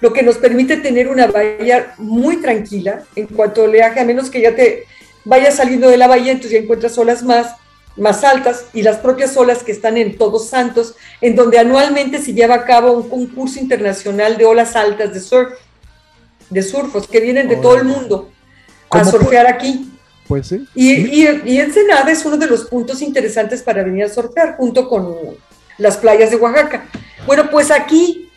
lo 0.00 0.12
que 0.12 0.22
nos 0.22 0.38
permite 0.38 0.76
tener 0.76 1.08
una 1.08 1.26
bahía 1.26 1.94
muy 1.98 2.36
tranquila 2.36 3.02
en 3.16 3.26
cuanto 3.26 3.62
al 3.62 3.70
oleaje, 3.70 4.00
a 4.00 4.04
menos 4.04 4.30
que 4.30 4.40
ya 4.40 4.54
te 4.54 4.84
vayas 5.24 5.56
saliendo 5.56 5.88
de 5.88 5.96
la 5.96 6.06
bahía, 6.06 6.32
entonces 6.32 6.52
ya 6.52 6.58
encuentras 6.58 6.96
olas 6.98 7.22
más, 7.22 7.56
más 7.96 8.22
altas 8.22 8.66
y 8.72 8.82
las 8.82 8.98
propias 8.98 9.36
olas 9.36 9.62
que 9.62 9.72
están 9.72 9.96
en 9.96 10.16
Todos 10.18 10.48
Santos, 10.48 10.94
en 11.20 11.34
donde 11.34 11.58
anualmente 11.58 12.20
se 12.20 12.34
lleva 12.34 12.54
a 12.56 12.64
cabo 12.64 12.92
un 12.92 13.08
concurso 13.08 13.58
internacional 13.58 14.36
de 14.36 14.44
olas 14.44 14.76
altas 14.76 15.12
de 15.12 15.20
surf, 15.20 15.54
de 16.50 16.62
surfos, 16.62 17.08
que 17.08 17.20
vienen 17.20 17.48
de 17.48 17.56
todo 17.56 17.76
el 17.76 17.84
mundo 17.84 18.30
a 18.90 19.04
surfear 19.04 19.46
aquí. 19.46 19.90
Pues 20.26 20.46
sí. 20.48 20.66
Y, 20.74 20.92
y, 20.92 21.42
y, 21.44 21.58
Ensenada 21.58 22.10
es 22.10 22.24
uno 22.24 22.36
de 22.36 22.46
los 22.46 22.64
puntos 22.64 23.02
interesantes 23.02 23.62
para 23.62 23.82
venir 23.82 24.04
a 24.04 24.08
surfear, 24.08 24.56
junto 24.56 24.88
con 24.88 25.16
las 25.78 25.96
playas 25.96 26.30
de 26.30 26.36
Oaxaca. 26.36 26.86
Bueno, 27.26 27.50
pues 27.50 27.70
aquí, 27.70 28.30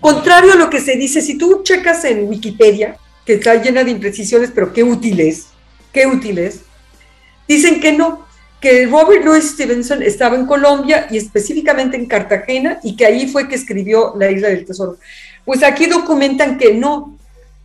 contrario 0.00 0.52
a 0.52 0.56
lo 0.56 0.68
que 0.68 0.80
se 0.80 0.96
dice, 0.96 1.22
si 1.22 1.38
tú 1.38 1.62
checas 1.62 2.04
en 2.04 2.28
Wikipedia, 2.28 2.96
que 3.24 3.34
está 3.34 3.54
llena 3.54 3.84
de 3.84 3.90
imprecisiones, 3.90 4.50
pero 4.54 4.72
qué 4.72 4.82
útil 4.82 5.20
es, 5.20 5.46
qué 5.92 6.06
útil 6.06 6.38
es, 6.38 6.60
dicen 7.48 7.80
que 7.80 7.92
no, 7.92 8.26
que 8.60 8.86
Robert 8.86 9.24
Louis 9.24 9.50
Stevenson 9.50 10.02
estaba 10.02 10.36
en 10.36 10.46
Colombia 10.46 11.06
y 11.10 11.16
específicamente 11.16 11.96
en 11.96 12.06
Cartagena 12.06 12.78
y 12.82 12.94
que 12.94 13.06
ahí 13.06 13.26
fue 13.26 13.48
que 13.48 13.54
escribió 13.54 14.14
La 14.18 14.30
Isla 14.30 14.48
del 14.48 14.66
Tesoro. 14.66 14.98
Pues 15.44 15.62
aquí 15.62 15.86
documentan 15.86 16.58
que 16.58 16.74
no, 16.74 17.18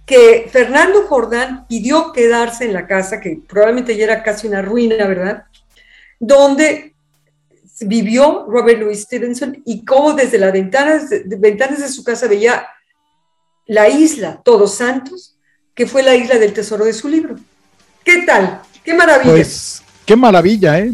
que 0.06 0.48
Fernando 0.52 1.08
Jordán 1.08 1.66
pidió 1.68 2.12
quedarse 2.14 2.66
en 2.66 2.74
la 2.74 2.86
casa, 2.86 3.20
que 3.20 3.40
probablemente 3.48 3.98
ya 3.98 4.04
era 4.04 4.24
casi 4.24 4.48
una 4.48 4.62
ruina, 4.62 5.08
¿verdad? 5.08 5.46
Donde 6.20 6.94
vivió 7.82 8.46
Robert 8.48 8.80
Louis 8.80 9.02
Stevenson 9.02 9.62
y 9.66 9.84
cómo 9.84 10.14
desde 10.14 10.38
las 10.38 10.54
ventanas 10.54 11.10
de, 11.10 11.24
ventanas 11.38 11.80
de 11.80 11.90
su 11.90 12.04
casa 12.04 12.28
veía 12.28 12.68
la 13.66 13.90
isla 13.90 14.42
Todos 14.44 14.76
Santos, 14.76 15.38
que 15.74 15.88
fue 15.88 16.04
la 16.04 16.16
isla 16.16 16.38
del 16.38 16.54
tesoro 16.54 16.86
de 16.86 16.94
su 16.94 17.10
libro. 17.10 17.36
¿Qué 18.04 18.22
tal? 18.22 18.62
¡Qué 18.84 18.94
maravilla! 18.94 19.32
Pues, 19.32 19.82
qué 20.06 20.16
maravilla, 20.16 20.80
¿eh? 20.80 20.92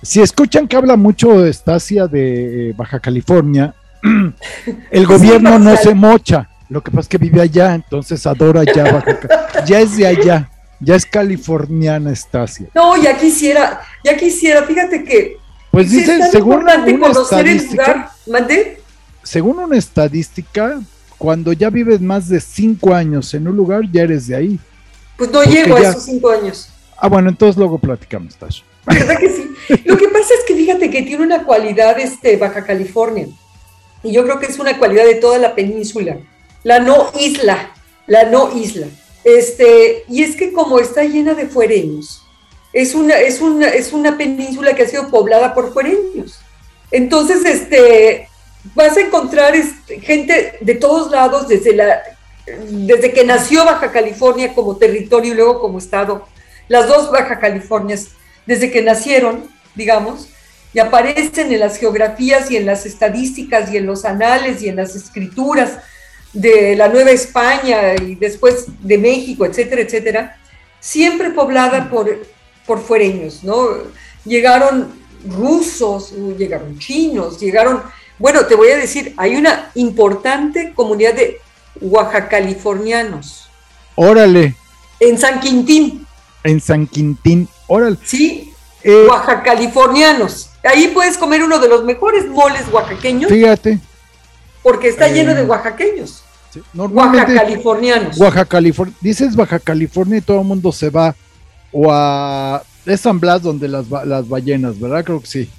Si 0.00 0.20
escuchan 0.20 0.66
que 0.66 0.76
habla 0.76 0.96
mucho 0.96 1.42
de 1.42 1.50
eh, 1.50 2.74
Baja 2.76 3.00
California, 3.00 3.74
el 4.90 5.06
gobierno 5.06 5.58
no 5.58 5.76
se 5.76 5.94
mocha. 5.94 6.48
Lo 6.72 6.82
que 6.82 6.90
pasa 6.90 7.00
es 7.02 7.08
que 7.08 7.18
vive 7.18 7.40
allá, 7.42 7.74
entonces 7.74 8.26
adora 8.26 8.64
ya 8.64 8.84
Baja 8.84 9.18
California. 9.20 9.48
Ya 9.66 9.80
es 9.80 9.94
de 9.96 10.06
allá, 10.06 10.50
ya 10.80 10.94
es 10.96 11.04
californiana 11.04 12.10
Estasia. 12.10 12.68
No, 12.74 12.96
ya 12.96 13.16
quisiera, 13.18 13.82
ya 14.02 14.16
quisiera, 14.16 14.62
fíjate 14.62 15.04
que. 15.04 15.36
Pues 15.70 15.90
dice, 15.90 16.18
según 16.30 16.64
una 16.64 16.84
estadística. 17.10 18.10
¿Mandé? 18.26 18.78
según 19.22 19.58
una 19.58 19.76
estadística, 19.76 20.80
cuando 21.18 21.52
ya 21.52 21.68
vives 21.68 22.00
más 22.00 22.28
de 22.28 22.40
cinco 22.40 22.94
años 22.94 23.32
en 23.34 23.46
un 23.46 23.56
lugar, 23.56 23.82
ya 23.92 24.02
eres 24.02 24.26
de 24.26 24.34
ahí. 24.36 24.58
Pues 25.18 25.30
no 25.30 25.42
llego 25.44 25.78
ya- 25.78 25.88
a 25.88 25.90
esos 25.90 26.04
cinco 26.04 26.30
años. 26.30 26.70
Ah, 26.96 27.08
bueno, 27.08 27.28
entonces 27.28 27.56
luego 27.58 27.78
platicamos, 27.78 28.34
Tash. 28.36 28.62
¿Verdad 28.86 29.18
que 29.18 29.28
sí? 29.30 29.54
Lo 29.84 29.96
que 29.98 30.08
pasa 30.08 30.34
es 30.38 30.44
que 30.48 30.54
fíjate 30.56 30.88
que 30.90 31.02
tiene 31.02 31.22
una 31.22 31.44
cualidad 31.44 32.00
este 32.00 32.36
Baja 32.38 32.64
California. 32.64 33.26
Y 34.02 34.12
yo 34.12 34.24
creo 34.24 34.40
que 34.40 34.46
es 34.46 34.58
una 34.58 34.78
cualidad 34.78 35.04
de 35.04 35.16
toda 35.16 35.38
la 35.38 35.54
península. 35.54 36.16
La 36.62 36.78
no 36.78 37.10
isla. 37.18 37.72
La 38.06 38.24
no 38.24 38.56
isla. 38.56 38.86
Este, 39.24 40.04
y 40.08 40.22
es 40.22 40.36
que 40.36 40.52
como 40.52 40.78
está 40.78 41.04
llena 41.04 41.34
de 41.34 41.46
fuereños, 41.46 42.22
es 42.72 42.94
una, 42.94 43.18
es 43.18 43.40
una, 43.40 43.68
es 43.68 43.92
una 43.92 44.16
península 44.16 44.74
que 44.74 44.82
ha 44.82 44.88
sido 44.88 45.08
poblada 45.08 45.54
por 45.54 45.72
fuereños. 45.72 46.40
Entonces, 46.90 47.44
este, 47.44 48.28
vas 48.74 48.96
a 48.96 49.00
encontrar 49.00 49.54
este, 49.54 50.00
gente 50.00 50.58
de 50.60 50.74
todos 50.74 51.10
lados, 51.10 51.48
desde, 51.48 51.74
la, 51.74 52.02
desde 52.46 53.12
que 53.12 53.24
nació 53.24 53.64
Baja 53.64 53.92
California 53.92 54.54
como 54.54 54.76
territorio 54.76 55.32
y 55.32 55.36
luego 55.36 55.60
como 55.60 55.78
estado, 55.78 56.26
las 56.68 56.88
dos 56.88 57.10
Baja 57.10 57.38
Californias, 57.38 58.08
desde 58.46 58.70
que 58.70 58.82
nacieron, 58.82 59.48
digamos, 59.74 60.28
y 60.74 60.78
aparecen 60.78 61.52
en 61.52 61.60
las 61.60 61.76
geografías 61.76 62.50
y 62.50 62.56
en 62.56 62.66
las 62.66 62.86
estadísticas 62.86 63.70
y 63.70 63.76
en 63.76 63.86
los 63.86 64.04
anales 64.04 64.62
y 64.62 64.68
en 64.68 64.76
las 64.76 64.96
escrituras 64.96 65.78
de 66.32 66.76
la 66.76 66.88
Nueva 66.88 67.10
España 67.10 67.94
y 67.94 68.14
después 68.14 68.66
de 68.80 68.98
México, 68.98 69.44
etcétera, 69.44 69.82
etcétera, 69.82 70.40
siempre 70.80 71.30
poblada 71.30 71.90
por, 71.90 72.26
por 72.66 72.80
fuereños, 72.80 73.44
¿no? 73.44 73.68
Llegaron 74.24 74.92
rusos, 75.26 76.12
llegaron 76.38 76.78
chinos, 76.78 77.38
llegaron, 77.38 77.82
bueno, 78.18 78.46
te 78.46 78.54
voy 78.54 78.70
a 78.70 78.76
decir, 78.76 79.14
hay 79.16 79.36
una 79.36 79.70
importante 79.74 80.72
comunidad 80.74 81.14
de 81.14 81.38
oaxacalifornianos 81.80 83.48
Órale, 83.94 84.54
en 85.00 85.18
San 85.18 85.40
Quintín, 85.40 86.06
en 86.44 86.60
San 86.60 86.86
Quintín, 86.86 87.48
órale. 87.66 87.98
¿sí? 88.04 88.52
Eh, 88.82 89.06
Oaxacalifornianos. 89.08 90.50
Ahí 90.64 90.88
puedes 90.88 91.16
comer 91.16 91.42
uno 91.42 91.58
de 91.58 91.68
los 91.68 91.84
mejores 91.84 92.26
moles 92.26 92.62
oaxaqueños 92.72 93.30
fíjate, 93.30 93.78
porque 94.62 94.88
está 94.88 95.08
lleno 95.08 95.34
de 95.34 95.42
Eh, 95.42 95.44
oaxaqueños, 95.44 96.21
sí, 96.52 96.60
normalmente 96.74 97.32
oaxacalifornianos. 97.32 98.18
Baja 98.18 98.44
California, 98.44 98.94
dices 99.00 99.34
Baja 99.36 99.58
California 99.58 100.18
y 100.18 100.20
todo 100.22 100.40
el 100.40 100.46
mundo 100.46 100.70
se 100.72 100.90
va 100.90 101.14
o 101.72 101.90
a 101.92 102.62
es 102.84 103.00
San 103.00 103.18
Blas 103.20 103.42
donde 103.42 103.68
las, 103.68 103.86
las 104.06 104.28
ballenas, 104.28 104.78
¿verdad? 104.78 105.04
Creo 105.04 105.20
que 105.20 105.26
sí. 105.26 105.50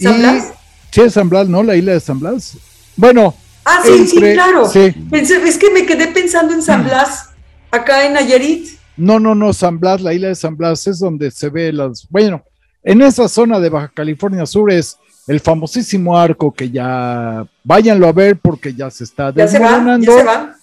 ¿San 0.00 0.16
Y- 0.16 0.18
Blas? 0.18 0.52
Sí, 0.90 1.00
es 1.02 1.12
San 1.12 1.28
Blas, 1.28 1.48
¿no? 1.48 1.62
La 1.62 1.76
isla 1.76 1.92
de 1.92 2.00
San 2.00 2.18
Blas. 2.18 2.56
Bueno, 2.96 3.34
Ah, 3.64 3.80
sí, 3.84 4.06
sí, 4.06 4.18
claro. 4.20 4.68
sí. 4.68 4.92
Pensé- 5.10 5.42
es 5.46 5.58
que 5.58 5.70
me 5.70 5.84
quedé 5.86 6.06
pensando 6.08 6.54
en 6.54 6.62
San 6.62 6.84
Blas, 6.84 7.30
acá 7.70 8.06
en 8.06 8.12
Nayarit. 8.14 8.68
No, 8.96 9.18
no, 9.20 9.34
no, 9.34 9.52
San 9.52 9.78
Blas, 9.80 10.00
la 10.00 10.14
isla 10.14 10.28
de 10.28 10.34
San 10.36 10.56
Blas 10.56 10.86
es 10.86 10.98
donde 11.00 11.30
se 11.30 11.48
ve 11.50 11.72
las. 11.72 12.06
Bueno, 12.08 12.42
en 12.82 13.02
esa 13.02 13.28
zona 13.28 13.58
de 13.60 13.68
Baja 13.68 13.90
California 13.94 14.46
Sur 14.46 14.70
es 14.72 14.96
el 15.26 15.40
famosísimo 15.40 16.16
arco 16.16 16.52
que 16.52 16.70
ya 16.70 17.46
váyanlo 17.64 18.06
a 18.08 18.12
ver 18.12 18.38
porque 18.38 18.72
ya 18.74 18.90
se 18.90 19.04
está 19.04 19.32
Ya 19.34 19.48
se 19.48 19.58
va, 19.58 19.64
ya 19.64 19.70
desmoronando 19.72 20.18
se 20.18 20.24
va. 20.24 20.54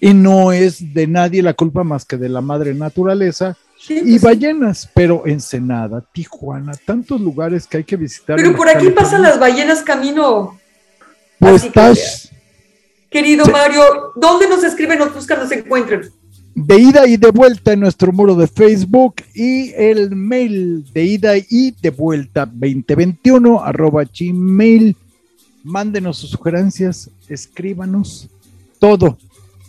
y 0.00 0.14
no 0.14 0.52
es 0.52 0.92
de 0.94 1.06
nadie 1.06 1.42
la 1.42 1.54
culpa 1.54 1.84
más 1.84 2.04
que 2.04 2.16
de 2.16 2.28
la 2.28 2.40
madre 2.40 2.74
naturaleza 2.74 3.56
Sí, 3.80 3.94
y 3.96 4.18
pues 4.18 4.22
ballenas, 4.22 4.90
pero 4.92 5.24
Ensenada, 5.24 6.04
Tijuana, 6.12 6.72
tantos 6.84 7.20
lugares 7.20 7.64
que 7.64 7.76
hay 7.76 7.84
que 7.84 7.94
visitar. 7.96 8.34
Pero 8.34 8.56
por 8.56 8.68
aquí 8.68 8.90
pasan 8.90 9.22
las 9.22 9.38
ballenas 9.38 9.82
camino. 9.82 10.58
Pues 11.38 11.62
así 11.62 11.70
que 11.70 12.38
Querido 13.10 13.44
Sí. 13.44 13.52
Mario, 13.52 13.82
¿dónde 14.16 14.48
nos 14.48 14.64
escriben, 14.64 14.98
nos 14.98 15.14
buscan, 15.14 15.38
nos 15.38 15.52
encuentran? 15.52 16.02
De 16.64 16.80
ida 16.80 17.06
y 17.06 17.16
de 17.16 17.30
vuelta 17.30 17.72
en 17.72 17.80
nuestro 17.80 18.12
muro 18.12 18.34
de 18.34 18.48
Facebook 18.48 19.16
y 19.34 19.72
el 19.76 20.16
mail 20.16 20.84
de 20.92 21.04
ida 21.04 21.36
y 21.36 21.70
de 21.70 21.90
vuelta 21.90 22.46
2021 22.46 23.62
arroba 23.62 24.04
gmail. 24.04 24.96
Mándenos 25.62 26.18
sus 26.18 26.30
sugerencias, 26.30 27.10
escríbanos 27.28 28.28
todo, 28.78 29.18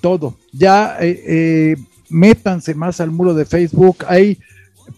todo. 0.02 0.36
Ya 0.52 0.98
eh, 1.00 1.24
eh, 1.26 1.76
métanse 2.10 2.74
más 2.74 3.00
al 3.00 3.12
muro 3.12 3.34
de 3.34 3.46
Facebook. 3.46 3.98
Ahí 4.08 4.38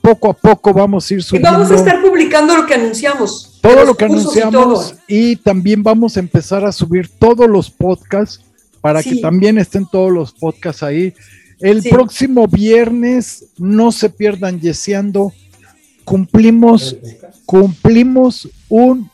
poco 0.01 0.29
a 0.29 0.33
poco 0.33 0.73
vamos 0.73 1.09
a 1.09 1.13
ir 1.13 1.19
Y 1.19 1.23
subiendo 1.23 1.51
vamos 1.51 1.71
a 1.71 1.75
estar 1.75 2.01
publicando 2.01 2.55
lo 2.55 2.65
que 2.65 2.75
anunciamos. 2.75 3.59
todo 3.61 3.83
lo 3.83 3.95
que 3.95 4.05
y 4.05 4.07
anunciamos 4.07 4.95
y, 5.07 5.35
también 5.35 5.83
vamos 5.83 6.15
a 6.15 6.21
empezar 6.21 6.63
a 6.63 6.71
subir 6.71 7.09
todos 7.09 7.49
los 7.49 7.69
podcasts 7.69 8.41
para 8.79 9.03
que 9.03 9.17
también 9.17 9.57
estén 9.57 9.85
todos 9.85 10.11
los 10.11 10.31
podcasts 10.31 10.83
ahí. 10.83 11.13
El 11.61 11.81
Sí. 11.81 11.89
próximo 11.89 12.47
viernes, 12.47 13.45
no 13.57 13.91
se 13.91 14.09
pierdan 14.09 14.59
yeseando, 14.59 15.31
cumplimos, 16.03 16.95
cumplimos 17.45 18.49
un 18.69 19.09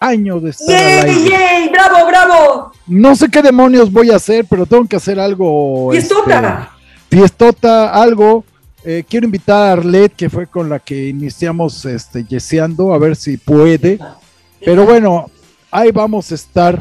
año 0.00 0.40
de 0.40 0.50
estar 0.50 0.74
al 0.76 1.06
¡Yay, 1.06 1.10
aire. 1.24 1.30
yay! 1.30 1.68
¡Bravo, 1.70 2.06
bravo! 2.08 2.72
No 2.86 3.14
sé 3.16 3.28
qué 3.28 3.42
demonios 3.42 3.90
voy 3.92 4.10
a 4.10 4.16
hacer, 4.16 4.44
pero 4.48 4.66
tengo 4.66 4.86
que 4.86 4.96
hacer 4.96 5.18
algo. 5.18 5.90
¡Fiestota! 5.92 6.70
este, 7.08 7.16
fiestota, 7.16 7.88
algo. 8.02 8.44
Eh, 8.84 9.04
quiero 9.08 9.26
invitar 9.26 9.56
a 9.68 9.72
Arlet, 9.72 10.14
que 10.14 10.30
fue 10.30 10.46
con 10.46 10.68
la 10.68 10.78
que 10.78 11.08
iniciamos 11.08 11.84
este, 11.86 12.24
yeseando, 12.24 12.92
a 12.94 12.98
ver 12.98 13.16
si 13.16 13.36
puede. 13.36 13.98
Pero 14.64 14.84
bueno, 14.84 15.30
ahí 15.70 15.90
vamos 15.90 16.30
a 16.30 16.34
estar. 16.36 16.80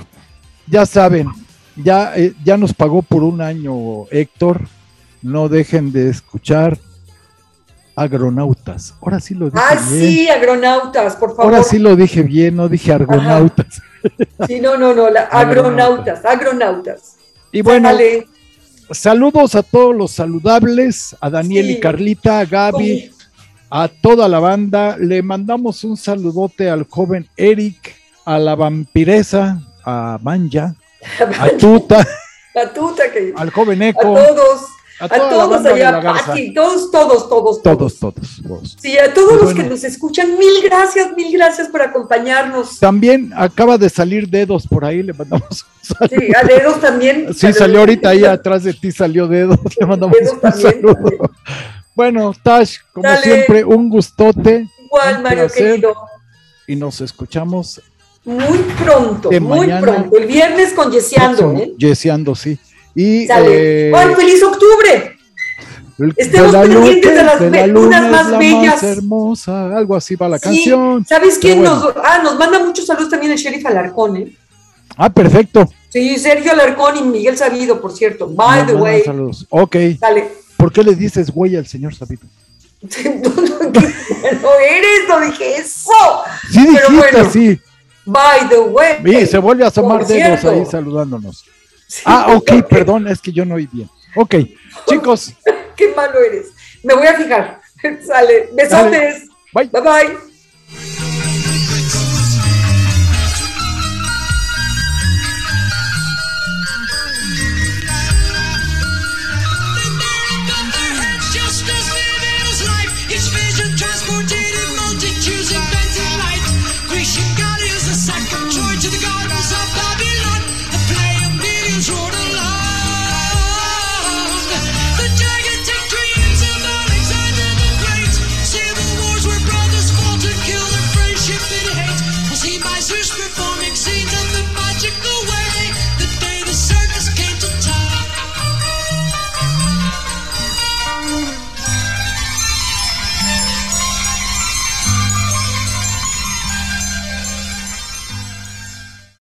Ya 0.67 0.85
saben, 0.85 1.27
ya, 1.75 2.13
eh, 2.15 2.33
ya 2.43 2.57
nos 2.57 2.73
pagó 2.73 3.01
por 3.01 3.23
un 3.23 3.41
año 3.41 4.05
Héctor. 4.11 4.67
No 5.25 5.49
dejen 5.49 5.91
de 5.91 6.09
escuchar 6.09 6.77
agronautas. 7.95 8.93
Ahora 9.01 9.19
sí 9.19 9.33
lo 9.33 9.49
dije 9.49 9.59
Ah, 9.67 9.75
bien. 9.89 10.01
sí, 10.01 10.29
agronautas, 10.29 11.15
por 11.15 11.29
favor. 11.35 11.45
Ahora 11.45 11.63
sí 11.63 11.79
lo 11.79 11.95
dije 11.95 12.21
bien, 12.21 12.55
no 12.55 12.67
dije 12.69 12.93
argonautas. 12.93 13.81
Sí, 14.47 14.59
no, 14.59 14.77
no, 14.77 14.93
no, 14.93 15.09
la- 15.09 15.21
Agronautas. 15.23 16.23
agronautas. 16.25 17.15
Y 17.51 17.61
bueno, 17.61 17.89
saludos 18.91 19.55
a 19.55 19.63
todos 19.63 19.95
los 19.95 20.11
saludables, 20.11 21.15
a 21.19 21.29
Daniel 21.31 21.65
Sí. 21.67 21.71
y 21.73 21.79
Carlita, 21.79 22.39
a 22.39 22.45
Gaby, 22.45 23.11
a 23.71 23.87
toda 23.87 24.27
la 24.27 24.39
banda. 24.39 24.95
Le 24.99 25.23
mandamos 25.23 25.83
un 25.83 25.97
saludote 25.97 26.69
al 26.69 26.85
joven 26.87 27.27
Eric, 27.35 27.95
a 28.25 28.37
la 28.37 28.53
vampiresa, 28.55 29.59
a 29.83 30.19
Manja, 30.21 30.75
a 31.39 31.49
Tuta, 31.57 32.05
La 32.53 32.71
tuta 32.73 33.03
que. 33.11 33.33
al 33.35 33.49
joven 33.51 33.81
A 33.81 33.87
Eco, 33.89 34.01
todos, 34.13 34.61
a 34.99 35.05
a 35.05 35.09
todos 35.09 35.65
allá, 35.65 35.91
Garza. 35.99 36.25
Pati, 36.27 36.53
todos, 36.53 36.89
todos, 36.91 37.27
todos, 37.29 37.61
Todos, 37.61 37.99
todos, 37.99 38.41
todos. 38.41 38.77
Sí, 38.79 38.97
a 38.97 39.13
todos 39.13 39.29
Pues 39.31 39.41
los 39.41 39.53
que 39.53 39.63
nos 39.63 39.83
escuchan, 39.83 40.37
mil 40.37 40.63
gracias, 40.63 41.13
mil 41.15 41.31
gracias 41.33 41.67
por 41.67 41.81
acompañarnos. 41.81 42.79
También 42.79 43.31
acaba 43.35 43.77
de 43.77 43.89
salir 43.89 44.29
dedos 44.29 44.65
por 44.67 44.85
ahí, 44.85 45.03
le 45.03 45.13
mandamos 45.13 45.49
un 45.63 45.95
saludo. 45.97 46.17
Sí, 46.19 46.31
a 46.35 46.43
Dedos 46.45 46.79
también. 46.81 47.33
Sí, 47.33 47.51
salió 47.53 47.79
ahorita 47.79 48.09
ahí 48.09 48.23
atrás 48.25 48.63
de 48.63 48.73
ti, 48.73 48.91
salió 48.91 49.27
dedos. 49.27 49.59
Le 49.79 49.85
mandamos 49.85 50.15
Dedos 50.17 50.33
un 50.33 50.39
también, 50.41 50.71
saludo. 50.71 50.93
también. 50.95 51.19
Bueno, 51.95 52.33
Tash, 52.43 52.77
como 52.93 53.07
Dale. 53.07 53.21
siempre, 53.23 53.63
un 53.63 53.89
gustote 53.89 54.67
Igual, 54.85 55.17
Un 55.17 55.23
Mario 55.23 55.39
placer. 55.45 55.63
querido. 55.71 55.93
y 56.67 56.75
nos 56.75 56.99
escuchamos 57.01 57.81
Muy 58.25 58.57
pronto, 58.83 59.29
muy 59.31 59.59
mañana. 59.67 59.81
pronto. 59.81 60.17
El 60.17 60.25
viernes 60.25 60.73
con 60.73 60.91
Yeseando, 60.91 61.53
¿eh? 61.53 61.73
yeseando, 61.77 62.33
sí. 62.35 62.57
Y 62.95 63.27
Sale. 63.27 63.89
eh, 63.89 63.93
¡Ay, 63.95 64.15
feliz 64.15 64.41
octubre! 64.43 65.17
el- 65.99 66.13
estemos 66.17 66.53
pendientes 66.55 67.15
de 67.15 67.23
las 67.23 67.39
de 67.39 67.49
ve- 67.49 67.59
la 67.61 67.67
luna 67.67 67.87
unas 67.87 68.03
es 68.05 68.11
más 68.11 68.29
la 68.31 68.37
bellas. 68.37 68.83
hermosa, 68.83 69.77
algo 69.77 69.95
así 69.95 70.15
va 70.15 70.27
la 70.29 70.37
Sí, 70.37 70.43
canción. 70.43 71.05
¿Sabes 71.05 71.37
quién 71.37 71.61
nos.? 71.63 71.93
Ah, 72.03 72.19
nos 72.23 72.37
manda 72.37 72.59
muchos 72.59 72.85
saludos 72.85 73.09
también 73.09 73.31
el 73.31 73.37
sheriff 73.37 73.65
Alarcón, 73.65 74.17
¿eh? 74.17 74.35
Ah, 74.97 75.09
perfecto. 75.09 75.69
Sí, 75.89 76.17
Sergio 76.17 76.51
Alarcón 76.51 76.97
y 76.97 77.01
Miguel 77.03 77.37
Sabido, 77.37 77.79
por 77.81 77.91
cierto. 77.93 78.27
By 78.27 78.65
the 78.65 78.75
way. 78.75 79.03
saludos. 79.03 79.45
Ok. 79.49 79.75
Dale. 79.99 80.29
¿Por 80.57 80.71
qué 80.71 80.83
le 80.83 80.95
dices 80.95 81.31
güey 81.31 81.55
al 81.55 81.67
señor 81.67 81.93
Sabido? 81.95 82.23
no, 82.81 83.29
no, 83.29 83.71
que- 83.71 83.79
no 84.41 84.49
eres, 84.69 85.07
no 85.07 85.19
dije 85.21 85.57
eso. 85.57 85.91
Sí, 86.51 86.59
dijiste 86.61 86.81
Pero 86.87 86.97
bueno. 86.97 87.19
así. 87.27 87.59
By 88.05 88.49
the 88.49 88.59
way. 88.59 89.21
Y 89.21 89.25
se 89.25 89.37
vuelve 89.37 89.63
a 89.65 89.67
asomar 89.67 90.05
dedos 90.05 90.39
cierto. 90.41 90.49
ahí 90.51 90.65
saludándonos. 90.69 91.45
Sí, 91.95 92.03
Ah, 92.05 92.27
ok, 92.35 92.67
perdón, 92.69 93.07
es 93.07 93.21
que 93.21 93.31
yo 93.31 93.45
no 93.45 93.55
oí 93.55 93.67
bien. 93.71 93.89
Ok, 94.15 94.35
chicos, 94.87 95.33
Qué 95.75 95.93
malo 95.93 96.19
eres. 96.19 96.47
Me 96.83 96.93
voy 96.93 97.07
a 97.07 97.13
fijar. 97.13 97.61
Sale. 98.05 98.49
Besotes. 98.53 99.27
Bye. 99.53 99.69
Bye 99.71 99.81
bye. 99.81 101.04